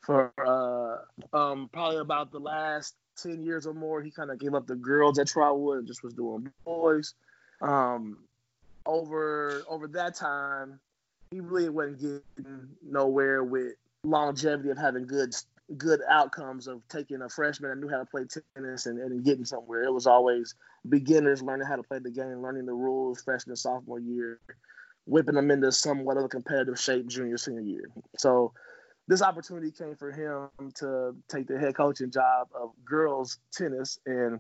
For 0.00 0.32
uh, 0.44 1.36
um, 1.36 1.70
probably 1.72 1.98
about 1.98 2.32
the 2.32 2.40
last 2.40 2.96
10 3.22 3.42
years 3.42 3.66
or 3.66 3.74
more, 3.74 4.02
he 4.02 4.10
kind 4.10 4.30
of 4.30 4.38
gave 4.38 4.54
up 4.54 4.66
the 4.66 4.76
girls 4.76 5.18
at 5.18 5.28
Trotwood 5.28 5.78
and 5.78 5.86
just 5.86 6.02
was 6.02 6.14
doing 6.14 6.50
boys. 6.64 7.14
Um, 7.60 8.18
over 8.86 9.62
over 9.68 9.86
that 9.88 10.14
time, 10.14 10.80
he 11.30 11.40
really 11.40 11.68
wasn't 11.68 12.00
getting 12.00 12.68
nowhere 12.82 13.44
with 13.44 13.74
longevity 14.02 14.70
of 14.70 14.78
having 14.78 15.06
good 15.06 15.34
good 15.76 16.00
outcomes 16.08 16.66
of 16.66 16.82
taking 16.88 17.22
a 17.22 17.28
freshman 17.28 17.70
that 17.70 17.78
knew 17.78 17.88
how 17.88 17.98
to 17.98 18.04
play 18.04 18.24
tennis 18.56 18.86
and, 18.86 18.98
and 18.98 19.24
getting 19.24 19.44
somewhere. 19.44 19.84
It 19.84 19.92
was 19.92 20.06
always 20.06 20.54
beginners 20.88 21.42
learning 21.42 21.68
how 21.68 21.76
to 21.76 21.82
play 21.82 21.98
the 22.00 22.10
game, 22.10 22.42
learning 22.42 22.66
the 22.66 22.72
rules 22.72 23.22
freshman 23.22 23.56
sophomore 23.56 24.00
year, 24.00 24.40
whipping 25.06 25.36
them 25.36 25.50
into 25.50 25.70
somewhat 25.70 26.16
of 26.16 26.24
a 26.24 26.28
competitive 26.28 26.80
shape 26.80 27.06
junior 27.06 27.38
senior 27.38 27.60
year. 27.60 27.88
So 28.16 28.52
this 29.10 29.22
opportunity 29.22 29.72
came 29.72 29.96
for 29.96 30.12
him 30.12 30.70
to 30.76 31.16
take 31.28 31.48
the 31.48 31.58
head 31.58 31.74
coaching 31.74 32.12
job 32.12 32.46
of 32.54 32.70
girls 32.84 33.38
tennis 33.52 33.98
and 34.06 34.38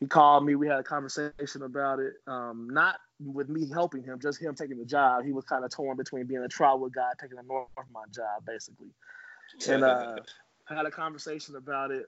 he 0.00 0.06
called 0.06 0.46
me. 0.46 0.54
We 0.54 0.66
had 0.66 0.78
a 0.78 0.82
conversation 0.82 1.62
about 1.62 1.98
it. 1.98 2.14
Um, 2.26 2.68
not 2.70 2.94
with 3.20 3.50
me 3.50 3.68
helping 3.68 4.02
him, 4.02 4.18
just 4.18 4.40
him 4.40 4.54
taking 4.54 4.78
the 4.78 4.86
job. 4.86 5.26
He 5.26 5.32
was 5.32 5.44
kind 5.44 5.62
of 5.62 5.70
torn 5.70 5.98
between 5.98 6.24
being 6.24 6.42
a 6.42 6.48
Trotwood 6.48 6.94
guy, 6.94 7.10
taking 7.20 7.36
a 7.36 7.42
Northmont 7.42 8.14
job, 8.14 8.46
basically. 8.46 8.88
And 9.68 9.84
uh, 9.84 10.16
had 10.64 10.86
a 10.86 10.90
conversation 10.90 11.56
about 11.56 11.90
it. 11.90 12.06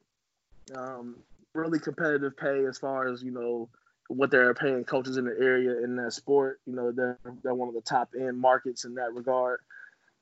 Um, 0.74 1.16
really 1.54 1.80
competitive 1.80 2.34
pay 2.34 2.64
as 2.64 2.78
far 2.78 3.08
as 3.08 3.22
you 3.22 3.32
know 3.32 3.68
what 4.08 4.30
they're 4.30 4.54
paying 4.54 4.84
coaches 4.84 5.18
in 5.18 5.26
the 5.26 5.36
area 5.38 5.82
in 5.84 5.96
that 5.96 6.14
sport. 6.14 6.60
You 6.64 6.76
know 6.76 6.92
they're 6.92 7.18
they're 7.42 7.54
one 7.54 7.68
of 7.68 7.74
the 7.74 7.82
top 7.82 8.10
end 8.18 8.38
markets 8.38 8.86
in 8.86 8.94
that 8.94 9.12
regard. 9.12 9.60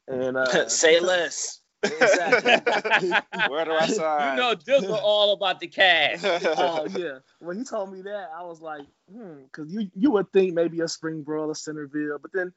And 0.09 0.37
uh, 0.37 0.69
Say 0.69 0.99
less. 0.99 1.61
Exactly. 1.83 3.13
Where 3.49 3.65
do 3.65 3.73
I 3.73 3.87
sign? 3.87 3.89
You 3.89 3.97
sign? 3.97 4.37
know, 4.37 4.55
Dizzle 4.55 4.99
all 5.03 5.33
about 5.33 5.61
the 5.61 5.69
cash. 5.69 6.21
oh 6.59 6.87
yeah. 6.97 7.19
When 7.41 7.57
he 7.57 7.65
told 7.65 7.93
me 7.93 8.03
that, 8.03 8.31
I 8.37 8.45
was 8.45 8.61
like, 8.61 8.87
hmm, 9.11 9.43
because 9.45 9.73
you 9.73 9.89
you 9.95 10.11
would 10.13 10.33
think 10.33 10.55
maybe 10.55 10.81
a 10.81 10.85
Springboro 10.85 11.49
or 11.49 11.55
Centerville, 11.55 12.19
but 12.21 12.33
then, 12.33 12.53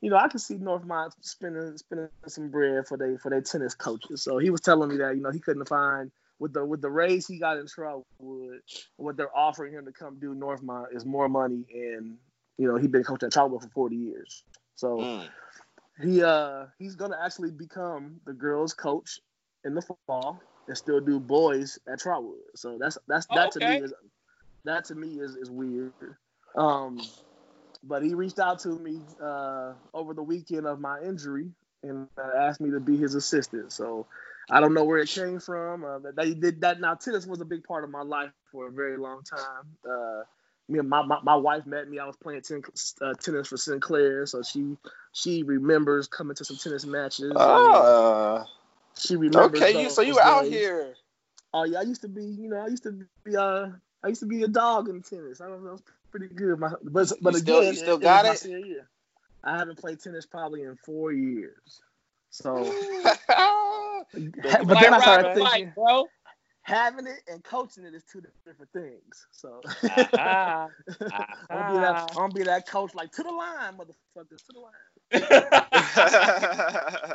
you 0.00 0.10
know, 0.10 0.16
I 0.16 0.28
could 0.28 0.40
see 0.40 0.56
Northmont 0.56 1.12
spending 1.20 1.76
spending 1.76 2.08
some 2.26 2.50
bread 2.50 2.86
for 2.86 2.96
they 2.96 3.16
for 3.16 3.30
their 3.30 3.42
tennis 3.42 3.74
coaches. 3.74 4.22
So 4.22 4.38
he 4.38 4.50
was 4.50 4.60
telling 4.60 4.88
me 4.88 4.96
that 4.98 5.16
you 5.16 5.22
know 5.22 5.30
he 5.30 5.40
couldn't 5.40 5.68
find 5.68 6.10
with 6.38 6.52
the 6.52 6.64
with 6.64 6.82
the 6.82 6.90
raise 6.90 7.26
he 7.26 7.38
got 7.38 7.58
in 7.58 7.66
Trotwood, 7.66 8.60
what 8.96 9.16
they're 9.16 9.36
offering 9.36 9.72
him 9.72 9.84
to 9.86 9.92
come 9.92 10.18
do 10.18 10.34
Northmont 10.34 10.94
is 10.94 11.04
more 11.04 11.28
money, 11.28 11.64
and 11.72 12.16
you 12.58 12.66
know 12.66 12.76
he's 12.76 12.90
been 12.90 13.04
coaching 13.04 13.26
at 13.26 13.32
Trotwood 13.32 13.62
for 13.62 13.68
forty 13.68 13.96
years. 13.96 14.42
So 14.74 14.98
Mm. 14.98 15.28
He 16.02 16.22
uh 16.22 16.66
he's 16.78 16.96
gonna 16.96 17.18
actually 17.22 17.50
become 17.50 18.20
the 18.26 18.32
girls 18.32 18.74
coach 18.74 19.20
in 19.64 19.74
the 19.74 19.82
fall 20.06 20.40
and 20.68 20.76
still 20.76 21.00
do 21.00 21.20
boys 21.20 21.78
at 21.88 22.00
Trotwood. 22.00 22.40
So 22.56 22.78
that's 22.80 22.98
that's 23.08 23.26
that 23.28 23.52
to 23.52 23.60
Okay. 23.60 23.60
me 23.60 23.80
is 23.82 23.92
that 24.64 24.86
to 24.86 24.94
me 24.94 25.20
is, 25.20 25.36
is 25.36 25.50
weird. 25.50 25.92
Um 26.56 26.98
but 27.82 28.02
he 28.02 28.14
reached 28.14 28.38
out 28.38 28.60
to 28.60 28.68
me 28.78 29.02
uh 29.22 29.74
over 29.92 30.14
the 30.14 30.22
weekend 30.22 30.66
of 30.66 30.80
my 30.80 31.00
injury 31.02 31.52
and 31.82 32.08
uh, 32.18 32.30
asked 32.38 32.60
me 32.60 32.70
to 32.70 32.80
be 32.80 32.96
his 32.96 33.14
assistant. 33.14 33.72
So 33.72 34.06
I 34.50 34.60
don't 34.60 34.74
know 34.74 34.84
where 34.84 34.98
it 34.98 35.10
came 35.10 35.40
from. 35.40 35.84
Uh, 35.84 35.98
that 36.16 36.26
he 36.26 36.34
did 36.34 36.62
that. 36.62 36.80
Now 36.80 36.94
tennis 36.94 37.26
was 37.26 37.40
a 37.40 37.44
big 37.46 37.64
part 37.64 37.84
of 37.84 37.90
my 37.90 38.02
life 38.02 38.30
for 38.52 38.68
a 38.68 38.72
very 38.72 38.96
long 38.98 39.22
time. 39.22 39.76
Uh, 40.68 40.72
me 40.72 40.78
and 40.78 40.88
my, 40.88 41.02
my, 41.02 41.18
my 41.22 41.36
wife 41.36 41.66
met 41.66 41.88
me. 41.88 41.98
I 41.98 42.06
was 42.06 42.16
playing 42.16 42.42
ten, 42.42 42.62
uh, 43.00 43.14
tennis 43.14 43.48
for 43.48 43.56
Sinclair, 43.56 44.26
so 44.26 44.42
she 44.42 44.76
she 45.12 45.42
remembers 45.42 46.08
coming 46.08 46.34
to 46.36 46.44
some 46.44 46.56
tennis 46.56 46.84
matches. 46.86 47.30
and 47.30 47.38
Ah, 47.38 48.46
she 48.96 49.16
remembers. 49.16 49.60
okay. 49.60 49.82
You 49.82 49.90
so 49.90 50.02
you 50.02 50.14
those 50.14 50.22
out 50.22 50.44
here? 50.46 50.94
Oh 51.52 51.64
yeah, 51.64 51.78
I 51.78 51.82
used 51.82 52.02
to 52.02 52.08
be. 52.08 52.24
You 52.24 52.48
know, 52.50 52.58
I 52.58 52.68
used 52.68 52.82
to 52.84 52.92
be. 53.24 53.36
Uh, 53.36 53.68
I 54.02 54.08
used 54.08 54.20
to 54.20 54.26
be 54.26 54.42
a 54.42 54.48
dog 54.48 54.88
in 54.88 55.02
tennis. 55.02 55.40
I 55.40 55.46
don't 55.48 55.62
know. 55.62 55.70
It 55.70 55.72
was 55.72 55.82
pretty 56.10 56.28
good. 56.28 56.58
My, 56.58 56.72
but 56.82 57.12
but 57.20 57.34
You 57.34 57.38
again, 57.40 57.40
still- 57.40 57.64
you 57.64 57.74
still 57.74 57.96
was 57.96 58.02
got 58.02 58.24
my 58.24 58.32
it? 58.32 58.84
I 59.46 59.58
haven't 59.58 59.78
played 59.78 60.00
tennis 60.00 60.24
probably 60.26 60.62
in 60.62 60.76
four 60.84 61.12
years. 61.12 61.82
So, 62.30 62.54
but 63.04 64.68
then 64.68 64.94
I 64.94 64.98
Rock 64.98 65.02
started 65.02 65.38
Fight, 65.38 65.52
thinking, 65.52 65.72
bro. 65.74 66.08
Having 66.64 67.06
it 67.06 67.20
and 67.30 67.42
coaching 67.44 67.84
it 67.84 67.94
is 67.94 68.02
two 68.10 68.20
different 68.46 68.72
things. 68.72 69.26
So 69.30 69.60
Ah, 70.18 70.68
I'm 71.50 71.58
gonna 71.58 71.72
be 71.74 71.78
that 71.80 72.10
I'm 72.10 72.16
gonna 72.16 72.32
be 72.34 72.42
that 72.44 72.66
coach 72.68 72.94
like 72.94 73.12
to 73.12 73.22
the 73.22 73.30
line, 73.30 73.74
motherfuckers, 73.76 74.44
to 74.46 74.52
the 74.52 74.60
line. 74.60 74.72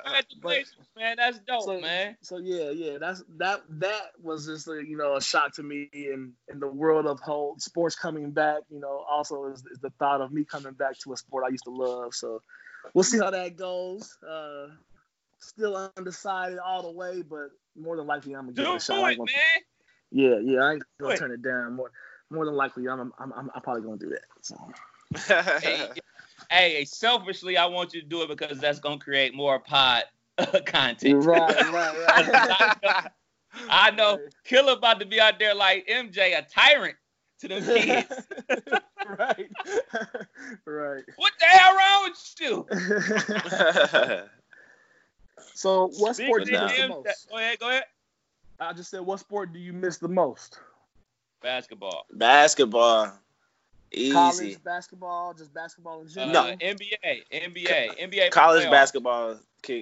Congratulations, 0.04 0.88
man. 0.97 1.16
That's 1.18 1.39
dope, 1.39 1.64
So- 1.64 1.80
man. 1.82 2.18
So 2.22 2.38
yeah, 2.38 2.70
yeah, 2.70 2.97
that's 3.00 3.24
that 3.38 3.62
that 3.80 4.12
was 4.22 4.45
just 4.45 4.68
a, 4.68 4.76
you 4.86 4.97
know 4.97 5.16
a 5.16 5.22
shock 5.22 5.54
to 5.56 5.64
me 5.64 5.89
in 5.93 6.34
in 6.52 6.60
the 6.60 6.68
world 6.68 7.06
of 7.08 7.20
whole 7.20 7.56
sports 7.60 7.95
coming 7.95 8.32
back. 8.32 8.62
You 8.70 8.80
know, 8.80 9.04
also 9.10 9.45
is, 9.52 9.64
is 9.72 9.80
the 9.80 9.89
thought 10.00 10.22
of 10.22 10.32
me 10.32 10.43
coming 10.45 10.74
back 10.74 10.97
to 11.04 11.14
a 11.14 11.18
sport 11.18 11.43
I 11.45 11.50
used 11.50 11.64
to 11.66 11.72
love. 11.72 12.14
So 12.14 12.41
we'll 12.93 13.04
see 13.04 13.18
how 13.20 13.32
that 13.32 13.56
goes. 13.58 14.16
Uh, 14.28 14.68
still 15.40 15.92
undecided 15.98 16.60
all 16.60 16.84
the 16.84 16.92
way, 16.92 17.22
but 17.22 17.52
more 17.80 17.96
than 17.98 18.08
likely 18.08 18.36
I'm 18.36 18.44
gonna 18.44 18.54
give 18.54 18.66
Do 18.66 18.74
it 18.74 18.78
a 18.78 18.80
shot. 18.80 19.12
it, 19.12 19.18
Gonna, 19.18 19.32
man. 19.32 19.62
yeah, 20.12 20.40
yeah, 20.54 20.60
I 20.62 20.74
ain't 20.74 20.84
gonna 21.00 21.14
Do 21.14 21.20
turn 21.20 21.32
it 21.32 21.42
down. 21.42 21.74
More, 21.76 21.92
more 22.30 22.46
than 22.46 22.56
likely, 22.56 22.88
I'm, 22.88 23.00
I'm, 23.18 23.34
I'm, 23.34 23.50
I'm 23.54 23.62
probably 23.62 23.84
gonna 23.84 23.98
do 23.98 24.10
that. 24.10 24.26
So. 24.42 24.72
hey, 25.60 25.90
hey, 26.50 26.86
selfishly, 26.86 27.58
I 27.58 27.66
want 27.66 27.94
you 27.94 28.02
to 28.02 28.08
do 28.08 28.22
it 28.22 28.28
because 28.28 28.60
that's 28.60 28.80
gonna 28.80 29.00
create 29.00 29.34
more 29.34 29.60
pod 29.60 30.04
uh, 30.38 30.46
content. 30.66 31.26
Right, 31.26 31.72
right, 31.72 32.78
right. 32.84 33.08
I 33.70 33.90
know 33.92 34.20
Killer 34.44 34.74
about 34.74 35.00
to 35.00 35.06
be 35.06 35.20
out 35.20 35.40
there 35.40 35.56
like 35.56 35.88
MJ, 35.88 36.38
a 36.38 36.46
tyrant 36.48 36.96
to 37.40 37.48
them 37.48 37.64
kids. 37.64 38.28
right, 39.18 39.50
right. 40.66 41.04
what 41.16 41.34
the 41.40 41.46
hell 41.46 41.76
wrong 41.76 42.10
with 42.10 42.36
you? 42.40 44.30
So, 45.54 45.88
what 45.98 46.16
Speak 46.16 46.28
sport 46.28 46.46
do 46.46 46.52
you 46.52 46.60
miss 46.60 46.72
the 46.76 46.82
him. 46.82 46.90
most? 46.90 47.28
Go 47.30 47.38
ahead, 47.38 47.60
go 47.60 47.70
ahead. 47.70 47.84
I 48.60 48.74
just 48.74 48.90
said, 48.92 49.02
what 49.02 49.20
sport 49.20 49.54
do 49.54 49.60
you 49.60 49.72
miss 49.74 49.98
the 49.98 50.08
most? 50.10 50.60
Basketball. 51.42 52.06
Basketball. 52.14 53.14
Easy. 53.92 54.12
College 54.14 54.64
basketball, 54.64 55.34
just 55.34 55.54
basketball 55.54 56.02
in 56.02 56.08
Uh, 56.08 56.10
general. 56.10 56.34
No. 56.34 56.56
NBA, 56.58 57.24
NBA, 57.34 57.98
NBA. 58.00 58.32
college 58.32 58.66
playoffs. 58.66 58.72
basketball. 58.72 59.30
Uh, 59.32 59.74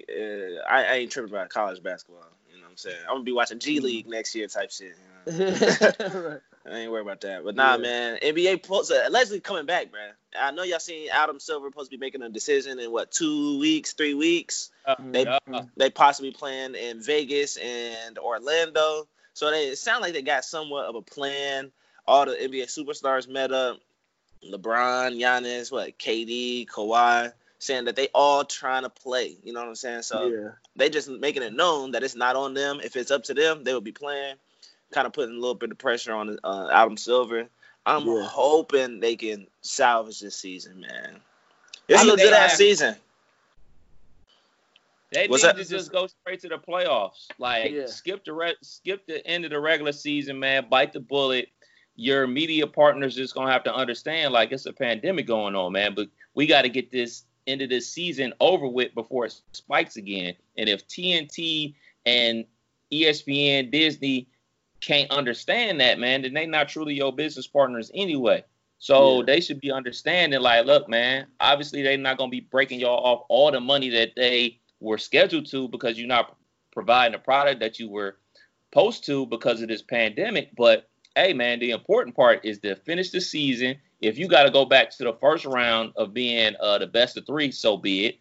I, 0.70 0.84
I 0.86 0.93
ain't 0.95 1.12
tripping 1.12 1.32
about 1.34 1.49
college 1.49 1.84
basketball. 1.84 2.24
You 2.49 2.58
know 2.58 2.64
what 2.66 2.72
I'm 2.72 2.78
saying? 2.78 2.95
I'm 3.08 3.16
gonna 3.16 3.24
be 3.24 3.32
watching 3.34 3.60
G 3.60 3.80
League 3.80 4.08
next 4.08 4.34
year 4.34 4.47
type 4.47 4.72
shit. 4.72 4.95
You 5.28 5.34
know? 5.34 5.49
right. 6.30 6.39
I 6.70 6.80
ain't 6.80 6.91
worried 6.91 7.03
about 7.03 7.22
that. 7.22 7.43
But 7.43 7.55
nah, 7.55 7.76
Yeah. 7.76 7.78
man, 7.78 8.20
NBA 8.22 8.63
supposed 8.63 8.89
to, 8.89 9.07
allegedly 9.07 9.39
coming 9.39 9.65
back, 9.65 9.91
man. 9.91 10.13
I 10.38 10.51
know 10.51 10.63
y'all 10.63 10.80
seen 10.80 11.09
Adam 11.09 11.39
Silver 11.39 11.68
supposed 11.70 11.91
to 11.91 11.97
be 11.97 11.99
making 11.99 12.22
a 12.22 12.30
decision 12.30 12.80
in 12.80 12.91
what 12.91 13.11
two 13.11 13.59
weeks, 13.59 13.93
three 13.93 14.13
weeks. 14.13 14.72
Uh, 14.86 14.95
They 14.99 15.39
they 15.78 15.89
possibly 15.89 16.32
playing 16.32 16.76
in 16.76 17.01
Vegas 17.01 17.57
and 17.57 18.18
Orlando. 18.18 19.07
So 19.34 19.49
they 19.51 19.70
it 19.70 19.78
sound 19.78 20.01
like 20.01 20.13
they 20.13 20.22
got 20.22 20.45
somewhat 20.45 20.86
of 20.86 20.95
a 20.95 21.01
plan. 21.01 21.72
All 22.05 22.26
the 22.26 22.34
NBA 22.34 22.65
superstars 22.65 23.28
met 23.28 23.51
up. 23.51 23.80
LeBron, 24.43 25.20
Giannis, 25.20 25.72
what, 25.72 25.97
KD, 25.97 26.68
Kawhi, 26.68 27.34
saying 27.59 27.86
that 27.86 27.95
they 27.95 28.07
all 28.13 28.45
trying 28.45 28.84
to 28.84 28.89
play. 28.89 29.38
You 29.43 29.51
know 29.51 29.61
what 29.61 29.70
I'm 29.70 29.76
saying? 29.76 30.03
So 30.03 30.28
yeah. 30.28 30.49
they 30.76 30.89
just 30.89 31.09
making 31.09 31.43
it 31.43 31.53
known 31.53 31.91
that 31.91 32.03
it's 32.03 32.15
not 32.15 32.36
on 32.36 32.53
them. 32.53 32.80
If 32.84 32.95
it's 32.95 33.11
up 33.11 33.24
to 33.26 33.34
them, 33.34 33.63
they 33.63 33.74
will 33.74 33.82
be 33.82 33.91
playing. 33.91 34.36
Kind 34.92 35.06
of 35.08 35.14
putting 35.14 35.36
a 35.36 35.40
little 35.40 35.56
bit 35.56 35.72
of 35.72 35.78
pressure 35.78 36.14
on 36.14 36.38
uh, 36.44 36.70
Adam 36.72 36.98
Silver. 36.98 37.48
I'm 37.86 38.06
Yeah. 38.08 38.24
hoping 38.24 39.00
they 39.00 39.16
can 39.16 39.48
salvage 39.62 40.20
this 40.20 40.36
season, 40.36 40.82
man. 40.82 41.20
It's 41.88 42.00
I 42.00 42.04
a 42.04 42.06
mean, 42.08 42.16
they 42.18 42.26
legit 42.26 42.40
ass 42.40 42.58
season. 42.58 42.96
They 45.12 45.28
What's 45.28 45.44
need 45.44 45.50
that? 45.50 45.58
to 45.58 45.66
just 45.66 45.92
go 45.92 46.08
straight 46.08 46.42
to 46.42 46.50
the 46.50 46.58
playoffs. 46.58 47.28
Like 47.38 47.72
Yeah. 47.72 47.86
skip 47.86 48.26
the 48.26 48.34
re- 48.34 48.56
skip 48.62 49.06
the 49.08 49.26
end 49.26 49.46
of 49.46 49.52
the 49.52 49.60
regular 49.60 49.94
season, 49.94 50.40
man. 50.40 50.68
Bite 50.70 50.92
the 50.94 51.00
bullet. 51.00 51.50
Your 51.96 52.28
media 52.28 52.68
partners 52.68 53.16
just 53.16 53.34
gonna 53.34 53.52
have 53.52 53.64
to 53.64 53.74
understand, 53.74 54.34
like 54.34 54.52
it's 54.52 54.66
a 54.66 54.74
pandemic 54.74 55.26
going 55.26 55.56
on, 55.56 55.72
man. 55.72 55.96
But 55.96 56.10
we 56.36 56.46
got 56.46 56.64
to 56.64 56.70
get 56.70 56.92
this 56.92 57.24
end 57.48 57.62
of 57.62 57.70
this 57.70 57.90
season 57.90 58.34
over 58.42 58.68
with 58.68 58.94
before 58.94 59.26
it 59.26 59.34
spikes 59.54 59.96
again. 59.96 60.36
And 60.58 60.68
if 60.70 60.86
TNT 60.88 61.74
and 62.06 62.46
ESPN, 62.92 63.72
Disney 63.72 64.28
can't 64.82 65.09
understand 65.11 65.80
that, 65.82 65.99
man, 65.99 66.21
then 66.21 66.34
they 66.34 66.45
not 66.45 66.69
truly 66.69 66.93
your 66.93 67.13
business 67.13 67.47
partners 67.47 67.91
anyway. 67.93 68.43
So 68.80 69.19
Yeah. 69.19 69.25
they 69.25 69.41
should 69.41 69.59
be 69.59 69.71
understanding, 69.71 70.39
like, 70.39 70.65
look, 70.65 70.88
man, 70.88 71.28
obviously 71.39 71.82
they're 71.82 71.97
not 71.97 72.17
gonna 72.17 72.30
be 72.30 72.41
breaking 72.41 72.80
y'all 72.80 73.03
off 73.03 73.25
all 73.30 73.51
the 73.51 73.59
money 73.59 73.89
that 73.89 74.11
they 74.15 74.59
were 74.80 74.99
scheduled 74.99 75.47
to 75.47 75.67
because 75.67 75.97
you're 75.97 76.07
not 76.07 76.36
providing 76.71 77.15
a 77.15 77.19
product 77.19 77.59
that 77.61 77.80
you 77.80 77.89
were 77.89 78.17
supposed 78.69 79.03
to 79.05 79.25
because 79.25 79.61
of 79.61 79.67
this 79.67 79.82
pandemic. 79.82 80.55
But 80.55 80.88
hey, 81.15 81.34
man, 81.34 81.59
the 81.59 81.71
important 81.71 82.15
part 82.15 82.45
is 82.45 82.59
to 82.59 82.75
finish 82.75 83.09
the 83.09 83.19
season. 83.21 83.78
If 84.01 84.19
you 84.19 84.28
got 84.28 84.43
to 84.43 84.51
go 84.51 84.65
back 84.65 84.91
to 84.91 85.03
the 85.03 85.13
first 85.13 85.45
round 85.45 85.93
of 85.95 86.13
being 86.13 86.55
uh, 86.59 86.78
the 86.78 86.86
best 86.86 87.17
of 87.17 87.25
three, 87.25 87.51
so 87.51 87.78
be 87.78 88.05
it. 88.05 88.19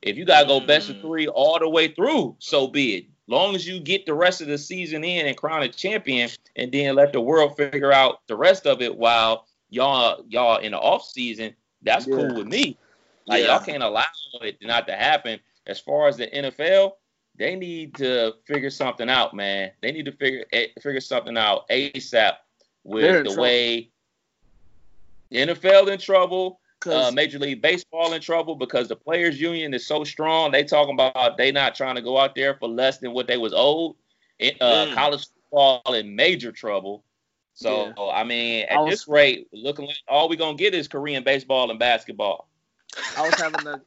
If 0.00 0.16
you 0.16 0.24
got 0.24 0.42
to 0.42 0.46
go 0.46 0.60
best 0.60 0.88
of 0.88 0.96
Mm. 0.96 1.00
three 1.02 1.28
all 1.28 1.58
the 1.58 1.68
way 1.68 1.88
through, 1.88 2.36
so 2.38 2.66
be 2.68 2.96
it. 2.96 3.04
Long 3.28 3.54
as 3.54 3.66
you 3.68 3.78
get 3.78 4.06
the 4.06 4.14
rest 4.14 4.40
of 4.40 4.48
the 4.48 4.56
season 4.56 5.04
in 5.04 5.26
and 5.26 5.36
crown 5.36 5.62
a 5.62 5.68
champion, 5.68 6.30
and 6.56 6.72
then 6.72 6.94
let 6.94 7.12
the 7.12 7.20
world 7.20 7.56
figure 7.56 7.92
out 7.92 8.26
the 8.26 8.34
rest 8.34 8.66
of 8.66 8.80
it 8.80 8.96
while 8.96 9.46
y'all 9.68 10.24
y'all 10.28 10.56
in 10.58 10.72
the 10.72 10.78
off 10.78 11.04
season, 11.04 11.54
that's 11.82 12.06
Yeah. 12.06 12.16
cool 12.16 12.36
with 12.36 12.46
me. 12.46 12.78
Like 13.26 13.42
Yeah. 13.42 13.56
y'all 13.58 13.64
can't 13.64 13.82
allow 13.82 14.06
it 14.40 14.56
not 14.62 14.86
to 14.86 14.96
happen. 14.96 15.38
As 15.66 15.78
far 15.78 16.08
as 16.08 16.16
the 16.16 16.26
NFL, 16.28 16.96
they 17.36 17.54
need 17.54 17.94
to 17.96 18.34
figure 18.46 18.70
something 18.70 19.10
out, 19.10 19.34
man. 19.34 19.72
They 19.82 19.92
need 19.92 20.06
to 20.06 20.12
figure 20.12 20.46
eh, 20.52 20.68
figure 20.80 21.00
something 21.00 21.36
out 21.36 21.68
ASAP 21.68 22.32
with 22.84 23.24
the 23.24 23.24
trouble. 23.24 23.42
way 23.42 23.90
the 25.30 25.36
NFL 25.36 25.92
in 25.92 25.98
trouble, 25.98 26.60
uh, 26.86 27.10
Major 27.12 27.38
League 27.38 27.60
Baseball 27.62 28.12
in 28.12 28.20
trouble 28.20 28.54
because 28.54 28.88
the 28.88 28.96
players 28.96 29.40
union 29.40 29.74
is 29.74 29.86
so 29.86 30.04
strong. 30.04 30.52
They 30.52 30.64
talking 30.64 30.94
about 30.94 31.36
they 31.36 31.50
not 31.52 31.74
trying 31.74 31.96
to 31.96 32.02
go 32.02 32.18
out 32.18 32.34
there 32.34 32.54
for 32.54 32.68
less 32.68 32.98
than 32.98 33.12
what 33.12 33.26
they 33.26 33.36
was 33.36 33.52
owed. 33.54 33.96
Uh, 34.40 34.44
Mm. 34.60 34.94
College 34.94 35.26
football 35.50 35.94
in 35.94 36.14
major 36.14 36.52
trouble. 36.52 37.04
So 37.54 37.92
Yeah. 37.96 38.04
I 38.12 38.22
mean, 38.24 38.66
I 38.70 38.74
at 38.74 38.80
was- 38.82 38.90
this 38.90 39.08
rate, 39.08 39.48
looking 39.52 39.86
like 39.86 39.96
all 40.06 40.28
we 40.28 40.36
gonna 40.36 40.56
get 40.56 40.74
is 40.74 40.86
Korean 40.86 41.24
baseball 41.24 41.70
and 41.70 41.78
basketball. 41.78 42.48
I 43.16 43.22
was 43.22 43.34
having 43.34 43.66
a 43.66 43.80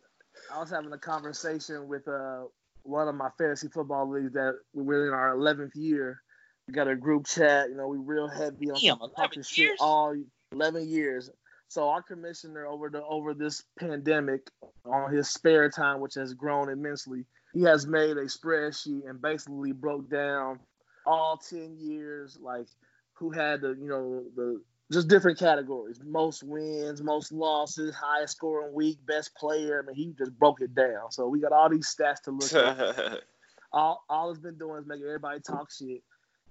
I 0.54 0.60
was 0.60 0.70
having 0.70 0.92
a 0.92 0.98
conversation 0.98 1.88
with 1.88 2.06
uh 2.08 2.44
one 2.84 3.08
of 3.08 3.16
my 3.16 3.30
fantasy 3.38 3.68
football 3.70 4.10
leagues 4.10 4.34
that 4.34 4.56
we're 4.74 5.08
in 5.08 5.14
our 5.14 5.36
11th 5.38 5.76
year. 5.76 6.22
We 6.68 6.74
got 6.74 6.88
a 6.88 6.96
group 6.96 7.28
chat. 7.28 7.70
You 7.70 7.76
know, 7.76 7.88
we 7.88 7.98
real 7.98 8.28
heavy 8.28 8.70
on 8.72 8.80
Damn, 8.82 8.98
some 8.98 9.00
11 9.02 9.16
talking 9.16 9.44
shit 9.44 9.58
years? 9.66 9.78
all 9.80 10.16
11 10.52 10.89
years. 10.89 11.30
So 11.72 11.88
our 11.88 12.01
commissioner 12.01 12.67
over 12.67 12.89
the 12.89 13.01
over 13.01 13.34
this 13.34 13.63
pandemic 13.80 14.51
on 14.84 15.09
his 15.09 15.30
spare 15.30 15.69
time, 15.69 16.01
which 16.01 16.15
has 16.15 16.34
grown 16.34 16.67
immensely, 16.67 17.24
he 17.53 17.61
has 17.61 17.88
made 17.88 18.17
a 18.17 18.26
spreadsheet 18.26 19.09
and 19.09 19.22
basically 19.22 19.72
broke 19.72 20.09
down 20.09 20.59
all 21.05 21.38
10 21.38 21.78
years, 21.80 22.38
like 22.41 22.67
who 23.13 23.32
had 23.32 23.61
the 23.61 23.69
you 23.69 23.88
know 23.88 24.22
the 24.36 24.61
just 24.91 25.07
different 25.07 25.39
categories. 25.39 26.01
Most 26.05 26.43
wins 26.43 27.01
most 27.01 27.32
losses 27.32 27.95
highest 27.95 28.36
scoring 28.36 28.74
week 28.74 28.97
best 29.05 29.34
player. 29.38 29.82
I 29.82 29.88
mean 29.88 29.95
he 29.95 30.13
just 30.17 30.38
broke 30.38 30.59
it 30.59 30.76
down. 30.76 31.09
So 31.09 31.30
we 31.30 31.39
got 31.39 31.53
all 31.53 31.69
these 31.69 31.88
stats 31.88 32.22
to 32.24 32.32
look 32.32 32.51
at. 32.53 33.22
All, 33.74 34.03
all 34.09 34.30
it's 34.30 34.39
been 34.41 34.57
doing 34.57 34.82
is 34.82 34.86
making 34.86 35.05
everybody 35.05 35.39
talk 35.39 35.72
shit. 35.72 36.03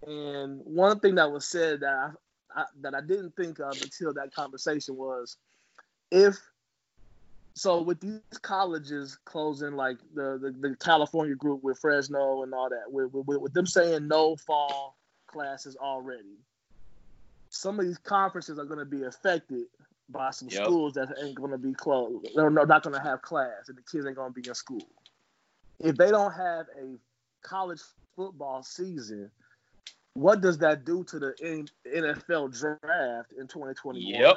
And 0.06 0.62
one 0.64 1.00
thing 1.00 1.16
that 1.16 1.30
was 1.30 1.46
said 1.46 1.80
that 1.80 2.14
I, 2.54 2.64
that 2.82 2.94
i 2.94 3.00
didn't 3.00 3.36
think 3.36 3.58
of 3.60 3.72
until 3.82 4.12
that 4.14 4.34
conversation 4.34 4.96
was 4.96 5.36
if 6.10 6.36
so 7.54 7.82
with 7.82 8.00
these 8.00 8.20
colleges 8.42 9.18
closing 9.24 9.72
like 9.72 9.98
the 10.14 10.38
the, 10.40 10.68
the 10.68 10.76
california 10.76 11.34
group 11.34 11.62
with 11.62 11.78
fresno 11.78 12.42
and 12.42 12.54
all 12.54 12.68
that 12.70 12.90
with, 12.90 13.12
with, 13.12 13.40
with 13.40 13.52
them 13.52 13.66
saying 13.66 14.08
no 14.08 14.36
fall 14.36 14.96
classes 15.26 15.76
already 15.76 16.38
some 17.50 17.78
of 17.78 17.86
these 17.86 17.98
conferences 17.98 18.58
are 18.58 18.64
going 18.64 18.78
to 18.78 18.84
be 18.84 19.02
affected 19.04 19.66
by 20.08 20.30
some 20.30 20.48
Yep. 20.48 20.64
schools 20.64 20.94
that 20.94 21.08
ain't 21.22 21.34
going 21.36 21.50
to 21.50 21.58
be 21.58 21.72
closed. 21.74 22.28
They're 22.34 22.50
not 22.50 22.82
going 22.82 22.94
to 22.94 23.02
have 23.02 23.22
class, 23.22 23.68
and 23.68 23.76
the 23.76 23.82
kids 23.82 24.06
ain't 24.06 24.16
going 24.16 24.32
to 24.32 24.40
be 24.40 24.48
in 24.48 24.54
school. 24.54 24.86
If 25.78 25.96
they 25.96 26.10
don't 26.10 26.32
have 26.32 26.66
a 26.80 26.96
college 27.42 27.80
football 28.16 28.62
season, 28.62 29.30
what 30.14 30.40
does 30.40 30.58
that 30.58 30.84
do 30.84 31.04
to 31.04 31.18
the 31.18 31.66
NFL 31.86 32.58
draft 32.58 33.32
in 33.38 33.46
2021? 33.46 34.02
Yep. 34.02 34.36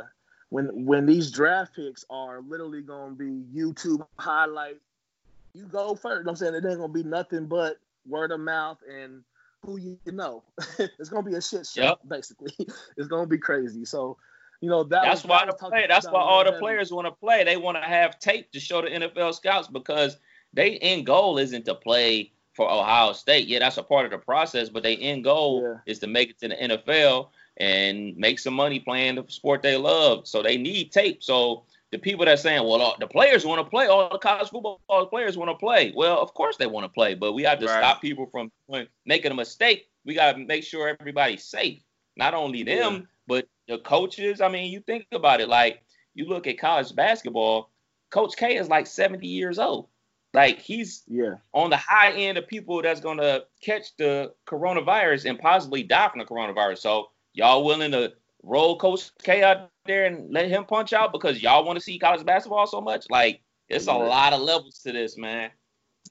When 0.49 0.86
when 0.86 1.05
these 1.05 1.32
draft 1.32 1.76
picks 1.76 2.05
are 2.09 2.41
literally 2.41 2.82
going 2.82 3.17
to 3.17 3.17
be 3.17 3.59
YouTube 3.59 4.05
highlight, 4.19 4.78
you 5.53 5.65
go 5.65 5.95
first. 5.95 6.19
You 6.19 6.26
know 6.26 6.30
I'm 6.32 6.36
saying 6.36 6.53
it 6.53 6.65
ain't 6.65 6.78
going 6.78 6.93
to 6.93 7.03
be 7.03 7.03
nothing 7.03 7.47
but 7.47 7.78
word 8.07 8.32
of 8.32 8.39
mouth 8.39 8.78
and 8.88 9.24
who 9.65 9.78
you 9.78 9.97
know. 10.05 10.43
it's 10.78 11.09
going 11.09 11.24
to 11.24 11.30
be 11.30 11.36
a 11.36 11.41
shit 11.41 11.65
show, 11.65 11.82
Yep. 11.82 11.99
basically. 12.07 12.53
it's 12.97 13.07
going 13.07 13.24
to 13.24 13.30
be 13.30 13.38
crazy. 13.38 13.86
So, 13.86 14.17
you 14.61 14.69
know 14.69 14.84
that 14.84 15.03
That's 15.03 15.26
why 15.26 15.45
the 15.45 15.53
play. 15.53 15.86
That's 15.89 16.05
why 16.05 16.21
all 16.21 16.43
the 16.43 16.53
players 16.53 16.91
want 16.91 17.07
to 17.07 17.11
play. 17.11 17.43
They 17.43 17.57
want 17.57 17.78
to 17.78 17.84
have 17.84 18.19
tape 18.19 18.51
to 18.51 18.59
show 18.59 18.82
the 18.82 18.89
NFL 18.89 19.34
scouts 19.34 19.67
because 19.67 20.17
they 20.53 20.78
end 20.78 21.05
goal 21.05 21.38
isn't 21.38 21.65
to 21.65 21.76
play 21.76 22.32
for 22.54 22.70
Ohio 22.72 23.14
State. 23.14 23.47
Yeah, 23.47 23.60
that's 23.60 23.78
a 23.78 23.84
part 23.84 24.06
of 24.06 24.12
the 24.12 24.18
process, 24.18 24.70
but 24.70 24.84
they 24.84 24.95
end 24.97 25.24
goal 25.24 25.62
Yeah. 25.64 25.80
is 25.86 25.99
to 25.99 26.08
make 26.08 26.30
it 26.32 26.39
to 26.39 26.47
the 26.49 26.56
NFL 26.56 27.30
and 27.58 28.16
make 28.18 28.39
some 28.39 28.54
money 28.54 28.80
playing 28.80 29.16
the 29.16 29.26
sport 29.28 29.62
they 29.62 29.78
love. 29.78 30.28
So 30.28 30.41
they 30.41 30.58
need 30.58 30.91
tape. 30.91 31.24
So 31.24 31.66
the 31.91 31.99
people 31.99 32.26
that 32.26 32.39
saying, 32.39 32.64
well, 32.64 32.82
all, 32.82 32.95
the 32.99 33.08
players 33.08 33.45
want 33.45 33.64
to 33.64 33.70
play, 33.70 33.88
all 33.88 34.10
the 34.10 34.18
college 34.18 34.49
football 34.49 34.80
players 35.10 35.38
want 35.38 35.49
to 35.51 35.56
play. 35.56 35.93
Well, 35.95 36.20
of 36.20 36.34
course 36.34 36.58
they 36.58 36.66
want 36.68 36.86
to 36.86 36.89
play, 36.89 37.14
but 37.14 37.34
we 37.34 37.43
have 37.43 37.60
to 37.60 37.66
Right. 37.68 37.78
stop 37.80 38.01
people 38.01 38.28
from 38.32 38.51
making 39.06 39.32
a 39.32 39.36
mistake. 39.36 39.88
We 40.06 40.14
got 40.16 40.34
to 40.34 40.38
make 40.39 40.64
sure 40.64 40.88
everybody's 40.99 41.43
safe. 41.43 41.82
Not 42.16 42.34
only 42.34 42.64
them, 42.64 43.08
but 43.28 43.47
the 43.68 43.78
coaches. 43.80 44.41
I 44.41 44.47
mean, 44.49 44.72
you 44.72 44.82
think 44.82 45.08
about 45.12 45.41
it. 45.41 45.49
Like 45.49 45.82
you 46.14 46.26
look 46.26 46.45
at 46.47 46.60
college 46.60 46.93
basketball, 46.95 47.70
Coach 48.12 48.36
K 48.36 48.58
is 48.58 48.70
like 48.70 48.86
70 48.86 49.26
years 49.28 49.58
old. 49.58 49.88
Like 50.34 50.59
he's 50.59 51.03
yeah 51.07 51.36
on 51.53 51.69
the 51.69 51.77
high 51.77 52.11
end 52.11 52.38
of 52.38 52.47
people 52.47 52.81
that's 52.81 52.99
gonna 52.99 53.41
catch 53.61 53.95
the 53.97 54.34
coronavirus 54.47 55.29
and 55.29 55.38
possibly 55.38 55.84
die 55.84 56.09
from 56.09 56.19
the 56.19 56.25
coronavirus. 56.25 56.79
So 56.79 57.11
y'all 57.34 57.63
willing 57.63 57.91
to 57.91 58.13
roll 58.41 58.77
Coach 58.77 59.11
K 59.21 59.43
out 59.43 59.69
there 59.86 60.05
and 60.05 60.31
let 60.31 60.49
him 60.49 60.65
punch 60.65 60.91
out 60.91 61.11
because 61.11 61.41
y'all 61.41 61.63
want 61.63 61.77
to 61.77 61.84
see 61.84 61.99
college 61.99 62.25
basketball 62.25 62.65
so 62.65 62.81
much? 62.81 63.05
Like 63.11 63.41
it's 63.69 63.88
a 63.88 63.93
lot 63.93 64.34
of 64.34 64.41
levels 64.41 64.79
to 64.79 64.91
this, 64.91 65.17
man. 65.17 65.51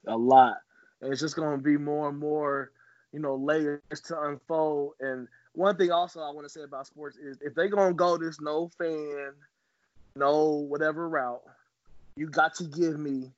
A 0.07 0.17
lot. 0.17 0.57
And 1.01 1.11
it's 1.11 1.21
just 1.21 1.35
gonna 1.35 1.57
be 1.57 1.77
more 1.77 2.07
and 2.07 2.17
more, 2.17 2.71
you 3.11 3.19
know, 3.19 3.35
layers 3.35 3.81
to 4.05 4.21
unfold. 4.21 4.93
And 5.01 5.27
one 5.51 5.75
thing 5.75 5.91
also 5.91 6.21
I 6.21 6.31
want 6.31 6.45
to 6.45 6.49
say 6.49 6.63
about 6.63 6.87
sports 6.87 7.17
is 7.17 7.37
if 7.41 7.53
they're 7.55 7.67
gonna 7.67 7.93
go 7.93 8.17
this 8.17 8.39
no 8.39 8.69
fan, 8.77 9.33
no 10.15 10.47
whatever 10.47 11.09
route, 11.09 11.41
you 12.15 12.27
got 12.27 12.55
to 12.55 12.63
give 12.63 12.97
me 12.97 13.31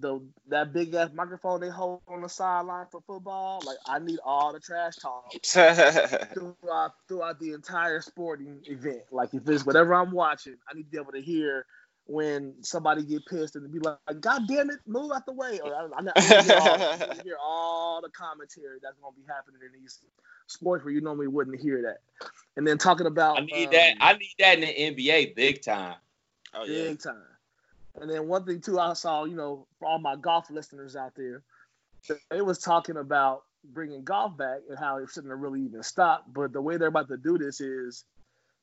the 0.00 0.20
that 0.48 0.72
big 0.72 0.94
ass 0.94 1.10
microphone 1.12 1.60
they 1.60 1.68
hold 1.68 2.00
on 2.08 2.22
the 2.22 2.28
sideline 2.28 2.86
for 2.90 3.00
football. 3.06 3.60
Like 3.64 3.78
I 3.86 3.98
need 3.98 4.18
all 4.24 4.52
the 4.52 4.60
trash 4.60 4.96
talk 4.96 5.32
throughout 5.42 6.92
throughout 7.08 7.40
the 7.40 7.52
entire 7.52 8.00
sporting 8.00 8.60
event. 8.64 9.02
Like 9.10 9.34
if 9.34 9.48
it's 9.48 9.66
whatever 9.66 9.94
I'm 9.94 10.12
watching, 10.12 10.56
I 10.70 10.74
need 10.74 10.84
to 10.84 10.90
be 10.90 10.98
able 10.98 11.12
to 11.12 11.20
hear 11.20 11.66
when 12.04 12.54
somebody 12.62 13.04
get 13.04 13.26
pissed 13.26 13.56
and 13.56 13.70
be 13.70 13.80
like, 13.80 13.98
"God 14.20 14.42
damn 14.48 14.70
it, 14.70 14.78
move 14.86 15.12
out 15.12 15.26
the 15.26 15.32
way!" 15.32 15.60
Or 15.62 15.74
I'm 15.96 16.04
not 16.04 16.18
hear 16.18 16.56
all, 16.56 16.78
hear 17.22 17.36
all 17.42 18.00
the 18.00 18.08
commentary 18.10 18.78
that's 18.82 18.96
gonna 18.98 19.14
be 19.14 19.24
happening 19.28 19.60
in 19.66 19.80
these 19.80 19.98
sports 20.46 20.84
where 20.84 20.94
you 20.94 21.00
normally 21.00 21.26
wouldn't 21.26 21.60
hear 21.60 21.82
that. 21.82 22.28
And 22.56 22.66
then 22.66 22.78
talking 22.78 23.06
about, 23.06 23.38
I 23.38 23.40
need 23.42 23.66
um, 23.66 23.72
that. 23.72 23.94
I 24.00 24.12
need 24.14 24.34
that 24.38 24.58
in 24.58 24.94
the 24.94 25.02
NBA 25.02 25.34
big 25.34 25.60
time. 25.60 25.96
Oh, 26.54 26.66
big 26.66 26.98
yeah. 27.04 27.12
time. 27.12 27.22
And 28.00 28.10
then 28.10 28.28
one 28.28 28.44
thing 28.44 28.60
too, 28.60 28.78
I 28.78 28.92
saw, 28.94 29.24
you 29.24 29.36
know, 29.36 29.66
for 29.78 29.88
all 29.88 29.98
my 29.98 30.16
golf 30.16 30.50
listeners 30.50 30.96
out 30.96 31.12
there, 31.16 31.42
they 32.30 32.40
was 32.40 32.58
talking 32.58 32.96
about 32.96 33.42
bringing 33.64 34.04
golf 34.04 34.36
back 34.36 34.60
and 34.68 34.78
how 34.78 34.98
it 34.98 35.08
shouldn't 35.12 35.32
have 35.32 35.40
really 35.40 35.62
even 35.62 35.82
stopped. 35.82 36.32
But 36.32 36.52
the 36.52 36.60
way 36.60 36.76
they're 36.76 36.88
about 36.88 37.08
to 37.08 37.16
do 37.16 37.38
this 37.38 37.60
is 37.60 38.04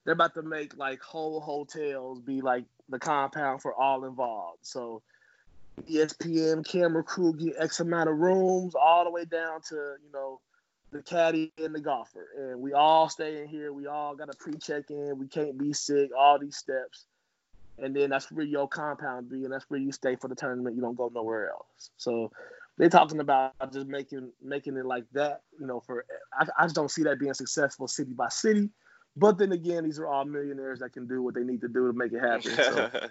they're 0.04 0.14
about 0.14 0.36
to 0.36 0.42
make 0.42 0.78
like 0.78 1.02
whole 1.02 1.42
hotels 1.42 2.20
be 2.20 2.42
like 2.42 2.66
the 2.90 3.00
compound 3.00 3.62
for 3.62 3.74
all 3.74 4.06
involved. 4.06 4.60
So 4.62 5.02
ESPN 5.90 6.66
camera 6.66 7.04
crew 7.04 7.34
get 7.34 7.56
X 7.60 7.80
amount 7.80 8.10
of 8.10 8.18
rooms, 8.18 8.76
all 8.76 9.04
the 9.04 9.12
way 9.12 9.26
down 9.26 9.62
to 9.70 9.76
you 9.76 10.12
know 10.14 10.40
the 10.92 11.02
caddy 11.02 11.52
and 11.58 11.76
the 11.76 11.82
golfer, 11.82 12.28
and 12.38 12.62
we 12.62 12.74
all 12.74 13.10
stay 13.10 13.42
in 13.42 13.48
here. 13.48 13.74
We 13.74 13.88
all 13.88 14.16
got 14.16 14.32
to 14.32 14.38
pre-check 14.38 14.90
in. 14.90 15.18
We 15.18 15.28
can't 15.28 15.58
be 15.58 15.74
sick. 15.74 16.12
All 16.18 16.40
these 16.40 16.56
steps 16.56 17.06
and 17.78 17.96
then 17.96 18.10
that's 18.10 18.32
where 18.32 18.46
your 18.46 18.68
compound 18.68 19.30
be, 19.30 19.44
and 19.44 19.54
that's 19.54 19.66
where 19.70 19.80
you 19.80 19.92
stay 19.92 20.16
for 20.16 20.28
the 20.28 20.36
tournament. 20.36 20.76
You 20.76 20.82
don't 20.82 20.96
go 20.96 21.12
nowhere 21.14 21.50
else. 21.50 21.92
So 21.98 22.32
they're 22.78 22.90
talking 22.90 23.20
about 23.20 23.54
just 23.72 23.88
making 23.88 24.32
making 24.44 24.78
it 24.78 24.86
like 24.86 25.06
that. 25.14 25.42
You 25.60 25.68
know, 25.68 25.80
for 25.80 26.06
I, 26.34 26.46
I 26.58 26.64
just 26.66 26.76
don't 26.76 26.92
see 26.92 27.04
that 27.04 27.20
being 27.20 27.34
successful 27.34 27.88
city 27.88 28.14
by 28.14 28.30
city. 28.30 28.70
But 29.18 29.38
then 29.38 29.52
again, 29.52 29.86
these 29.86 30.00
are 30.00 30.08
all 30.08 30.26
millionaires 30.26 30.80
that 30.80 30.92
can 30.94 31.08
do 31.08 31.22
what 31.22 31.36
they 31.36 31.44
need 31.44 31.62
to 31.62 31.68
do 31.68 31.88
to 31.88 31.94
make 31.94 32.12
it 32.12 32.20
happen. 32.20 32.52
So. 32.52 32.90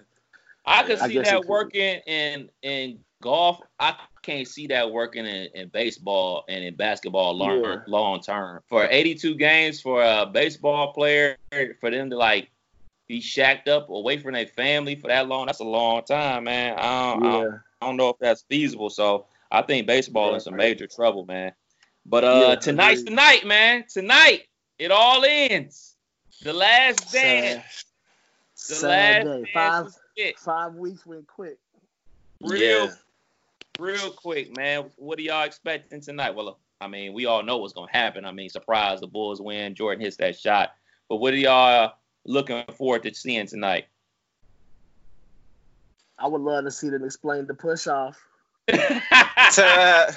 I 0.66 0.82
could 0.82 0.98
see 0.98 1.18
I 1.18 1.22
that 1.22 1.44
working 1.46 2.00
in 2.06 2.50
in 2.62 2.98
golf. 3.22 3.60
I 3.78 3.96
can't 4.22 4.48
see 4.48 4.66
that 4.68 4.90
working 4.90 5.26
in, 5.26 5.48
in 5.54 5.68
baseball 5.68 6.44
and 6.48 6.64
in 6.64 6.74
basketball 6.74 7.36
long 7.36 7.62
yeah. 7.62 7.76
long 7.86 8.20
term. 8.20 8.62
For 8.68 8.86
82 8.90 9.34
games 9.34 9.80
for 9.80 10.02
a 10.02 10.26
baseball 10.26 10.92
player, 10.92 11.36
for 11.80 11.90
them 11.90 12.10
to 12.10 12.16
like 12.16 12.50
be 13.06 13.20
shacked 13.20 13.68
up 13.68 13.88
away 13.90 14.18
from 14.18 14.32
their 14.32 14.46
family 14.46 14.94
for 14.96 15.08
that 15.08 15.28
long. 15.28 15.46
That's 15.46 15.60
a 15.60 15.64
long 15.64 16.02
time, 16.04 16.44
man. 16.44 16.76
I 16.78 17.12
don't, 17.12 17.24
yeah. 17.24 17.28
I 17.28 17.32
don't, 17.32 17.54
I 17.82 17.86
don't 17.86 17.96
know 17.96 18.08
if 18.10 18.18
that's 18.18 18.42
feasible. 18.42 18.90
So 18.90 19.26
I 19.50 19.62
think 19.62 19.86
baseball 19.86 20.28
yeah, 20.28 20.34
in 20.34 20.40
some 20.40 20.56
major 20.56 20.86
trouble, 20.86 21.24
man. 21.26 21.52
But 22.06 22.24
uh, 22.24 22.46
yeah, 22.48 22.54
tonight's 22.56 23.04
the 23.04 23.10
night, 23.10 23.46
man. 23.46 23.84
Tonight 23.88 24.44
it 24.78 24.90
all 24.90 25.24
ends. 25.24 25.96
The 26.42 26.52
last 26.52 27.12
dance. 27.12 27.84
The 28.68 28.74
Sad 28.74 29.26
last 29.26 29.44
day. 29.44 29.50
Five, 29.52 29.94
five 30.38 30.74
weeks 30.74 31.04
went 31.04 31.26
quick. 31.26 31.58
Real, 32.40 32.90
real 33.78 34.10
quick, 34.10 34.56
man. 34.56 34.90
What 34.96 35.18
are 35.18 35.22
y'all 35.22 35.44
expecting 35.44 36.00
tonight? 36.00 36.34
Well, 36.34 36.58
I 36.80 36.88
mean, 36.88 37.12
we 37.12 37.26
all 37.26 37.42
know 37.42 37.58
what's 37.58 37.72
gonna 37.72 37.92
happen. 37.92 38.24
I 38.24 38.32
mean, 38.32 38.48
surprise, 38.48 39.00
the 39.00 39.06
Bulls 39.06 39.40
win. 39.40 39.74
Jordan 39.74 40.04
hits 40.04 40.16
that 40.18 40.38
shot. 40.38 40.74
But 41.08 41.16
what 41.16 41.34
are 41.34 41.38
y'all 41.38 41.92
looking 42.24 42.64
forward 42.76 43.02
to 43.04 43.14
seeing 43.14 43.46
tonight? 43.46 43.86
I 46.18 46.28
would 46.28 46.40
love 46.40 46.64
to 46.64 46.70
see 46.70 46.90
them 46.90 47.04
explain 47.04 47.46
the 47.46 47.54
push 47.54 47.86
off. 47.86 48.18
that 48.66 50.16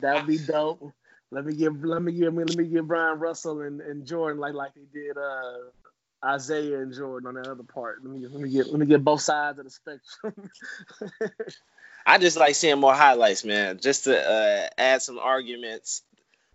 would 0.00 0.26
be 0.26 0.38
dope. 0.38 0.92
Let 1.30 1.46
me 1.46 1.54
give 1.54 1.84
let 1.84 2.02
me 2.02 2.12
give 2.12 2.34
let 2.34 2.56
me 2.56 2.64
give 2.64 2.86
Bryon 2.86 3.18
Russell 3.18 3.62
and, 3.62 3.80
and 3.80 4.06
Jordan 4.06 4.40
like 4.40 4.54
like 4.54 4.72
they 4.74 5.00
did 5.00 5.16
uh, 5.16 5.58
Isaiah 6.24 6.80
and 6.80 6.94
Jordan 6.94 7.28
on 7.28 7.34
the 7.34 7.50
other 7.50 7.62
part. 7.62 8.04
Let 8.04 8.12
me 8.12 8.26
let 8.26 8.40
me 8.40 8.48
get 8.48 8.68
let 8.68 8.78
me 8.78 8.86
get 8.86 9.04
both 9.04 9.20
sides 9.20 9.58
of 9.58 9.64
the 9.64 9.70
spectrum. 9.70 10.50
I 12.06 12.18
just 12.18 12.36
like 12.36 12.54
seeing 12.54 12.78
more 12.78 12.94
highlights, 12.94 13.44
man, 13.44 13.78
just 13.80 14.04
to 14.04 14.16
uh, 14.16 14.68
add 14.78 15.02
some 15.02 15.18
arguments 15.18 16.02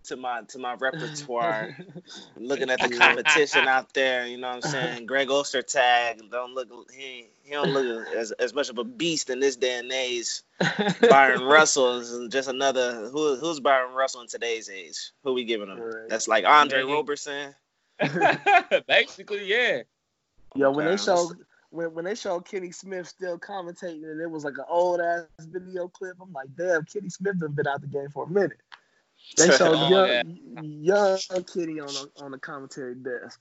to 0.06 0.16
my 0.16 0.42
to 0.50 0.60
my 0.60 0.74
repertoire. 0.74 1.78
looking 2.38 2.70
at 2.70 2.82
the 2.82 2.90
competition 2.90 3.68
out 3.68 3.94
there, 3.94 4.26
you 4.26 4.38
know 4.38 4.48
what 4.48 4.66
I'm 4.66 4.72
saying? 4.72 5.06
Greg 5.06 5.28
Ostertag 5.28 6.30
don't 6.32 6.54
look 6.54 6.70
he 6.92 7.28
he 7.44 7.52
don't 7.52 7.70
look 7.70 8.08
as, 8.16 8.32
as 8.32 8.54
much 8.54 8.70
of 8.70 8.78
a 8.78 8.84
beast 8.84 9.30
in 9.30 9.40
this 9.40 9.56
day 9.56 9.80
and 9.80 9.92
age. 9.92 10.42
Byron 11.10 11.44
Russell 11.46 12.00
is 12.00 12.30
just 12.30 12.50
another 12.50 13.10
who 13.10 13.36
who's 13.36 13.60
Byron 13.60 13.94
Russell 13.94 14.22
in 14.22 14.28
today's 14.28 14.70
age? 14.70 15.12
Who 15.24 15.34
we 15.34 15.46
giving 15.46 15.70
him? 15.70 15.80
Right. 15.80 16.10
That's 16.10 16.28
like 16.28 16.46
Andre 16.46 16.84
yeah, 16.84 16.94
Roberson. 16.94 17.56
Basically, 18.88 19.46
yeah. 19.46 19.82
Yo, 20.56 20.72
when 20.72 20.86
they 20.86 20.98
show 20.98 21.32
when, 21.72 21.94
when 21.94 22.06
they 22.06 22.16
showed 22.16 22.46
Kenny 22.46 22.72
Smith 22.72 23.08
still 23.08 23.38
commentating 23.38 24.04
and 24.04 24.20
it 24.20 24.30
was 24.30 24.44
like 24.44 24.58
an 24.58 24.66
old 24.68 25.02
ass 25.02 25.26
video 25.40 25.88
clip, 25.88 26.18
I'm 26.22 26.34
like, 26.34 26.50
damn, 26.58 26.86
Kenny 26.86 27.10
Smith 27.10 27.40
done 27.40 27.52
been 27.52 27.68
out 27.68 27.82
the 27.82 27.88
game 27.88 28.10
for 28.10 28.24
a 28.24 28.30
minute. 28.30 28.60
They 29.38 29.50
showed 29.58 29.76
oh, 29.76 29.90
young, 29.90 30.38
yeah. 30.82 31.18
young 31.30 31.44
Kitty 31.44 31.80
on 31.80 31.90
a, 31.90 32.24
on 32.24 32.32
the 32.32 32.40
commentary 32.40 32.96
desk. 32.96 33.40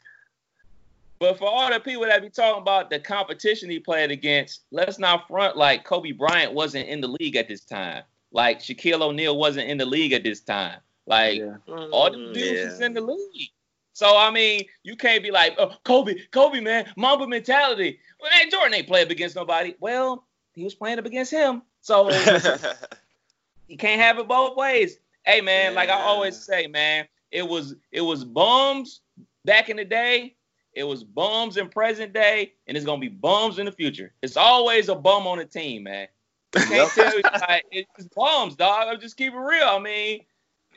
But 1.19 1.39
for 1.39 1.49
all 1.49 1.71
the 1.71 1.81
people 1.81 2.05
that 2.05 2.23
be 2.23 2.31
talking 2.31 2.63
about 2.63 2.91
the 2.91 3.01
competition 3.01 3.69
he 3.69 3.81
played 3.81 4.11
against, 4.11 4.63
let's 4.71 4.99
not 4.99 5.27
front 5.27 5.57
like 5.57 5.85
Kobe 5.85 6.13
Bryant 6.13 6.53
wasn't 6.53 6.89
in 6.89 7.01
the 7.01 7.09
league 7.09 7.35
at 7.35 7.49
this 7.49 7.65
time. 7.65 8.05
Like 8.31 8.61
Shaquille 8.61 9.03
O'Neal 9.03 9.37
wasn't 9.37 9.69
in 9.69 9.79
the 9.79 9.87
league 9.87 10.13
at 10.13 10.23
this 10.23 10.41
time. 10.41 10.79
Like 11.07 11.39
yeah. 11.39 11.57
all 11.67 12.11
the 12.11 12.19
mm, 12.19 12.35
dudes 12.35 12.47
yeah. 12.47 12.67
is 12.69 12.81
in 12.81 12.95
the 12.95 13.01
league. 13.01 13.51
So 13.95 14.17
I 14.17 14.31
mean, 14.31 14.65
you 14.85 14.95
can't 14.95 15.23
be 15.23 15.33
like, 15.33 15.57
oh, 15.59 15.73
Kobe, 15.85 16.15
Kobe, 16.31 16.61
man, 16.61 16.87
Mamba 16.97 17.27
mentality. 17.27 17.99
Well, 18.21 18.31
man, 18.31 18.51
Jordan 18.51 18.75
ain't 18.75 18.87
playing 18.87 19.11
against 19.11 19.35
nobody. 19.35 19.75
Well, 19.81 20.25
he 20.55 20.63
was 20.63 20.75
playing 20.75 21.01
up 21.01 21.07
against 21.07 21.33
him. 21.33 21.63
So 21.81 22.11
you 23.69 23.77
can't 23.77 24.01
have 24.01 24.19
it 24.19 24.29
both 24.29 24.57
ways. 24.57 24.99
Hey 25.29 25.43
man, 25.43 25.73
yeah. 25.73 25.77
like 25.77 25.91
I 25.91 26.01
always 26.01 26.43
say, 26.43 26.67
man, 26.69 27.07
it 27.31 27.47
was 27.47 27.75
it 27.93 28.01
was 28.01 28.25
bums 28.25 29.03
back 29.45 29.69
in 29.69 29.77
the 29.77 29.85
day. 29.85 30.37
It 30.73 30.85
was 30.85 31.05
bums 31.05 31.59
in 31.59 31.69
present 31.69 32.15
day, 32.15 32.55
and 32.67 32.79
it's 32.79 32.87
gonna 32.87 32.99
be 32.99 33.09
bums 33.09 33.59
in 33.59 33.67
the 33.67 33.73
future. 33.73 34.15
It's 34.23 34.39
always 34.39 34.89
a 34.89 34.95
bum 34.95 35.27
on 35.27 35.37
the 35.37 35.45
team, 35.45 35.83
man. 35.83 36.09
I 36.57 36.65
can't 36.65 36.91
tell 36.93 37.15
you 37.15 37.21
like, 37.23 37.65
it's 37.71 38.09
bums, 38.17 38.57
dog. 38.57 38.89
I'm 38.89 38.99
just 38.99 39.19
keep 39.19 39.35
it 39.35 39.39
real. 39.39 39.69
I 39.69 39.79
mean, 39.79 40.21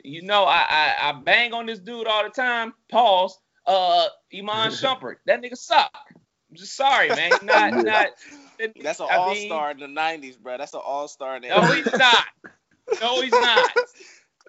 you 0.04 0.20
know, 0.20 0.44
I, 0.44 0.66
I, 0.68 0.94
I 1.00 1.12
bang 1.12 1.54
on 1.54 1.64
this 1.64 1.78
dude 1.78 2.06
all 2.06 2.22
the 2.22 2.28
time. 2.28 2.74
Pause. 2.90 3.38
Uh, 3.66 4.08
Iman 4.34 4.70
Shumpert, 4.70 5.16
that 5.24 5.40
nigga 5.40 5.56
suck. 5.56 5.96
I'm 6.14 6.56
just 6.56 6.76
sorry, 6.76 7.08
man. 7.08 7.30
Not 7.42 7.72
not. 7.84 8.08
That's 8.82 9.00
an 9.00 9.06
all 9.10 9.34
star 9.34 9.70
in 9.70 9.78
the 9.78 9.86
'90s, 9.86 10.38
bro. 10.38 10.58
That's 10.58 10.74
an 10.74 10.80
all 10.84 11.08
star. 11.08 11.40
No, 11.40 11.62
he's 11.72 11.90
not. 11.90 12.26
No, 13.00 13.22
he's 13.22 13.32
not. 13.32 13.70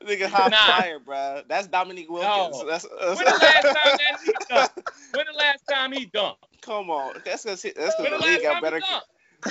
Nigga 0.06 0.28
hot 0.28 0.52
nah. 0.52 0.58
fire, 0.58 1.00
bro. 1.00 1.42
That's 1.48 1.68
Dominique 1.68 2.10
Wilkins. 2.10 2.60
No. 2.60 2.68
That's, 2.68 2.86
that's, 3.00 3.18
when 3.18 3.26
the 3.26 3.32
last 3.32 3.64
time 3.64 3.98
that 3.98 4.20
he 4.24 4.32
dunked? 4.52 5.16
When 5.16 5.26
the 5.32 5.38
last 5.38 5.64
time 5.70 5.92
he 5.92 6.06
dunked? 6.08 6.36
Come 6.62 6.90
on, 6.90 7.16
that's 7.26 7.44
cause 7.44 7.62
that's 7.62 7.76
cause 7.76 7.94
the, 7.98 8.10
the 8.10 8.26
league 8.26 8.42
got 8.42 8.62
better. 8.62 8.82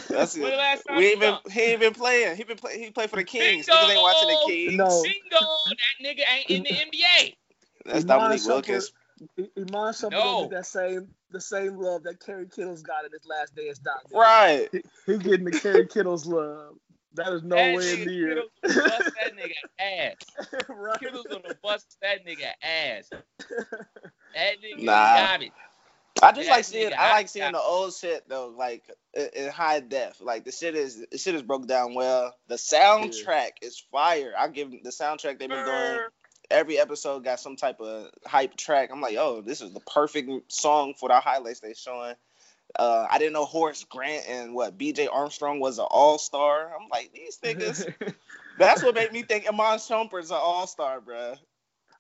That's 0.09 0.37
it. 0.37 0.43
we 0.97 1.07
ain't 1.09 1.21
been 1.21 1.37
he 1.51 1.61
ain't 1.61 1.81
been 1.81 1.93
playing. 1.93 2.37
He 2.37 2.45
been 2.45 2.57
play, 2.57 2.79
he 2.79 2.91
played 2.91 3.11
for 3.11 3.17
the 3.17 3.25
Kings. 3.25 3.67
Bingo! 3.67 3.91
Ain't 3.91 4.01
watching 4.01 4.29
the 4.29 4.43
Kings. 4.47 4.75
No. 4.75 5.03
Bingo, 5.03 5.47
that 5.69 6.03
nigga 6.03 6.23
ain't 6.33 6.51
in 6.51 6.63
the 6.63 6.71
NBA. 6.71 7.35
That's 7.85 8.05
Iman 8.05 8.07
Dominique 8.07 8.47
Wilkins. 8.47 8.93
Iman 9.39 9.93
Shumpert 9.93 10.11
no. 10.13 10.49
that 10.49 10.67
same 10.67 11.09
the 11.31 11.41
same 11.41 11.77
love 11.77 12.03
that 12.05 12.21
Kerry 12.25 12.47
Kittles 12.49 12.83
got 12.83 13.05
in 13.05 13.13
his 13.13 13.27
last 13.27 13.55
day 13.55 13.69
as 13.69 13.79
Doc. 13.79 14.03
Right. 14.13 14.69
He, 14.73 14.83
he 15.07 15.19
getting 15.19 15.45
the 15.45 15.53
Kerry 15.53 15.87
Kittles 15.87 16.27
love. 16.27 16.77
That 17.15 17.33
is 17.33 17.43
nowhere 17.43 17.81
that 17.81 18.07
near. 18.07 18.43
bust 18.63 18.77
that 18.77 19.33
nigga 19.37 19.53
ass. 19.79 20.49
right. 20.69 21.01
Kittle's 21.01 21.27
gonna 21.29 21.55
bust 21.63 21.97
that 22.01 22.27
nigga 22.27 22.47
ass. 22.63 23.11
That 24.35 24.63
nigga 24.63 24.83
nah. 24.83 24.93
got 24.93 25.43
it. 25.43 25.53
I 26.23 26.33
just 26.33 26.49
like 26.49 26.65
seeing. 26.65 26.93
I 26.97 27.13
like 27.13 27.29
seeing 27.29 27.53
the 27.53 27.61
old 27.61 27.95
shit 27.95 28.29
though, 28.29 28.55
like 28.57 28.85
in 29.15 29.51
high 29.51 29.81
def. 29.81 30.21
Like 30.21 30.45
the 30.45 30.53
shit 30.53 30.75
is, 30.75 31.05
the 31.11 31.19
shit 31.19 31.35
is 31.35 31.43
broke 31.43 31.67
down 31.67 31.95
well. 31.95 32.35
The 32.49 32.57
soundtrack 32.57 33.51
yeah. 33.61 33.69
is 33.69 33.83
fire. 33.91 34.33
I 34.39 34.49
give 34.49 34.71
the 34.71 34.91
soundtrack 34.91 35.39
they've 35.39 35.49
been 35.49 35.65
doing. 35.65 36.01
Every 36.51 36.79
episode 36.79 37.25
got 37.25 37.41
some 37.41 37.57
type 37.57 37.81
of 37.81 38.11
hype 38.27 38.57
track. 38.57 38.91
I'm 38.93 39.01
like, 39.01 39.17
oh, 39.17 39.41
this 39.41 39.61
is 39.63 39.73
the 39.73 39.81
perfect 39.81 40.53
song 40.53 40.95
for 40.99 41.09
the 41.09 41.19
highlights 41.19 41.61
they 41.61 41.73
showing. 41.73 42.15
Uh, 42.79 43.07
I 43.11 43.19
didn't 43.19 43.35
know 43.35 43.45
Horace 43.45 43.85
Grant 43.85 44.25
and 44.29 44.55
what 44.55 44.79
BJ 44.79 45.09
Armstrong 45.13 45.61
was 45.61 45.79
an 45.79 45.87
all 45.91 46.19
star. 46.19 46.73
I'm 46.75 46.89
like, 46.89 47.13
these 47.13 47.39
niggas. 47.39 47.93
that's 48.59 48.83
what 48.83 48.95
made 48.95 49.13
me 49.13 49.23
think 49.23 49.47
Iman 49.47 49.79
Shumpert's 49.79 50.31
an 50.31 50.39
all 50.41 50.67
star, 50.67 51.01
bro. 51.01 51.35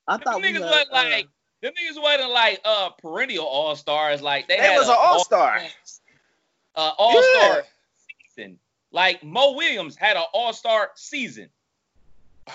I 0.09 0.17
thought 0.17 0.43
niggas 0.43 0.63
had, 0.63 0.87
uh, 0.89 0.93
like 0.93 1.29
them 1.63 1.73
niggas 1.73 2.01
wasn't 2.01 2.31
like 2.31 2.61
uh 2.65 2.91
perennial 2.91 3.47
all 3.47 3.77
stars. 3.77 4.21
Like 4.21 4.49
they, 4.49 4.57
they 4.57 4.63
had 4.63 4.79
was 4.79 4.89
an 4.89 4.97
all 4.99 5.25
star. 5.25 5.61
Uh, 6.75 6.93
all 6.99 7.23
star 7.23 7.57
yeah. 7.57 7.61
season. 8.35 8.59
Like 8.91 9.23
Mo 9.23 9.53
Williams 9.53 9.97
had 9.97 10.17
an 10.17 10.25
all 10.33 10.53
star 10.53 10.91
season. 10.97 11.49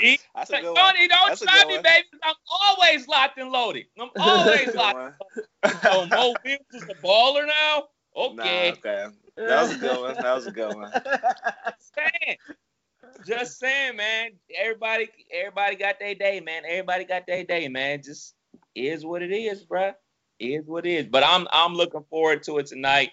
See? 0.00 0.18
That's 0.34 0.50
a 0.50 0.60
good 0.60 0.66
one. 0.66 0.74
Don't, 0.74 1.08
don't 1.08 1.38
try 1.38 1.64
me, 1.66 1.78
baby. 1.82 2.06
I'm 2.22 2.34
always 2.50 3.08
locked 3.08 3.38
and 3.38 3.50
loaded. 3.50 3.86
I'm 3.98 4.10
always 4.16 4.74
locked. 4.74 5.22
so 5.82 6.06
Mo 6.06 6.34
Williams 6.44 6.66
is 6.74 6.82
a 6.84 6.94
baller 7.04 7.46
now. 7.46 7.84
Okay. 8.16 8.74
Nah, 8.84 8.90
okay. 8.90 9.06
That 9.36 9.62
was 9.62 9.72
a 9.72 9.78
good 9.78 10.00
one. 10.00 10.14
That 10.16 10.34
was 10.34 10.46
a 10.46 10.50
good 10.50 10.74
one. 10.74 10.92
Just 13.26 13.58
saying, 13.58 13.96
man. 13.96 14.30
Everybody, 14.56 15.08
everybody 15.32 15.76
got 15.76 15.98
their 15.98 16.14
day, 16.14 16.40
man. 16.40 16.62
Everybody 16.66 17.04
got 17.04 17.26
their 17.26 17.44
day, 17.44 17.68
man. 17.68 18.02
Just 18.02 18.34
is 18.74 19.04
what 19.04 19.22
it 19.22 19.32
is, 19.32 19.64
bro. 19.64 19.92
Is 20.38 20.66
what 20.66 20.86
it 20.86 20.92
is. 20.92 21.06
But 21.06 21.24
I'm 21.24 21.46
I'm 21.52 21.74
looking 21.74 22.04
forward 22.10 22.42
to 22.44 22.58
it 22.58 22.66
tonight. 22.66 23.10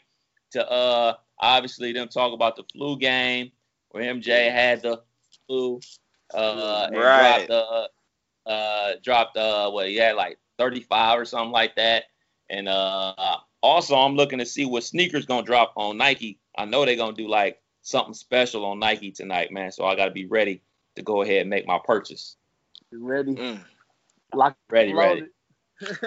To 0.51 0.69
uh, 0.69 1.13
obviously 1.39 1.91
them 1.91 2.07
talk 2.07 2.33
about 2.33 2.55
the 2.55 2.63
flu 2.71 2.97
game 2.97 3.51
where 3.89 4.13
MJ 4.13 4.51
had 4.51 4.81
the 4.81 5.01
flu. 5.47 5.79
Uh, 6.35 6.89
right. 6.93 7.47
dropped 7.47 7.49
uh, 7.49 8.49
uh, 8.49 8.91
dropped 9.03 9.37
uh, 9.37 9.69
what 9.71 9.87
he 9.87 9.95
had 9.95 10.15
like 10.15 10.37
35 10.57 11.19
or 11.19 11.25
something 11.25 11.51
like 11.51 11.75
that. 11.75 12.05
And 12.49 12.67
uh, 12.67 13.37
also 13.61 13.95
I'm 13.95 14.15
looking 14.15 14.39
to 14.39 14.45
see 14.45 14.65
what 14.65 14.83
sneakers 14.83 15.25
gonna 15.25 15.45
drop 15.45 15.73
on 15.75 15.97
Nike. 15.97 16.39
I 16.57 16.65
know 16.65 16.85
they're 16.85 16.95
gonna 16.95 17.15
do 17.15 17.27
like 17.27 17.59
something 17.81 18.13
special 18.13 18.65
on 18.65 18.79
Nike 18.79 19.11
tonight, 19.11 19.51
man. 19.51 19.71
So 19.71 19.85
I 19.85 19.95
got 19.95 20.05
to 20.05 20.11
be 20.11 20.25
ready 20.25 20.61
to 20.95 21.01
go 21.01 21.21
ahead 21.21 21.41
and 21.41 21.49
make 21.49 21.65
my 21.65 21.79
purchase. 21.83 22.35
Ready? 22.91 23.35
Mm. 23.35 23.59
Lock, 24.33 24.57
ready, 24.69 24.93
ready. 24.93 25.23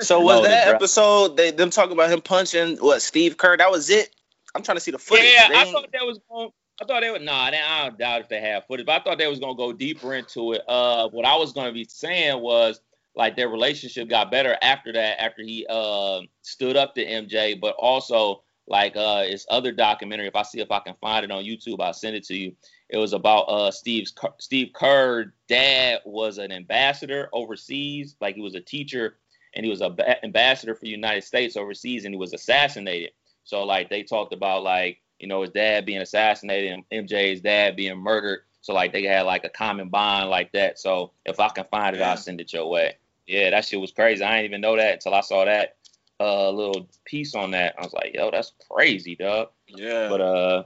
so 0.01 0.21
was 0.21 0.47
that 0.47 0.67
bro. 0.67 0.75
episode 0.75 1.37
they 1.37 1.51
them 1.51 1.71
talking 1.71 1.93
about 1.93 2.11
him 2.11 2.21
punching 2.21 2.77
what 2.79 3.03
Steve 3.03 3.37
Kerr? 3.37 3.57
That 3.57 3.71
was 3.71 3.91
it. 3.91 4.15
I'm 4.55 4.63
trying 4.63 4.77
to 4.77 4.81
see 4.81 4.91
the 4.91 4.99
footage. 4.99 5.27
Yeah, 5.27 5.49
I 5.55 5.71
thought 5.71 5.93
that 5.93 6.07
was 6.07 6.19
going. 6.29 6.51
I 6.81 6.85
thought 6.85 7.01
they 7.01 7.11
would. 7.11 7.23
Nah, 7.23 7.45
I 7.45 7.85
don't 7.85 7.99
doubt 7.99 8.21
if 8.21 8.29
they 8.29 8.41
have 8.41 8.67
footage, 8.67 8.87
but 8.87 9.01
I 9.01 9.05
thought 9.05 9.19
they 9.19 9.27
was 9.27 9.41
gonna 9.41 9.57
go 9.57 9.73
deeper 9.73 10.15
into 10.15 10.53
it. 10.53 10.63
Uh, 10.69 11.09
what 11.09 11.25
I 11.25 11.37
was 11.37 11.53
gonna 11.53 11.73
be 11.73 11.85
saying 11.89 12.41
was 12.41 12.81
like 13.17 13.37
their 13.37 13.49
relationship 13.49 14.09
got 14.09 14.31
better 14.31 14.57
after 14.63 14.93
that, 14.93 15.21
after 15.21 15.43
he 15.43 15.67
uh 15.69 16.21
stood 16.43 16.77
up 16.77 16.95
to 16.95 17.05
MJ, 17.05 17.61
but 17.61 17.75
also 17.79 18.45
like 18.69 18.97
uh 18.97 19.25
it's 19.27 19.47
other 19.51 19.73
documentary. 19.73 20.29
If 20.29 20.37
I 20.37 20.43
see 20.43 20.61
if 20.61 20.71
I 20.71 20.79
can 20.79 20.95
find 21.01 21.25
it 21.25 21.33
on 21.33 21.43
YouTube, 21.43 21.81
I'll 21.81 21.93
send 21.93 22.15
it 22.15 22.25
to 22.27 22.37
you. 22.37 22.55
It 22.91 22.99
was 22.99 23.13
about 23.13 23.43
uh 23.45 23.73
Steve's 23.73 24.15
Steve 24.39 24.71
Kerr 24.73 25.33
dad 25.49 26.01
was 26.05 26.39
an 26.39 26.53
ambassador 26.53 27.29
overseas, 27.33 28.15
like 28.21 28.37
he 28.37 28.43
was 28.43 28.55
a 28.55 28.61
teacher 28.61 29.19
and 29.55 29.65
he 29.65 29.71
was 29.71 29.81
a 29.81 29.91
ba- 29.91 30.25
ambassador 30.25 30.75
for 30.75 30.85
the 30.85 30.91
United 30.91 31.25
States 31.25 31.57
overseas 31.57 32.05
and 32.05 32.15
he 32.15 32.19
was 32.19 32.35
assassinated. 32.35 33.11
So 33.43 33.65
like 33.65 33.91
they 33.91 34.03
talked 34.05 34.33
about 34.33 34.63
like, 34.63 34.99
you 35.19 35.27
know, 35.27 35.43
his 35.43 35.51
dad 35.51 35.87
being 35.87 36.01
assassinated 36.01 36.73
and 36.73 37.09
MJ's 37.09 37.41
dad 37.41 37.77
being 37.77 37.99
murdered. 37.99 38.41
So 38.61 38.75
like 38.75 38.93
they 38.93 39.05
had 39.05 39.23
like 39.23 39.45
a 39.45 39.49
common 39.49 39.89
bond 39.89 40.31
like 40.31 40.53
that. 40.53 40.79
So 40.79 41.13
if 41.25 41.41
I 41.41 41.49
can 41.49 41.65
find 41.71 41.97
it, 41.97 42.01
yeah. 42.01 42.11
I'll 42.11 42.17
send 42.17 42.41
it 42.41 42.53
your 42.53 42.69
way. 42.69 42.97
Yeah, 43.27 43.51
that 43.51 43.65
shit 43.65 43.81
was 43.81 43.93
crazy. 43.93 44.25
I 44.25 44.37
didn't 44.37 44.47
even 44.47 44.61
know 44.61 44.77
that 44.77 44.95
until 44.95 45.15
I 45.15 45.21
saw 45.21 45.45
that 45.45 45.77
uh, 46.21 46.51
little 46.51 46.89
piece 47.05 47.35
on 47.35 47.53
that. 47.53 47.75
I 47.79 47.83
was 47.83 47.93
like, 47.93 48.15
yo, 48.15 48.31
that's 48.31 48.53
crazy, 48.71 49.17
dog. 49.17 49.49
Yeah. 49.69 50.09
But 50.09 50.21
uh, 50.21 50.65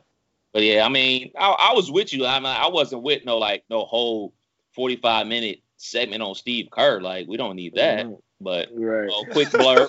but 0.53 0.62
yeah, 0.62 0.84
I 0.84 0.88
mean, 0.88 1.32
I, 1.38 1.50
I 1.50 1.74
was 1.74 1.90
with 1.90 2.12
you. 2.12 2.26
I 2.26 2.38
mean, 2.38 2.46
I 2.46 2.68
wasn't 2.68 3.03
with 3.03 3.24
no 3.24 3.38
like 3.38 3.64
no 3.68 3.84
whole 3.84 4.32
forty 4.74 4.96
five 4.96 5.26
minute 5.26 5.61
segment 5.76 6.22
on 6.22 6.34
Steve 6.34 6.68
Kerr. 6.70 7.00
Like, 7.00 7.26
we 7.26 7.36
don't 7.36 7.57
need 7.57 7.74
that. 7.74 8.07
Mm-hmm. 8.07 8.14
But 8.40 8.68
right. 8.72 9.05
You 9.05 9.09
know, 9.09 9.24
quick 9.32 9.50
blur, 9.50 9.88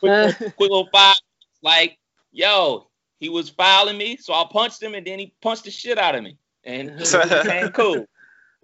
quick, 0.00 0.36
quick 0.36 0.60
little 0.60 0.88
five. 0.92 1.16
Like, 1.62 1.98
yo, 2.32 2.89
he 3.20 3.28
was 3.28 3.50
fouling 3.50 3.98
me, 3.98 4.16
so 4.16 4.32
I 4.32 4.46
punched 4.50 4.82
him, 4.82 4.94
and 4.94 5.06
then 5.06 5.18
he 5.18 5.32
punched 5.42 5.64
the 5.64 5.70
shit 5.70 5.98
out 5.98 6.14
of 6.14 6.24
me, 6.24 6.36
and 6.64 6.96
became 6.98 7.68
cool. 7.68 8.06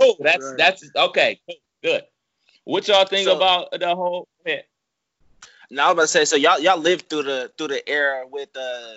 Cool. 0.00 0.16
That's 0.20 0.44
right. 0.44 0.58
that's 0.58 0.90
okay. 0.96 1.40
Good. 1.82 2.04
What 2.64 2.88
y'all 2.88 3.06
think 3.06 3.28
so, 3.28 3.36
about 3.36 3.70
the 3.70 3.94
whole? 3.94 4.26
Yeah. 4.44 4.62
Now 5.70 5.86
I 5.86 5.88
was 5.88 5.92
about 5.92 6.02
to 6.02 6.08
say, 6.08 6.24
so 6.24 6.36
y'all 6.36 6.58
y'all 6.58 6.78
lived 6.78 7.08
through 7.08 7.24
the 7.24 7.52
through 7.56 7.68
the 7.68 7.88
era 7.88 8.24
with 8.28 8.48
uh 8.56 8.96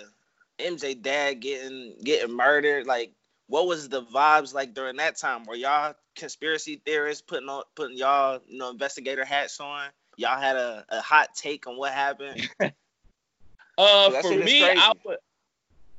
MJ 0.58 1.00
dad 1.00 1.40
getting 1.40 1.94
getting 2.02 2.34
murdered. 2.34 2.86
Like, 2.86 3.12
what 3.48 3.66
was 3.66 3.88
the 3.88 4.02
vibes 4.02 4.54
like 4.54 4.74
during 4.74 4.96
that 4.96 5.16
time? 5.16 5.44
Were 5.44 5.54
y'all 5.54 5.94
conspiracy 6.16 6.80
theorists 6.84 7.22
putting 7.22 7.48
on 7.48 7.64
putting 7.74 7.96
y'all 7.96 8.40
you 8.46 8.58
know 8.58 8.70
investigator 8.70 9.24
hats 9.24 9.60
on? 9.60 9.88
Y'all 10.16 10.40
had 10.40 10.56
a, 10.56 10.84
a 10.88 11.00
hot 11.00 11.34
take 11.34 11.66
on 11.66 11.76
what 11.76 11.92
happened. 11.92 12.48
uh, 13.78 14.10
for 14.22 14.36
me, 14.36 14.64
I 14.64 14.92
would. 15.04 15.18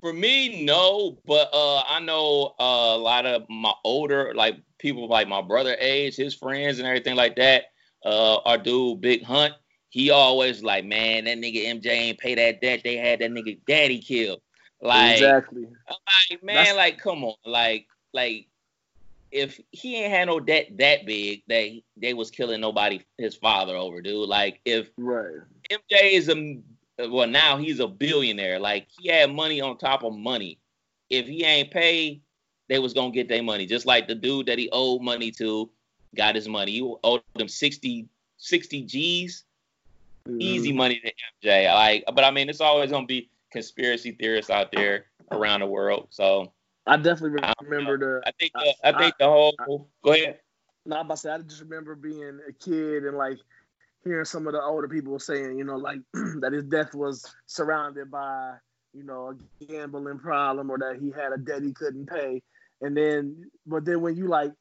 For 0.02 0.12
me, 0.12 0.64
no, 0.64 1.20
but 1.26 1.50
uh, 1.54 1.84
I 1.88 2.00
know 2.00 2.56
uh, 2.60 2.96
a 2.96 2.98
lot 2.98 3.28
of 3.28 3.48
my 3.50 3.74
older, 3.84 4.34
like 4.36 4.58
people 4.80 5.08
like 5.08 5.28
my 5.28 5.42
brother 5.42 5.78
age, 5.80 6.16
his 6.16 6.34
friends 6.34 6.80
and 6.80 6.88
everything 6.88 7.16
like 7.16 7.36
that. 7.36 7.66
Uh, 8.04 8.38
our 8.46 8.58
dude 8.58 9.00
Big 9.00 9.24
Hunt, 9.24 9.54
he 9.90 10.10
always 10.10 10.64
like, 10.64 10.86
man, 10.86 11.26
that 11.26 11.38
nigga 11.38 11.68
MJ 11.68 11.88
ain't 11.88 12.18
pay 12.18 12.34
that 12.34 12.62
debt. 12.62 12.82
They 12.84 12.98
had 12.98 13.20
that 13.20 13.30
nigga 13.30 13.60
daddy 13.68 14.00
killed. 14.00 14.42
Like 14.82 15.18
exactly. 15.18 15.68
like, 15.88 16.44
man, 16.44 16.56
That's... 16.56 16.76
like, 16.76 16.98
come 16.98 17.24
on, 17.24 17.36
like, 17.46 17.86
like, 18.12 18.48
if 19.32 19.62
he 19.72 19.98
ain't 19.98 20.12
had 20.12 20.26
no 20.26 20.40
debt 20.40 20.78
that 20.80 21.06
big 21.06 21.44
that 21.48 21.62
he, 21.62 21.84
they 21.96 22.16
was 22.16 22.32
killing 22.32 22.60
nobody, 22.60 23.02
his 23.20 23.36
father 23.36 23.76
over, 23.76 24.02
dude. 24.02 24.28
Like, 24.28 24.60
if 24.66 24.90
right, 24.98 25.42
MJ 25.70 26.14
is 26.14 26.28
a 26.30 26.58
well, 27.10 27.28
now 27.28 27.58
he's 27.58 27.80
a 27.80 27.88
billionaire. 27.88 28.60
Like, 28.60 28.88
he 29.00 29.10
had 29.10 29.34
money 29.34 29.62
on 29.62 29.78
top 29.78 30.04
of 30.04 30.14
money. 30.14 30.60
If 31.10 31.28
he 31.28 31.44
ain't 31.44 31.72
pay, 31.72 32.22
they 32.70 32.80
was 32.80 32.94
gonna 32.94 33.12
get 33.12 33.28
their 33.28 33.44
money. 33.44 33.66
Just 33.66 33.86
like 33.86 34.08
the 34.08 34.16
dude 34.16 34.46
that 34.46 34.58
he 34.58 34.70
owed 34.72 35.02
money 35.02 35.32
to 35.32 35.70
got 36.16 36.36
his 36.36 36.48
money. 36.48 36.72
You 36.72 37.00
owed 37.04 37.22
them 37.36 37.48
60, 37.48 38.08
60 38.38 38.82
G's 38.84 39.44
mm-hmm. 40.28 40.42
easy 40.42 40.74
money 40.74 41.02
to 41.04 41.48
MJ. 41.48 41.74
Like, 41.74 42.04
but 42.14 42.24
I 42.24 42.32
mean, 42.32 42.50
it's 42.50 42.62
always 42.62 42.92
gonna 42.92 43.06
be 43.06 43.30
conspiracy 43.52 44.12
theorists 44.12 44.50
out 44.50 44.72
there 44.72 45.06
around 45.32 45.62
the 45.62 45.68
world. 45.68 46.08
So 46.12 46.52
I 46.88 46.98
definitely 46.98 47.42
remember 47.62 47.98
the. 47.98 48.28
I 48.28 48.32
think 48.40 48.54
the, 48.54 48.74
I, 48.84 48.90
I 48.90 48.98
think 48.98 49.16
the 49.20 49.26
whole. 49.26 49.56
I, 49.60 49.66
go 50.04 50.14
ahead. 50.14 50.40
No, 50.86 50.98
I'm 50.98 51.06
about 51.06 51.16
to 51.16 51.22
say 51.22 51.32
I 51.32 51.38
just 51.40 51.62
remember 51.62 51.96
being 51.96 52.40
a 52.48 52.52
kid 52.54 53.04
and 53.04 53.18
like 53.18 53.38
hearing 54.04 54.26
some 54.26 54.48
of 54.48 54.54
the 54.54 54.62
older 54.62 54.88
people 54.88 55.20
saying, 55.20 55.58
you 55.58 55.64
know, 55.64 55.78
like 55.78 56.00
that 56.14 56.54
his 56.54 56.64
death 56.64 56.94
was 56.94 57.26
surrounded 57.46 58.10
by, 58.10 58.54
you 58.94 59.04
know, 59.04 59.30
a 59.30 59.66
gambling 59.66 60.20
problem 60.20 60.70
or 60.70 60.78
that 60.78 60.98
he 61.00 61.12
had 61.12 61.32
a 61.34 61.38
debt 61.38 61.64
he 61.64 61.74
couldn't 61.74 62.08
pay. 62.08 62.42
And 62.82 62.98
then, 62.98 63.50
but 63.66 63.86
then 63.86 64.02
when 64.02 64.16
you 64.16 64.28
like, 64.28 64.52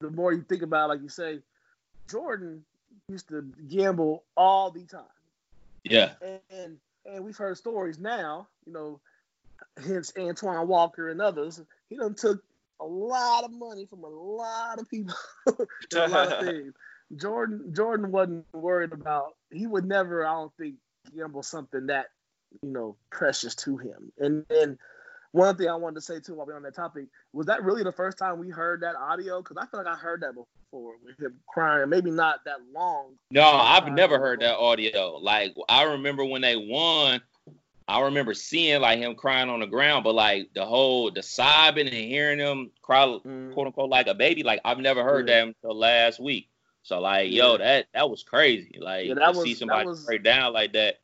the 0.00 0.10
more 0.10 0.32
you 0.32 0.42
think 0.48 0.62
about, 0.62 0.86
it, 0.86 0.88
like 0.88 1.02
you 1.02 1.10
say, 1.10 1.40
Jordan 2.10 2.64
used 3.08 3.28
to 3.28 3.42
gamble 3.68 4.24
all 4.36 4.70
the 4.70 4.84
time. 4.84 5.02
Yeah. 5.84 6.12
And, 6.22 6.40
and, 6.50 6.76
and 7.04 7.24
we've 7.24 7.36
heard 7.36 7.56
stories 7.58 7.98
now, 7.98 8.48
you 8.66 8.72
know, 8.72 9.00
hence 9.84 10.12
Antoine 10.18 10.66
Walker 10.68 11.08
and 11.08 11.20
others. 11.20 11.60
He 11.88 11.96
done 11.96 12.14
took 12.14 12.42
a 12.80 12.84
lot 12.84 13.44
of 13.44 13.52
money 13.52 13.84
from 13.84 14.04
a 14.04 14.08
lot 14.08 14.78
of 14.78 14.88
people, 14.88 15.14
a 15.46 16.08
lot 16.08 16.32
of 16.32 16.46
things. 16.46 16.72
Jordan 17.16 17.72
Jordan 17.74 18.12
wasn't 18.12 18.46
worried 18.52 18.92
about. 18.92 19.34
He 19.52 19.66
would 19.66 19.84
never, 19.84 20.26
I 20.26 20.32
don't 20.32 20.52
think, 20.56 20.76
gamble 21.14 21.42
something 21.42 21.86
that 21.86 22.06
you 22.62 22.70
know 22.70 22.96
precious 23.10 23.54
to 23.56 23.76
him. 23.76 24.12
And 24.18 24.44
then 24.48 24.78
one 25.32 25.56
thing 25.56 25.68
I 25.68 25.74
wanted 25.76 25.96
to 25.96 26.00
say 26.00 26.20
too 26.20 26.34
while 26.34 26.46
we're 26.46 26.56
on 26.56 26.62
that 26.62 26.74
topic 26.74 27.06
was 27.32 27.46
that 27.46 27.62
really 27.62 27.84
the 27.84 27.92
first 27.92 28.18
time 28.18 28.38
we 28.38 28.50
heard 28.50 28.82
that 28.82 28.96
audio? 28.96 29.42
Because 29.42 29.56
I 29.56 29.66
feel 29.66 29.82
like 29.82 29.92
I 29.92 29.96
heard 29.96 30.22
that 30.22 30.34
before 30.34 30.94
with 31.04 31.18
him 31.18 31.34
crying. 31.48 31.88
Maybe 31.88 32.10
not 32.10 32.44
that 32.44 32.58
long. 32.74 33.14
No, 33.30 33.44
I've 33.44 33.90
never 33.92 34.18
heard 34.18 34.40
that 34.40 34.56
audio. 34.56 35.16
Like 35.16 35.54
I 35.68 35.84
remember 35.84 36.24
when 36.24 36.42
they 36.42 36.56
won. 36.56 37.20
I 37.88 38.02
remember 38.02 38.34
seeing 38.34 38.80
like 38.80 39.00
him 39.00 39.16
crying 39.16 39.50
on 39.50 39.60
the 39.60 39.66
ground, 39.66 40.04
but 40.04 40.14
like 40.14 40.50
the 40.54 40.64
whole 40.64 41.10
the 41.10 41.24
sobbing 41.24 41.88
and 41.88 41.96
hearing 41.96 42.38
him 42.38 42.70
cry, 42.82 43.04
mm. 43.04 43.52
quote 43.52 43.66
unquote, 43.66 43.90
like 43.90 44.06
a 44.06 44.14
baby. 44.14 44.44
Like 44.44 44.60
I've 44.64 44.78
never 44.78 45.02
heard 45.02 45.26
that 45.26 45.48
until 45.48 45.76
last 45.76 46.20
week. 46.20 46.48
So 46.82 47.00
like, 47.00 47.30
yeah. 47.30 47.44
yo, 47.44 47.58
that 47.58 47.86
that 47.94 48.10
was 48.10 48.22
crazy. 48.22 48.78
Like 48.80 49.06
yeah, 49.06 49.14
that 49.14 49.32
to 49.32 49.38
was, 49.38 49.44
see 49.44 49.54
somebody 49.54 49.86
was, 49.86 50.04
break 50.04 50.22
down 50.22 50.52
like 50.52 50.72
that 50.72 50.98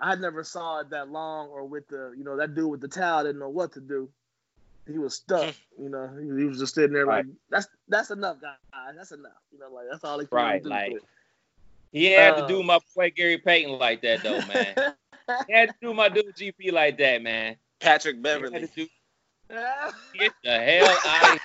I 0.00 0.14
never 0.14 0.44
saw 0.44 0.80
it 0.80 0.90
that 0.90 1.10
long, 1.10 1.48
or 1.48 1.64
with 1.64 1.88
the 1.88 2.14
you 2.16 2.24
know 2.24 2.36
that 2.36 2.54
dude 2.54 2.70
with 2.70 2.80
the 2.80 2.88
towel 2.88 3.24
didn't 3.24 3.38
know 3.38 3.48
what 3.48 3.72
to 3.72 3.80
do. 3.80 4.08
He 4.86 4.98
was 4.98 5.14
stuck, 5.14 5.54
you 5.80 5.88
know. 5.88 6.08
He, 6.20 6.42
he 6.42 6.46
was 6.46 6.58
just 6.58 6.74
sitting 6.74 6.92
there 6.92 7.06
right. 7.06 7.24
like, 7.24 7.34
"That's 7.50 7.68
that's 7.88 8.10
enough, 8.10 8.40
guys. 8.40 8.94
That's 8.96 9.12
enough." 9.12 9.32
You 9.52 9.58
know, 9.58 9.72
like 9.72 9.86
that's 9.90 10.04
all 10.04 10.18
he 10.18 10.26
can 10.26 10.36
right, 10.36 10.62
do. 10.62 10.68
Like, 10.68 10.92
he 11.92 12.12
had 12.12 12.34
uh, 12.34 12.42
to 12.42 12.48
do 12.48 12.62
my 12.62 12.78
boy 12.94 13.10
Gary 13.10 13.38
Payton 13.38 13.78
like 13.78 14.02
that, 14.02 14.22
though, 14.22 14.40
man. 14.46 14.94
he 15.46 15.52
had 15.52 15.70
to 15.70 15.74
do 15.80 15.94
my 15.94 16.08
dude 16.08 16.36
GP 16.36 16.72
like 16.72 16.98
that, 16.98 17.22
man. 17.22 17.56
Patrick 17.80 18.22
Beverley. 18.22 18.68
Do... 18.74 18.86
Get 20.18 20.32
the 20.44 20.58
hell 20.58 20.98
out 21.06 21.36
of 21.36 21.42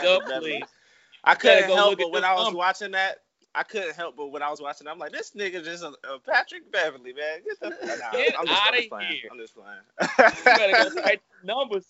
here. 0.00 0.60
I 1.24 1.34
couldn't 1.34 1.70
help 1.70 1.98
but 1.98 2.10
when 2.10 2.24
I 2.24 2.34
was 2.34 2.54
watching 2.54 2.92
that, 2.92 3.18
I 3.54 3.62
couldn't 3.62 3.94
help 3.94 4.16
but 4.16 4.28
when 4.28 4.42
I 4.42 4.50
was 4.50 4.60
watching, 4.60 4.86
I'm 4.88 4.98
like, 4.98 5.12
this 5.12 5.32
nigga 5.32 5.64
just 5.64 5.82
a, 5.82 5.94
a 6.12 6.18
Patrick 6.18 6.70
Beverley, 6.70 7.12
man. 7.12 7.40
Get 7.44 7.60
the 7.60 7.70
nah, 7.70 8.10
Get 8.12 8.38
I'm 8.38 8.46
just, 8.46 8.66
out 8.66 8.76
of 8.76 9.08
here. 9.08 9.30
I'm 9.30 9.38
just 9.38 9.54
playing. 9.54 10.36
you 10.36 10.44
better 10.44 10.90
go 10.90 10.94
check 11.04 11.22
them 11.22 11.46
numbers. 11.46 11.86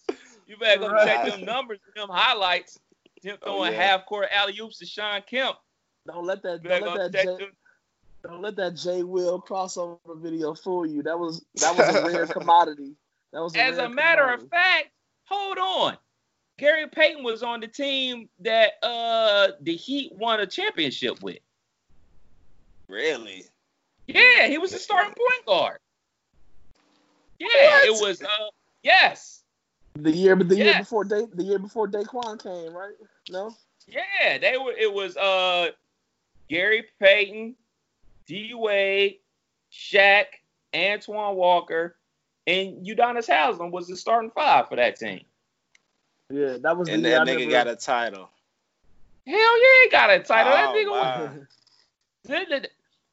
You 0.47 0.57
better 0.57 0.81
go 0.81 0.89
right. 0.91 1.07
check 1.07 1.33
them 1.33 1.45
numbers, 1.45 1.79
them 1.97 2.09
highlights. 2.11 2.79
Him 3.23 3.39
oh, 3.43 3.47
throwing 3.47 3.71
oh, 3.71 3.77
yeah. 3.77 3.83
half 3.83 4.07
court 4.07 4.29
alley 4.31 4.59
oops 4.61 4.79
to 4.79 4.87
Shawn 4.87 5.23
Kemp. 5.27 5.57
Don't 6.07 6.27
let 6.27 6.43
that. 6.43 6.63
Don't 6.63 6.95
let 6.97 7.13
that. 7.13 7.39
Jay, 7.39 7.47
don't 8.23 8.43
let 8.43 8.57
that 8.57 8.77
Jay 8.77 9.03
Will 9.03 9.41
crossover 9.41 9.99
video 10.17 10.55
fool 10.55 10.87
you. 10.87 11.03
That 11.03 11.19
was 11.19 11.45
that 11.57 11.77
was 11.77 11.95
a 11.95 12.07
rare 12.07 12.27
commodity. 12.27 12.93
That 13.33 13.43
was. 13.43 13.55
A 13.55 13.63
As 13.63 13.79
a 13.79 13.89
matter 13.89 14.23
commodity. 14.23 14.45
of 14.45 14.51
fact, 14.51 14.89
hold 15.25 15.59
on. 15.59 15.97
Gary 16.57 16.87
Payton 16.89 17.25
was 17.25 17.43
on 17.43 17.61
the 17.61 17.67
team 17.67 18.29
that 18.41 18.73
uh 18.83 19.49
the 19.61 19.77
Heat 19.77 20.13
won 20.13 20.41
a 20.41 20.47
championship 20.47 21.23
with. 21.23 21.39
Really? 22.89 23.45
Yeah, 24.07 24.47
he 24.47 24.59
was 24.59 24.73
the 24.73 24.79
starting 24.79 25.15
point 25.15 25.47
guard. 25.47 25.79
Yeah, 27.39 27.49
what? 27.49 27.87
it 27.87 28.03
was. 28.03 28.23
Uh, 28.23 28.51
yes. 28.83 29.43
The 29.95 30.11
year, 30.11 30.37
but 30.37 30.49
the 30.49 30.57
yes. 30.57 30.65
year 30.65 30.79
before 30.81 31.05
Day, 31.05 31.27
the 31.33 31.45
year 31.45 31.59
before 31.59 31.89
Daquan 31.89 32.43
came, 32.43 32.75
right? 32.77 32.95
No. 33.31 33.55
Yeah, 33.87 34.39
they 34.39 34.57
were. 34.59 34.73
It 34.73 34.93
was 34.93 35.17
uh, 35.17 35.69
Gary 36.49 36.85
Payton, 37.01 37.55
D 38.27 38.53
Wade, 38.55 39.19
Shaq, 39.73 40.27
Antoine 40.75 41.37
Walker, 41.37 41.97
and 42.47 42.85
Udonis 42.85 43.29
Haslem 43.29 43.71
was 43.71 43.87
the 43.87 43.97
starting 43.97 44.31
five 44.31 44.69
for 44.69 44.77
that 44.77 44.97
team. 44.97 45.21
Yeah, 46.35 46.57
that 46.63 46.77
was. 46.77 46.89
And 46.89 47.05
that 47.05 47.27
nigga 47.27 47.49
got 47.49 47.69
a 47.69 47.77
title. 47.77 48.29
Hell 49.27 49.63
yeah, 49.63 49.83
he 49.85 49.89
got 49.91 50.11
a 50.11 50.19
title. 50.19 50.53
Oh, 50.53 50.57
that 50.57 50.75
nigga 50.75 50.91
wow. 50.91 51.23
was. 51.23 51.47
The, 52.25 52.69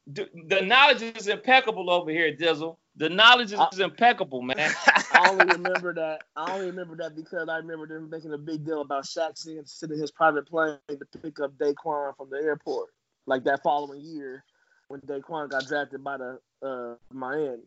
the, 0.08 0.28
the, 0.48 0.60
knowledge 0.62 1.02
is 1.02 1.28
impeccable 1.28 1.88
over 1.88 2.10
here, 2.10 2.34
Dizzle. 2.34 2.76
The 2.96 3.08
knowledge 3.08 3.52
is, 3.52 3.60
I, 3.60 3.68
impeccable, 3.78 4.42
man. 4.42 4.72
I 5.12 5.28
only 5.30 5.46
remember 5.46 5.94
that. 5.94 6.24
I 6.34 6.54
only 6.54 6.66
remember 6.66 6.96
that 6.96 7.14
because 7.14 7.48
I 7.48 7.58
remember 7.58 7.86
them 7.86 8.10
making 8.10 8.32
a 8.32 8.38
big 8.38 8.64
deal 8.64 8.80
about 8.80 9.04
Shaq 9.04 9.38
sitting, 9.38 9.62
sitting 9.64 9.94
in 9.94 10.00
his 10.00 10.10
private 10.10 10.48
plane 10.48 10.78
to 10.88 11.18
pick 11.18 11.38
up 11.40 11.56
Daquan 11.56 12.16
from 12.16 12.28
the 12.30 12.38
airport, 12.38 12.88
like 13.26 13.44
that 13.44 13.62
following 13.62 14.00
year 14.00 14.44
when 14.88 15.00
Daquan 15.02 15.48
got 15.48 15.66
drafted 15.66 16.02
by 16.02 16.16
the 16.16 16.38
uh, 16.62 16.96
Miami. 17.12 17.62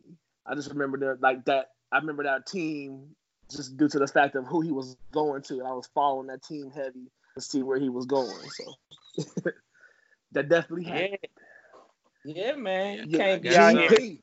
I 0.46 0.56
just 0.56 0.70
remember 0.70 0.98
that, 1.00 1.22
like 1.22 1.46
that. 1.46 1.70
I 1.92 1.98
remember 1.98 2.24
that 2.24 2.46
team 2.46 3.16
just 3.52 3.78
due 3.78 3.88
to 3.88 4.00
the 4.00 4.08
fact 4.08 4.36
of 4.36 4.46
who 4.46 4.62
he 4.62 4.72
was 4.72 4.96
going 5.12 5.42
to. 5.44 5.64
I 5.64 5.72
was 5.72 5.90
following 5.94 6.28
that 6.28 6.44
team 6.44 6.72
heavy 6.72 7.12
to 7.36 7.42
see 7.42 7.64
where 7.64 7.80
he 7.80 7.90
was 7.90 8.06
going. 8.06 8.50
So 8.50 9.24
that 10.32 10.50
definitely 10.50 10.86
happened. 10.86 11.18
Yeah, 12.24 12.48
yeah 12.48 12.56
man. 12.56 13.10
You 13.10 13.18
can't 13.18 13.42
be 13.42 13.56
out 13.56 13.74
here. 13.74 14.18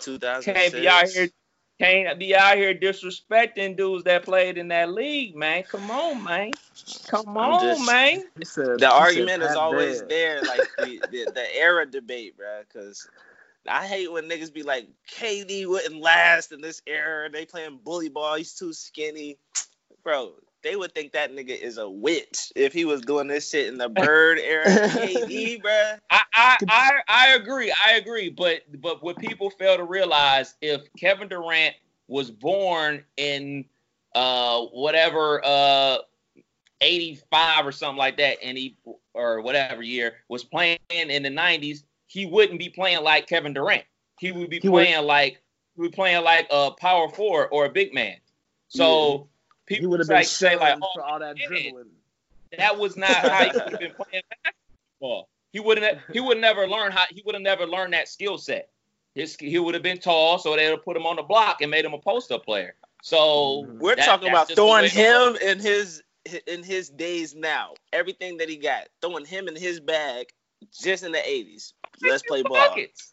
2006. 0.00 0.44
Can't 0.44 0.72
be 0.72 0.88
out 0.88 1.08
here. 1.08 1.28
Can't 1.78 2.18
be 2.18 2.34
out 2.34 2.56
here 2.56 2.74
disrespecting 2.74 3.76
dudes 3.76 4.04
that 4.04 4.24
played 4.24 4.56
in 4.56 4.68
that 4.68 4.90
league, 4.90 5.36
man. 5.36 5.62
Come 5.64 5.90
on, 5.90 6.24
man. 6.24 6.52
Come 7.06 7.36
on, 7.36 7.60
just, 7.60 7.86
man. 7.86 8.24
Said, 8.42 8.78
the 8.78 8.90
argument 8.90 9.42
is 9.42 9.54
always 9.54 10.00
bad. 10.00 10.08
there, 10.08 10.42
like 10.42 10.68
the, 10.78 11.02
the, 11.10 11.30
the 11.34 11.54
era 11.54 11.84
debate, 11.84 12.34
bro. 12.38 12.62
Because 12.66 13.06
I 13.68 13.86
hate 13.86 14.12
when 14.12 14.28
niggas 14.28 14.52
be 14.52 14.62
like, 14.62 14.88
KD 15.10 15.66
wouldn't 15.66 16.00
last 16.00 16.52
in 16.52 16.60
this 16.60 16.82
era. 16.86 17.30
They 17.30 17.46
playing 17.46 17.80
bully 17.82 18.08
ball. 18.08 18.36
He's 18.36 18.54
too 18.54 18.72
skinny. 18.72 19.38
Bro, 20.02 20.34
they 20.62 20.76
would 20.76 20.94
think 20.94 21.12
that 21.12 21.32
nigga 21.32 21.58
is 21.60 21.78
a 21.78 21.88
witch 21.88 22.52
if 22.56 22.72
he 22.72 22.84
was 22.84 23.00
doing 23.02 23.28
this 23.28 23.50
shit 23.50 23.68
in 23.68 23.78
the 23.78 23.88
bird 24.04 24.38
era. 24.38 24.66
KD, 24.66 25.62
bro. 25.62 25.92
I, 26.10 26.20
I, 26.34 26.56
I, 26.68 26.92
I 27.08 27.28
agree. 27.34 27.72
I 27.84 27.92
agree. 27.92 28.30
But 28.30 28.62
but 28.80 29.02
what 29.02 29.18
people 29.18 29.50
fail 29.50 29.76
to 29.76 29.84
realize, 29.84 30.54
if 30.60 30.82
Kevin 30.98 31.28
Durant 31.28 31.74
was 32.08 32.30
born 32.30 33.04
in 33.16 33.64
uh 34.14 34.60
whatever 34.66 35.44
uh 35.44 35.98
85 36.80 37.66
or 37.66 37.72
something 37.72 37.98
like 37.98 38.16
that, 38.18 38.38
and 38.42 38.58
he 38.58 38.76
or 39.14 39.40
whatever 39.40 39.82
year 39.82 40.16
was 40.28 40.44
playing 40.44 40.78
in 40.90 41.22
the 41.22 41.30
90s, 41.30 41.84
he 42.16 42.24
wouldn't 42.24 42.58
be 42.58 42.70
playing 42.70 43.04
like 43.04 43.26
Kevin 43.26 43.52
Durant. 43.52 43.84
He 44.18 44.32
would 44.32 44.48
be 44.48 44.58
he 44.58 44.70
playing 44.70 45.00
would. 45.00 45.06
like 45.06 45.42
he 45.74 45.82
would 45.82 45.90
be 45.90 45.94
playing 45.94 46.24
like 46.24 46.46
a 46.50 46.70
power 46.70 47.10
forward 47.10 47.48
or 47.52 47.66
a 47.66 47.68
big 47.68 47.92
man. 47.92 48.16
So 48.68 49.28
yeah. 49.68 49.76
people 49.76 49.90
would 49.90 50.00
have 50.00 50.08
been 50.08 50.16
like, 50.16 50.26
say 50.26 50.56
like, 50.56 50.78
oh, 50.80 51.00
all 51.02 51.18
that 51.18 51.36
dribbling. 51.36 51.84
That 52.56 52.78
was 52.78 52.96
not 52.96 53.10
how 53.10 53.44
he 53.44 53.50
would 53.50 53.70
have 53.70 53.80
been 53.80 53.92
playing 53.92 54.22
basketball. 54.42 55.28
He 55.52 55.60
wouldn't. 55.60 55.98
He 56.10 56.20
would 56.20 56.38
never 56.38 56.66
learn 56.66 56.90
how. 56.90 57.04
He 57.10 57.22
would 57.26 57.34
have 57.34 57.42
never 57.42 57.66
learned 57.66 57.92
that 57.92 58.08
skill 58.08 58.38
set. 58.38 58.70
His 59.14 59.36
he 59.36 59.58
would 59.58 59.74
have 59.74 59.82
been 59.82 59.98
tall, 59.98 60.38
so 60.38 60.56
they 60.56 60.64
would 60.64 60.76
have 60.76 60.84
put 60.86 60.96
him 60.96 61.04
on 61.04 61.16
the 61.16 61.22
block 61.22 61.60
and 61.60 61.70
made 61.70 61.84
him 61.84 61.92
a 61.92 61.98
post 61.98 62.32
up 62.32 62.46
player. 62.46 62.76
So 63.02 63.64
mm-hmm. 63.66 63.78
we're 63.78 63.96
that, 63.96 64.06
talking 64.06 64.30
about 64.30 64.50
throwing 64.54 64.88
him 64.88 65.36
in 65.36 65.58
his 65.58 66.02
in 66.46 66.62
his 66.62 66.88
days 66.88 67.34
now. 67.34 67.74
Everything 67.92 68.38
that 68.38 68.48
he 68.48 68.56
got, 68.56 68.88
throwing 69.02 69.26
him 69.26 69.48
in 69.48 69.56
his 69.56 69.80
bag 69.80 70.28
just 70.72 71.04
in 71.04 71.12
the 71.12 71.18
80s. 71.18 71.72
Let's 72.02 72.22
play 72.22 72.42
ball. 72.42 72.68
Buckets. 72.68 73.12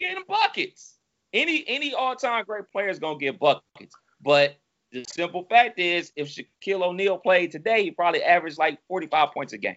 Getting 0.00 0.24
buckets. 0.26 0.94
Any 1.32 1.64
any 1.66 1.94
all 1.94 2.14
time 2.16 2.44
great 2.44 2.70
player 2.70 2.88
is 2.88 2.98
gonna 2.98 3.18
get 3.18 3.38
buckets. 3.38 3.94
But 4.20 4.56
the 4.92 5.04
simple 5.08 5.44
fact 5.44 5.78
is, 5.78 6.12
if 6.16 6.28
Shaquille 6.28 6.82
O'Neal 6.82 7.18
played 7.18 7.50
today, 7.50 7.82
he 7.82 7.90
probably 7.90 8.22
averaged 8.22 8.58
like 8.58 8.78
45 8.88 9.32
points 9.32 9.52
a 9.52 9.58
game. 9.58 9.76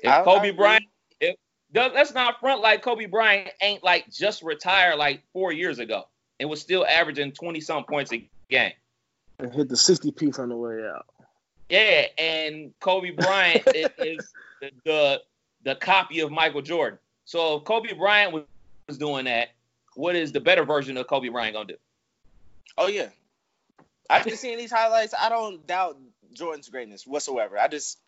If 0.00 0.10
I, 0.10 0.22
Kobe 0.22 0.48
I 0.48 0.52
Bryant, 0.52 0.84
if 1.20 1.36
let's 1.72 2.12
not 2.12 2.40
front 2.40 2.60
like 2.60 2.82
Kobe 2.82 3.06
Bryant 3.06 3.50
ain't 3.62 3.84
like 3.84 4.10
just 4.10 4.42
retired 4.42 4.96
like 4.96 5.22
four 5.32 5.52
years 5.52 5.78
ago 5.78 6.08
and 6.40 6.48
was 6.48 6.60
still 6.60 6.84
averaging 6.86 7.32
20 7.32 7.60
some 7.60 7.84
points 7.84 8.12
a 8.12 8.28
game. 8.50 8.72
And 9.38 9.52
hit 9.52 9.68
the 9.68 9.76
60 9.76 10.12
piece 10.12 10.38
on 10.38 10.48
the 10.48 10.56
way 10.56 10.84
out. 10.86 11.06
Yeah, 11.68 12.06
and 12.18 12.72
Kobe 12.80 13.10
Bryant 13.10 13.62
is 13.74 14.32
the, 14.60 14.70
the, 14.84 15.22
the 15.64 15.74
copy 15.74 16.20
of 16.20 16.30
Michael 16.30 16.62
Jordan. 16.62 16.98
So 17.24 17.56
if 17.56 17.64
Kobe 17.64 17.92
Bryant 17.94 18.32
was, 18.32 18.44
doing 18.98 19.24
that, 19.24 19.48
what 19.94 20.14
is 20.14 20.32
the 20.32 20.40
better 20.40 20.64
version 20.64 20.96
of 20.98 21.06
Kobe 21.06 21.28
Bryant 21.28 21.54
gonna 21.54 21.68
do? 21.68 21.76
Oh 22.76 22.86
yeah, 22.86 23.08
after 24.10 24.36
seeing 24.36 24.58
these 24.58 24.70
highlights, 24.70 25.14
I 25.18 25.30
don't 25.30 25.66
doubt 25.66 25.96
Jordan's 26.34 26.68
greatness 26.68 27.06
whatsoever. 27.06 27.58
I 27.58 27.68
just 27.68 27.98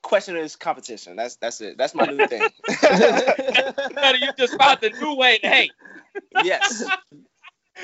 question 0.00 0.36
his 0.36 0.56
competition. 0.56 1.16
That's 1.16 1.36
that's 1.36 1.60
it. 1.60 1.76
That's 1.76 1.94
my 1.94 2.06
new 2.06 2.26
thing. 2.26 2.40
you 2.68 4.32
just 4.38 4.56
found 4.58 4.80
the 4.80 4.94
new 4.98 5.14
way 5.14 5.38
to 5.38 5.48
hate. 5.48 5.72
Yes. 6.42 6.84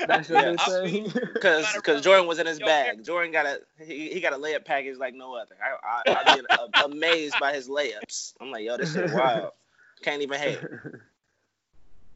That's 0.07 0.29
what 0.29 0.43
yeah. 0.43 1.01
Because 1.33 1.67
because 1.75 2.01
Jordan 2.01 2.27
was 2.27 2.39
in 2.39 2.47
his 2.47 2.59
bag. 2.59 3.03
Jordan 3.03 3.31
got 3.31 3.45
a 3.45 3.59
he, 3.83 4.09
he 4.09 4.21
got 4.21 4.33
a 4.33 4.37
layup 4.37 4.65
package 4.65 4.97
like 4.97 5.13
no 5.13 5.35
other. 5.35 5.55
I 5.61 6.01
I, 6.11 6.23
I 6.25 6.35
been 6.85 6.91
amazed 6.91 7.35
by 7.39 7.53
his 7.53 7.67
layups. 7.67 8.33
I'm 8.39 8.51
like, 8.51 8.63
yo, 8.63 8.77
this 8.77 8.93
shit 8.93 9.11
wild. 9.13 9.51
Can't 10.01 10.21
even 10.21 10.39
hate. 10.39 10.59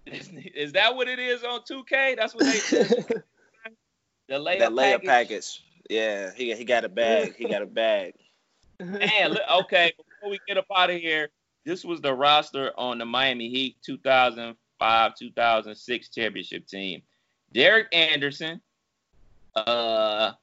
Is, 0.05 0.31
is 0.55 0.71
that 0.73 0.95
what 0.95 1.07
it 1.07 1.19
is 1.19 1.43
on 1.43 1.61
2K? 1.61 2.15
That's 2.15 2.33
what 2.33 2.45
they 2.45 2.51
said. 2.51 2.89
the 4.27 4.35
layup, 4.35 4.59
that 4.59 4.71
layup 4.71 5.03
package. 5.03 5.05
package. 5.05 5.63
Yeah, 5.89 6.31
he 6.35 6.55
he 6.55 6.63
got 6.63 6.85
a 6.85 6.89
bag. 6.89 7.35
He 7.35 7.47
got 7.47 7.61
a 7.61 7.67
bag. 7.67 8.13
Man, 8.79 9.37
okay. 9.51 9.93
Before 9.97 10.29
we 10.29 10.39
get 10.47 10.57
up 10.57 10.65
out 10.75 10.89
of 10.89 10.99
here, 10.99 11.29
this 11.65 11.83
was 11.83 12.01
the 12.01 12.13
roster 12.13 12.71
on 12.77 12.97
the 12.97 13.05
Miami 13.05 13.49
Heat 13.49 13.77
2005 13.85 15.15
2006 15.15 16.09
championship 16.09 16.67
team. 16.67 17.01
Derek 17.55 17.87
Anderson, 17.93 18.59
uh, 19.55 20.33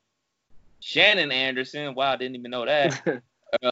Shandon 0.80 1.30
Anderson. 1.30 1.94
Wow, 1.94 2.14
I 2.14 2.16
didn't 2.16 2.36
even 2.36 2.50
know 2.50 2.64
that. 2.64 3.22
uh, 3.62 3.70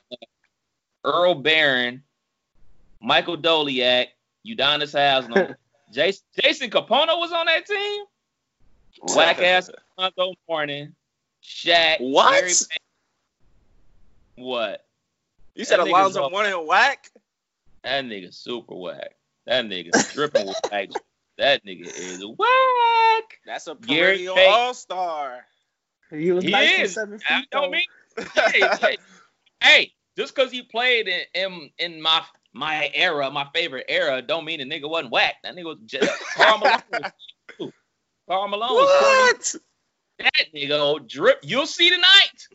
Earl 1.03 1.37
Barron, 1.37 2.03
Michael 3.01 3.39
Doleac, 3.39 4.09
Udonis 4.47 4.93
Haslem, 4.93 5.55
Jason, 5.93 6.23
Jason 6.39 6.69
Kapono 6.69 7.19
was 7.19 7.33
on 7.33 7.47
that 7.47 7.65
team. 7.65 8.05
Whack 9.17 9.39
ass 9.39 9.71
Alonzo 9.97 10.35
Mourning, 10.47 10.95
Shaq. 11.43 11.97
What? 12.01 12.67
what? 14.37 14.85
You 15.55 15.65
said 15.65 15.81
Alonzo 15.81 16.29
Mourning 16.29 16.67
whack? 16.67 17.09
That 17.85 18.05
nigga 18.05 18.35
super 18.35 18.75
whack. 18.75 19.15
That 19.47 19.65
nigga 19.65 20.13
dripping 20.13 20.47
with 20.47 20.61
wax. 20.71 20.95
That 21.41 21.65
nigga 21.65 21.87
is 21.87 22.23
whack. 22.23 23.39
That's 23.47 23.67
a 23.67 23.75
perennial 23.75 24.37
all 24.39 24.75
star. 24.75 25.47
He 26.11 26.33
was 26.33 26.45
He 26.45 26.51
nice 26.51 26.81
is. 26.81 26.93
seven 26.95 27.19
feet. 27.19 27.27
I 27.31 27.45
don't 27.51 27.71
mean. 27.71 27.87
Hey, 28.35 28.69
hey, 28.79 28.99
hey, 29.63 29.93
just 30.19 30.35
because 30.35 30.53
he 30.53 30.61
played 30.61 31.09
in, 31.09 31.23
in 31.35 31.71
in 31.79 32.03
my 32.03 32.23
my 32.53 32.91
era, 32.93 33.31
my 33.31 33.49
favorite 33.55 33.87
era, 33.89 34.21
don't 34.21 34.45
mean 34.45 34.59
the 34.59 34.67
nigga 34.67 34.87
wasn't 34.87 35.13
whack. 35.13 35.37
That 35.43 35.57
nigga 35.57 35.65
was 35.65 35.79
just 35.87 36.11
Karl 36.35 36.59
Malone. 36.59 36.81
Was, 36.91 37.13
too. 37.59 37.73
Karl 38.29 38.49
Malone 38.49 38.75
was 38.75 38.91
What? 38.91 39.55
that 40.19 40.55
nigga 40.55 40.79
old 40.79 41.09
drip. 41.09 41.39
You'll 41.43 41.67
see 41.67 41.89
tonight. 41.89 42.49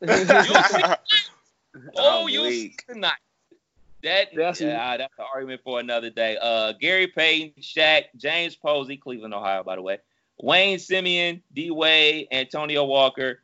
You'll 0.00 0.62
see. 0.64 0.82
Oh, 1.96 2.22
I'm 2.22 2.28
you'll 2.28 2.50
see 2.50 2.74
tonight. 2.88 3.12
Oh, 3.22 3.33
That 4.04 4.28
That's 4.36 4.60
yeah, 4.60 4.98
that's 4.98 5.18
an 5.18 5.24
argument 5.34 5.62
for 5.64 5.80
another 5.80 6.10
day. 6.10 6.36
Uh, 6.40 6.72
Gary 6.78 7.06
Payton, 7.06 7.62
Shaq, 7.62 8.04
James 8.16 8.54
Posey, 8.54 8.98
Cleveland, 8.98 9.32
Ohio, 9.32 9.62
by 9.62 9.76
the 9.76 9.82
way. 9.82 9.98
Wayne 10.40 10.78
Simien, 10.78 11.40
D 11.54 11.70
Wade, 11.70 12.28
Antoine 12.32 12.86
Walker, 12.86 13.40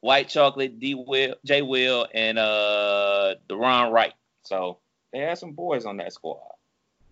White 0.00 0.28
Chocolate, 0.28 0.78
D 0.78 0.94
Will, 0.94 1.36
J 1.46 1.62
Will, 1.62 2.06
and 2.12 2.38
uh, 2.38 3.36
Deron 3.48 3.90
Wright. 3.90 4.12
So 4.42 4.78
they 5.12 5.20
had 5.20 5.38
some 5.38 5.52
boys 5.52 5.86
on 5.86 5.96
that 5.96 6.12
squad. 6.12 6.56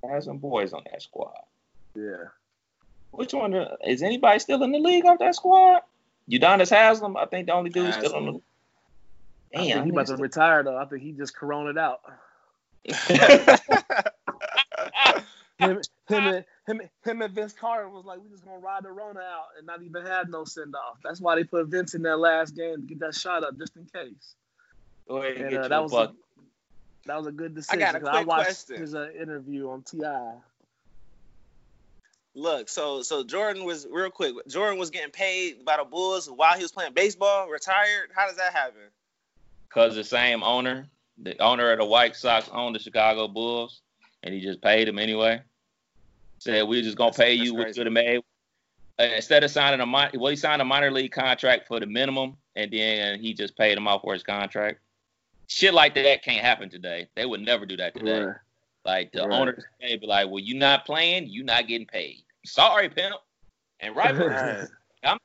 They 0.02 0.08
had 0.08 0.22
some 0.22 0.36
boys 0.36 0.74
on 0.74 0.82
that 0.90 1.00
squad. 1.00 1.32
Yeah. 1.94 2.24
Which 3.12 3.32
one 3.32 3.54
uh, 3.54 3.76
is 3.82 4.02
anybody 4.02 4.38
still 4.40 4.62
in 4.62 4.72
the 4.72 4.78
league 4.78 5.06
off 5.06 5.18
that 5.20 5.34
squad? 5.34 5.82
Udonis 6.30 6.70
Haslem, 6.70 7.16
I 7.16 7.24
think 7.24 7.46
the 7.46 7.54
only 7.54 7.70
dude 7.70 7.94
still 7.94 8.14
on 8.14 8.26
the. 8.26 8.32
I 9.52 9.58
think 9.58 9.72
Damn, 9.72 9.84
he 9.84 9.90
about 9.90 10.06
to 10.08 10.16
retire 10.16 10.62
though. 10.62 10.76
I 10.76 10.84
think 10.84 11.02
he 11.02 11.12
just 11.12 11.34
coroned 11.34 11.78
out. 11.78 12.02
Him, 15.60 15.78
him, 16.08 16.26
and, 16.26 16.44
him, 16.66 16.80
him 17.04 17.20
and 17.20 17.34
Vince 17.34 17.52
Carter 17.52 17.86
was 17.90 18.06
like, 18.06 18.18
we 18.22 18.30
just 18.30 18.46
gonna 18.46 18.58
ride 18.60 18.82
the 18.82 18.90
Rona 18.90 19.20
out 19.20 19.48
and 19.58 19.66
not 19.66 19.82
even 19.82 20.06
have 20.06 20.30
no 20.30 20.44
send 20.44 20.74
off. 20.74 20.96
That's 21.04 21.20
why 21.20 21.34
they 21.36 21.44
put 21.44 21.66
Vince 21.66 21.92
in 21.92 22.00
that 22.02 22.16
last 22.18 22.56
game 22.56 22.76
to 22.76 22.86
get 22.86 23.00
that 23.00 23.14
shot 23.14 23.44
up 23.44 23.58
just 23.58 23.76
in 23.76 23.84
case. 23.84 24.34
Go 25.06 25.18
ahead 25.18 25.36
and 25.36 25.52
And 25.54 25.64
uh, 25.64 25.68
that 25.68 25.82
was 25.82 25.92
buck. 25.92 26.10
a, 26.10 26.14
that 27.04 27.18
was 27.18 27.26
a 27.26 27.32
good 27.32 27.54
decision. 27.54 27.80
got 27.80 27.94
a 27.94 28.00
'cause 28.00 28.08
I 28.08 28.22
watched 28.24 28.44
question. 28.44 28.76
his 28.80 28.94
uh, 28.94 29.08
interview 29.20 29.68
on 29.68 29.82
Ti. 29.82 29.98
Look, 32.34 32.70
so 32.70 33.02
so 33.02 33.22
Jordan 33.22 33.64
was 33.64 33.86
real 33.90 34.08
quick. 34.10 34.34
Jordan 34.48 34.78
was 34.78 34.88
getting 34.88 35.10
paid 35.10 35.64
by 35.66 35.76
the 35.76 35.84
Bulls 35.84 36.26
while 36.30 36.56
he 36.56 36.62
was 36.62 36.72
playing 36.72 36.94
baseball, 36.94 37.48
retired. 37.50 38.12
How 38.14 38.26
does 38.28 38.36
that 38.36 38.54
happen? 38.54 38.80
Cause 39.68 39.94
the 39.94 40.04
same 40.04 40.42
owner, 40.42 40.88
the 41.22 41.38
owner 41.40 41.72
of 41.72 41.78
the 41.78 41.84
White 41.84 42.16
Sox 42.16 42.48
owned 42.52 42.74
the 42.74 42.78
Chicago 42.80 43.28
Bulls, 43.28 43.82
and 44.22 44.34
he 44.34 44.40
just 44.40 44.60
paid 44.62 44.88
him 44.88 44.98
anyway. 44.98 45.40
Said 46.38 46.62
we're 46.66 46.82
just 46.82 46.96
gonna 46.96 47.10
That's- 47.10 47.26
pay 47.28 47.36
that's 47.36 47.46
you 47.46 47.54
what 47.54 47.64
crazy. 47.64 47.80
you 47.80 47.84
have 47.84 47.92
made. 47.92 48.20
Uh, 48.98 49.02
instead 49.16 49.44
of 49.44 49.50
signing 49.50 49.80
a 49.80 49.86
minor, 49.86 50.10
well, 50.18 50.30
he 50.30 50.36
signed 50.36 50.60
a 50.60 50.64
minor 50.64 50.90
league 50.90 51.12
contract 51.12 51.66
for 51.68 51.80
the 51.80 51.86
minimum, 51.86 52.36
and 52.56 52.70
then 52.70 53.18
he 53.20 53.32
just 53.34 53.56
paid 53.56 53.76
him 53.76 53.86
off 53.88 54.02
for 54.02 54.12
his 54.12 54.22
contract. 54.22 54.80
Shit 55.48 55.74
like 55.74 55.94
that 55.94 56.22
can't 56.22 56.44
happen 56.44 56.68
today. 56.70 57.08
They 57.16 57.26
would 57.26 57.40
never 57.40 57.66
do 57.66 57.76
that 57.78 57.94
today. 57.94 58.20
Right. 58.20 58.36
Like 58.84 59.12
the 59.12 59.26
Right. 59.26 59.40
owner 59.40 59.52
today 59.80 59.96
be 59.96 60.06
like, 60.06 60.28
"Well, 60.28 60.38
you're 60.38 60.56
not 60.58 60.86
playing, 60.86 61.28
you're 61.28 61.44
not 61.44 61.66
getting 61.66 61.86
paid. 61.86 62.22
Sorry, 62.46 62.88
pimp." 62.88 63.16
And 63.80 63.94
right, 63.96 64.14
Right. 64.14 64.68
I'm 65.02 65.18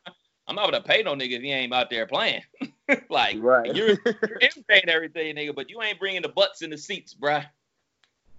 I'm 0.47 0.55
not 0.55 0.65
gonna 0.65 0.83
pay 0.83 1.01
no 1.03 1.13
nigga 1.15 1.37
if 1.37 1.41
he 1.41 1.51
ain't 1.51 1.73
out 1.73 1.89
there 1.89 2.05
playing. 2.05 2.41
like 3.09 3.37
Right. 3.39 3.75
you're 3.75 3.89
you're 3.89 4.39
everything, 4.87 5.35
nigga, 5.35 5.55
but 5.55 5.69
you 5.69 5.81
ain't 5.81 5.99
bringing 5.99 6.21
the 6.21 6.29
butts 6.29 6.61
in 6.61 6.69
the 6.69 6.77
seats, 6.77 7.13
bruh. 7.13 7.45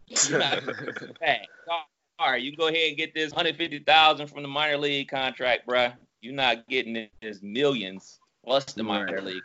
You're 0.09 0.39
not 0.39 0.63
Hey, 1.21 1.49
all 2.19 2.31
right, 2.31 2.43
you 2.43 2.57
go 2.57 2.69
ahead 2.69 2.89
and 2.89 2.97
get 2.97 3.15
this 3.15 3.33
hundred 3.33 3.57
fifty 3.57 3.81
thousand 3.81 4.29
from 4.29 4.43
the 4.43 4.49
minor 4.49 4.79
league 4.79 5.09
contract, 5.09 5.67
bruh. 5.67 5.95
You're 6.21 6.35
not 6.35 6.67
getting 6.69 7.09
this 7.21 7.43
millions 7.43 8.19
plus 8.45 8.65
the 8.67 8.83
minor 8.83 9.17
Right. 9.17 9.25
league. 9.25 9.43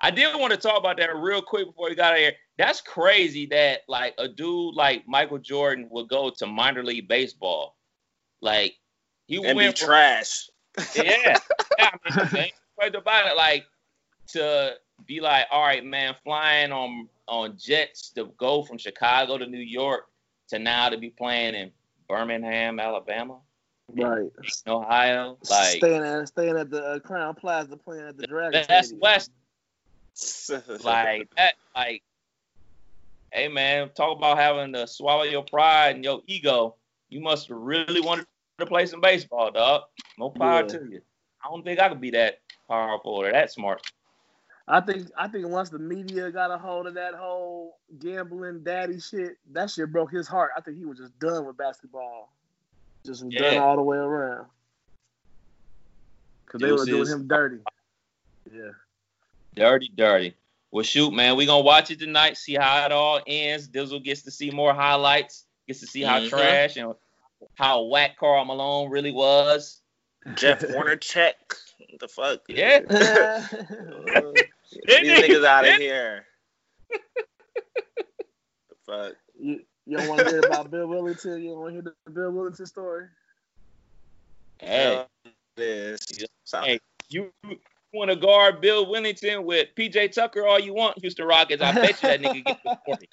I 0.00 0.10
did 0.10 0.38
want 0.38 0.52
to 0.52 0.58
talk 0.58 0.78
about 0.78 0.98
that 0.98 1.16
real 1.16 1.40
quick 1.40 1.66
before 1.66 1.88
we 1.88 1.94
got 1.94 2.12
out 2.12 2.14
of 2.14 2.18
here. 2.18 2.32
That's 2.58 2.82
crazy 2.82 3.46
that 3.46 3.80
like 3.88 4.14
a 4.18 4.28
dude 4.28 4.74
like 4.74 5.08
Michael 5.08 5.38
Jordan 5.38 5.88
would 5.90 6.08
go 6.08 6.30
to 6.30 6.46
minor 6.46 6.84
league 6.84 7.08
baseball. 7.08 7.76
Like 8.42 8.74
he 9.26 9.36
and 9.36 9.46
be 9.46 9.54
went 9.54 9.78
from 9.78 9.86
trash. 9.88 10.50
Yeah. 10.94 11.38
yeah 11.78 11.90
I 12.08 12.28
mean, 12.32 12.52
ain't 12.82 12.94
about 12.94 13.30
it. 13.30 13.36
Like 13.36 13.66
to 14.28 14.74
be 15.06 15.20
like, 15.20 15.46
all 15.50 15.62
right, 15.62 15.84
man, 15.84 16.14
flying 16.24 16.72
on 16.72 17.08
on 17.28 17.56
jets 17.58 18.10
to 18.10 18.26
go 18.36 18.62
from 18.62 18.78
Chicago 18.78 19.38
to 19.38 19.46
New 19.46 19.58
York 19.58 20.06
to 20.48 20.58
now 20.58 20.88
to 20.88 20.98
be 20.98 21.10
playing 21.10 21.54
in 21.54 21.72
Birmingham, 22.08 22.78
Alabama, 22.78 23.38
right. 23.96 24.30
Ohio. 24.66 25.38
Like 25.50 25.78
staying 25.78 26.02
at 26.02 26.28
staying 26.28 26.56
at 26.56 26.70
the 26.70 26.84
uh, 26.84 26.98
Crowne 27.00 27.36
Plaza 27.36 27.76
playing 27.76 28.06
at 28.06 28.16
the 28.16 28.26
Dragon. 28.26 28.64
that's 28.68 28.88
Stadium. 28.88 29.00
West. 29.00 29.30
Like 30.82 31.28
that. 31.36 31.54
Like, 31.74 32.02
hey 33.32 33.48
man, 33.48 33.90
talk 33.94 34.16
about 34.16 34.38
having 34.38 34.72
to 34.72 34.86
swallow 34.86 35.24
your 35.24 35.42
pride 35.42 35.96
and 35.96 36.04
your 36.04 36.22
ego. 36.26 36.76
You 37.08 37.20
must 37.20 37.50
really 37.50 38.00
wanted 38.00 38.26
to 38.58 38.66
play 38.66 38.86
some 38.86 39.00
baseball, 39.00 39.50
dog. 39.50 39.82
No 40.18 40.30
power 40.30 40.62
Yeah. 40.62 40.78
to 40.78 40.84
you. 40.90 41.02
I 41.44 41.48
don't 41.48 41.62
think 41.64 41.80
I 41.80 41.88
could 41.88 42.00
be 42.00 42.10
that 42.10 42.40
powerful 42.68 43.12
or 43.12 43.30
that 43.30 43.52
smart. 43.52 43.90
I 44.68 44.80
think 44.80 45.08
I 45.16 45.28
think 45.28 45.46
once 45.46 45.68
the 45.70 45.78
media 45.78 46.30
got 46.32 46.50
a 46.50 46.58
hold 46.58 46.88
of 46.88 46.94
that 46.94 47.14
whole 47.14 47.78
gambling 48.00 48.64
daddy 48.64 48.98
shit, 48.98 49.36
that 49.52 49.70
shit 49.70 49.92
broke 49.92 50.10
his 50.10 50.26
heart. 50.26 50.52
I 50.56 50.60
think 50.60 50.76
he 50.76 50.84
was 50.84 50.98
just 50.98 51.16
done 51.20 51.46
with 51.46 51.56
basketball. 51.56 52.32
Just 53.04 53.24
was 53.24 53.32
done 53.34 53.58
all 53.58 53.76
the 53.76 53.82
way 53.82 53.96
around. 53.96 54.46
Cause 56.46 56.60
they 56.60 56.72
were 56.72 56.84
doing 56.84 57.06
him 57.06 57.28
dirty. 57.28 57.58
Yeah. 58.52 58.70
Dirty, 59.54 59.90
dirty. 59.94 60.34
Well, 60.72 60.82
shoot, 60.82 61.12
man, 61.12 61.36
we 61.36 61.46
gonna 61.46 61.62
watch 61.62 61.90
it 61.92 62.00
tonight. 62.00 62.36
See 62.36 62.54
how 62.54 62.84
it 62.84 62.92
all 62.92 63.20
ends. 63.26 63.68
Dizzle 63.68 64.02
gets 64.02 64.22
to 64.22 64.30
see 64.32 64.50
more 64.50 64.74
highlights. 64.74 65.46
Gets 65.68 65.80
to 65.80 65.86
see 65.86 66.02
how 66.02 66.20
Mhm. 66.20 66.28
trash 66.28 66.76
and 66.76 66.94
how 67.54 67.82
whack 67.84 68.18
Karl 68.18 68.44
Malone 68.44 68.90
really 68.90 69.12
was. 69.12 69.80
Jeff 70.34 70.64
Warner 70.70 70.96
check. 70.96 71.36
The 72.00 72.08
fuck? 72.08 72.40
Yeah. 72.48 72.80
These 74.86 75.20
niggas 75.20 75.44
out 75.44 75.66
of 75.66 75.74
here. 75.76 76.26
the 76.90 76.98
fuck? 78.84 79.14
you, 79.38 79.60
you 79.86 79.96
don't 79.96 80.08
want 80.08 80.20
to 80.22 80.28
hear 80.28 80.40
about 80.40 80.70
Bill 80.70 80.88
Wennington? 80.88 81.42
You 81.42 81.50
don't 81.50 81.60
want 81.60 81.68
to 81.68 81.72
hear 81.74 81.94
the 82.04 82.10
Bill 82.10 82.32
Wennington 82.32 82.66
story? 82.66 83.06
Hey, 84.58 85.04
This. 85.56 86.04
Hey. 86.52 86.80
you 87.08 87.30
want 87.92 88.10
to 88.10 88.16
guard 88.16 88.60
Bill 88.60 88.86
Wennington 88.86 89.44
with 89.44 89.68
PJ 89.76 90.12
Tucker 90.12 90.46
all 90.46 90.58
you 90.58 90.74
want, 90.74 90.98
Houston 91.00 91.26
Rockets? 91.26 91.62
I 91.62 91.72
bet 91.72 92.02
you 92.02 92.08
that 92.08 92.20
nigga 92.20 92.44
gets 92.44 92.62
the 92.64 92.78
40. 92.84 93.08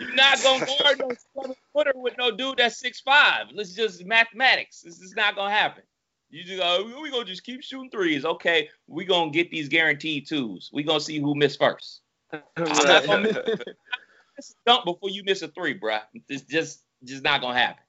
You're 0.00 0.14
not 0.14 0.42
gonna 0.42 0.66
guard 0.66 0.98
no 0.98 1.10
seven 1.34 1.56
footer 1.72 1.92
with 1.94 2.14
no 2.18 2.30
dude 2.30 2.58
that's 2.58 2.78
six 2.78 3.00
five. 3.00 3.46
Let's 3.52 3.74
just 3.74 4.04
mathematics. 4.04 4.80
This 4.80 5.00
is 5.00 5.14
not 5.14 5.36
gonna 5.36 5.54
happen. 5.54 5.82
You 6.30 6.44
just 6.44 6.62
uh, 6.62 6.78
go, 6.82 7.00
we 7.02 7.10
gonna 7.10 7.24
just 7.26 7.44
keep 7.44 7.62
shooting 7.62 7.90
threes. 7.90 8.24
Okay, 8.24 8.70
we 8.86 9.04
gonna 9.04 9.30
get 9.30 9.50
these 9.50 9.68
guaranteed 9.68 10.26
twos. 10.26 10.70
We 10.72 10.82
gonna 10.82 11.00
see 11.00 11.18
who 11.20 11.34
missed 11.34 11.58
first. 11.58 12.00
I'm 12.32 12.42
not 12.56 13.06
gonna 13.06 13.20
miss- 13.22 13.58
Miss 14.36 14.50
a 14.50 14.54
dunk 14.70 14.84
before 14.86 15.10
you 15.10 15.22
miss 15.24 15.42
a 15.42 15.48
three, 15.48 15.74
bro. 15.74 15.98
It's 16.28 16.42
just 16.42 16.82
just 17.04 17.22
not 17.22 17.42
gonna 17.42 17.58
happen. 17.58 17.84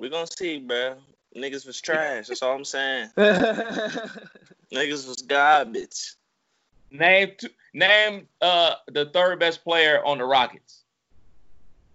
we 0.00 0.08
gonna 0.08 0.26
see, 0.26 0.58
bro. 0.60 0.98
Niggas 1.36 1.66
was 1.66 1.80
trash. 1.80 2.28
That's 2.28 2.42
all 2.42 2.54
I'm 2.54 2.64
saying. 2.64 3.10
Niggas 3.16 5.08
was 5.08 5.22
garbage. 5.26 6.14
Name 6.90 7.32
two, 7.38 7.48
name 7.74 8.26
uh 8.40 8.74
the 8.88 9.06
third 9.06 9.38
best 9.40 9.62
player 9.62 10.04
on 10.04 10.18
the 10.18 10.24
Rockets. 10.24 10.82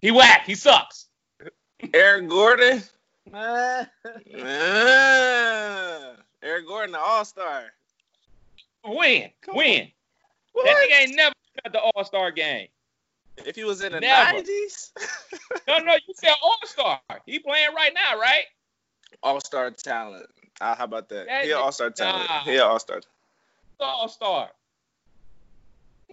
He 0.01 0.11
whack. 0.11 0.45
He 0.45 0.55
sucks. 0.55 1.07
Eric 1.93 2.27
Gordon. 2.29 2.83
Man. 3.31 3.87
Ah, 4.45 6.15
Eric 6.41 6.67
Gordon, 6.67 6.91
the 6.91 6.99
All 6.99 7.23
Star. 7.25 7.63
Win. 8.85 9.29
Come 9.41 9.55
Win. 9.55 9.87
What? 10.51 10.65
That 10.65 10.75
nigga 10.75 11.01
ain't 11.07 11.15
never 11.15 11.35
at 11.65 11.71
the 11.71 11.79
All 11.79 12.03
Star 12.03 12.31
game. 12.31 12.67
If 13.37 13.55
he 13.55 13.63
was 13.63 13.81
in 13.81 13.93
the 13.93 13.99
Never. 13.99 14.33
nineties, 14.33 14.91
No, 15.67 15.79
no, 15.79 15.93
you 15.93 16.13
said 16.15 16.33
All 16.43 16.57
Star. 16.65 16.99
He 17.25 17.39
playing 17.39 17.73
right 17.75 17.93
now, 17.93 18.19
right? 18.19 18.43
All 19.23 19.39
Star 19.41 19.71
talent. 19.71 20.27
Ah, 20.61 20.75
how 20.77 20.83
about 20.83 21.09
that? 21.09 21.25
That 21.27 21.45
He 21.45 21.53
All 21.53 21.71
Star 21.71 21.89
talent. 21.89 22.29
nah. 22.29 22.43
He 22.43 22.59
All 22.59 22.79
Star. 22.79 23.01
All 23.79 24.07
Star. 24.07 24.49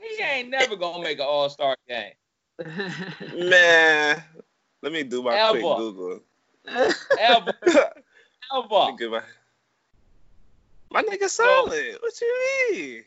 He 0.03 0.23
ain't 0.23 0.51
never 0.51 0.77
gonna 0.77 1.03
make 1.03 1.19
an 1.19 1.27
All 1.27 1.49
Star 1.49 1.77
game. 1.89 2.13
Man, 3.49 4.23
let 4.83 4.93
me 4.93 5.03
do 5.03 5.23
my 5.23 5.49
quick 5.51 5.63
Google. 5.63 6.21
Ever, 7.19 7.53
Let 7.67 7.93
ever. 8.53 8.67
my. 8.71 9.23
My 10.93 11.03
nigga 11.03 11.29
solid. 11.29 11.99
What 12.01 12.21
you 12.21 12.73
mean? 12.73 13.05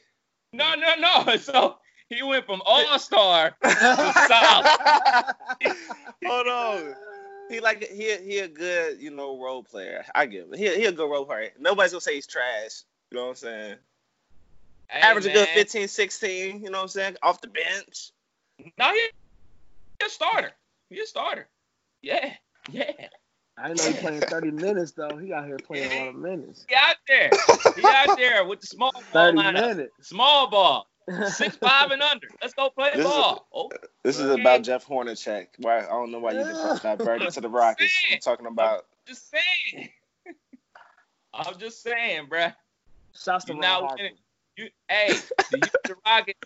No, 0.54 0.76
no, 0.76 0.96
no. 0.98 1.38
So 1.38 1.78
he 2.10 2.24
went 2.24 2.46
from 2.46 2.62
all 2.66 3.00
star 3.00 3.56
to 3.64 4.14
solid. 4.28 4.70
Hold 6.26 6.48
on. 6.48 6.96
He 7.50 7.60
like 7.60 7.84
he 7.90 8.16
he 8.18 8.40
a 8.40 8.48
good 8.48 9.02
you 9.02 9.12
know 9.12 9.42
role 9.42 9.64
player. 9.64 10.06
I 10.16 10.26
give 10.26 10.46
him. 10.48 10.54
He 10.54 10.74
he 10.76 10.86
a 10.86 10.92
good 10.92 11.10
role 11.10 11.26
player. 11.26 11.52
Nobody's 11.60 11.92
gonna 11.92 12.02
say 12.02 12.16
he's 12.16 12.28
trash. 12.28 12.84
You 13.12 13.18
know 13.18 13.24
what 13.26 13.30
I'm 13.32 13.36
saying? 13.36 13.76
Hey, 14.90 15.00
Average 15.02 15.26
man. 15.26 15.36
a 15.36 15.40
good 15.40 15.50
15, 15.50 15.88
16. 15.88 16.64
You 16.64 16.70
know 16.70 16.78
what 16.78 16.82
I'm 16.84 16.88
saying? 16.88 17.16
Off 17.24 17.42
the 17.42 17.48
bench. 17.48 18.12
No, 18.78 18.92
he, 18.92 19.00
he 20.00 20.06
a 20.06 20.10
starter. 20.10 20.52
He 20.90 21.00
a 21.00 21.06
starter. 21.06 21.48
Yeah, 22.02 22.34
yeah. 22.72 22.92
I 23.58 23.70
know 23.70 23.84
he's 23.84 23.98
playing 23.98 24.22
30 24.22 24.52
minutes 24.52 24.92
though. 24.92 25.18
He 25.18 25.34
out 25.34 25.46
here 25.46 25.58
playing 25.58 25.92
a 25.92 26.00
lot 26.00 26.08
of 26.10 26.16
minutes. 26.16 26.66
He 26.68 26.76
out 26.76 26.96
there. 27.08 27.30
He 27.76 27.86
out 27.86 28.18
there 28.18 28.46
with 28.46 28.62
the 28.62 28.68
small 28.68 28.92
ball 28.94 29.04
30 29.12 29.38
lineup. 29.38 29.54
minutes. 29.54 29.94
Small 30.02 30.50
ball. 30.50 30.88
Six 31.28 31.56
five 31.62 31.92
and 31.92 32.02
under. 32.02 32.28
Let's 32.42 32.54
go 32.54 32.70
play 32.70 32.92
this 32.96 33.06
ball. 33.06 33.34
Is, 33.34 33.40
oh, 33.54 33.70
this 34.04 34.20
is 34.20 34.30
about 34.30 34.64
Jeff 34.64 34.88
Hornacek. 34.88 35.48
Why 35.60 35.80
I 35.80 35.90
don't 35.90 36.12
know 36.12 36.20
why 36.20 36.32
you 36.32 36.44
diverted 36.82 37.32
to 37.34 37.42
the 37.42 37.50
Rockets. 37.50 37.94
I'm 38.12 38.20
talking 38.20 38.46
about. 38.46 38.86
I'm 39.08 39.14
just 39.14 39.30
saying. 39.30 39.90
I'm 41.34 41.58
just 41.60 41.84
saying, 41.84 42.28
bruh. 42.28 42.54
Shots 43.16 43.46
to 43.46 43.54
Ron 43.54 43.98
you, 44.58 44.70
hey, 44.88 45.14
the 45.52 45.58
Houston 45.58 45.96
Rockets, 46.06 46.40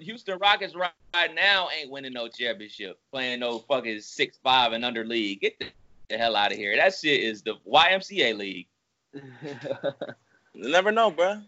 Houston 0.00 0.38
Rockets 0.38 0.74
right, 0.74 0.90
right, 1.14 1.34
now 1.34 1.68
ain't 1.76 1.90
winning 1.90 2.12
no 2.12 2.28
championship, 2.28 2.98
playing 3.12 3.40
no 3.40 3.58
fucking 3.60 4.00
six 4.00 4.38
five 4.42 4.72
and 4.72 4.84
under 4.84 5.04
league. 5.04 5.40
Get 5.40 5.58
the, 5.58 5.66
the 6.08 6.18
hell 6.18 6.36
out 6.36 6.52
of 6.52 6.58
here. 6.58 6.76
That 6.76 6.94
shit 6.94 7.20
is 7.20 7.42
the 7.42 7.54
YMCA 7.70 8.36
league. 8.36 8.66
never 10.54 10.92
know, 10.92 11.10
bro. 11.10 11.40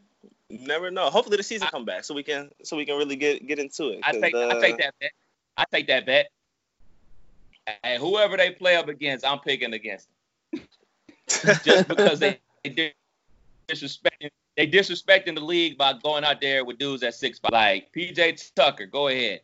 Never 0.51 0.91
know. 0.91 1.11
Hopefully 1.11 1.37
the 1.37 1.43
season 1.43 1.69
I, 1.69 1.71
come 1.71 1.85
back 1.85 2.05
so 2.05 2.15
we 2.15 2.23
can 2.23 2.51
so 2.63 2.77
we 2.77 2.85
can 2.85 2.97
really 2.97 3.17
get 3.17 3.47
get 3.47 3.59
into 3.59 3.89
it. 3.89 4.01
I 4.03 4.13
take 4.13 4.35
uh, 4.35 4.49
I 4.49 4.61
take 4.61 4.79
that 4.79 4.95
bet. 5.01 5.11
I 5.57 5.65
take 5.73 5.87
that 5.89 6.07
bet. 6.07 6.31
And 7.83 8.01
whoever 8.01 8.37
they 8.37 8.51
play 8.51 8.77
up 8.77 8.89
against, 8.89 9.25
I'm 9.25 9.39
picking 9.39 9.73
against 9.73 10.09
them. 10.53 10.63
Just 11.65 11.89
because 11.89 12.21
they, 12.21 12.39
they 12.63 12.93
disrespecting 13.67 14.31
they 14.57 14.67
disrespecting 14.67 15.35
the 15.35 15.45
league 15.45 15.77
by 15.77 15.95
going 15.95 16.25
out 16.25 16.41
there 16.41 16.65
with 16.65 16.79
dudes 16.79 17.03
at 17.03 17.15
six 17.15 17.39
five. 17.39 17.53
Like 17.53 17.93
PJ 17.93 18.55
Tucker, 18.55 18.87
go 18.87 19.09
ahead. 19.09 19.41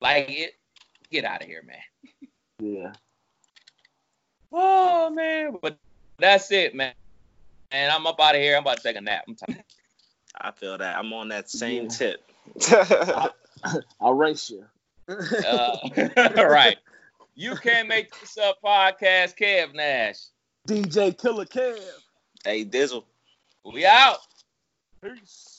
Like 0.00 0.26
it, 0.28 0.54
get 1.10 1.24
out 1.24 1.42
of 1.42 1.48
here, 1.48 1.62
man. 1.62 2.30
Yeah. 2.58 2.92
Oh 4.52 5.10
man, 5.10 5.56
but 5.60 5.76
that's 6.18 6.50
it, 6.52 6.74
man. 6.74 6.94
And 7.70 7.90
I'm 7.92 8.06
up 8.06 8.20
out 8.20 8.34
of 8.34 8.40
here. 8.40 8.56
I'm 8.56 8.62
about 8.62 8.78
to 8.78 8.82
take 8.82 8.96
a 8.96 9.00
nap. 9.00 9.24
I'm 9.28 9.34
tired. 9.34 9.64
I 10.40 10.50
feel 10.52 10.78
that. 10.78 10.96
I'm 10.96 11.12
on 11.12 11.28
that 11.28 11.50
same 11.50 11.84
yeah. 11.84 11.88
tip. 11.88 12.30
I'll, 12.70 13.34
I'll 14.00 14.14
race 14.14 14.50
you. 14.50 14.64
uh, 15.08 15.76
right. 16.36 16.76
You 17.34 17.56
can't 17.56 17.88
make 17.88 18.18
this 18.18 18.38
up 18.38 18.62
podcast, 18.62 19.36
Kev 19.36 19.74
Nash. 19.74 20.18
DJ 20.66 21.16
Killer 21.16 21.44
Kev. 21.44 21.78
Hey, 22.44 22.64
Dizzle. 22.64 23.04
We 23.64 23.84
out. 23.84 24.18
Peace. 25.06 25.55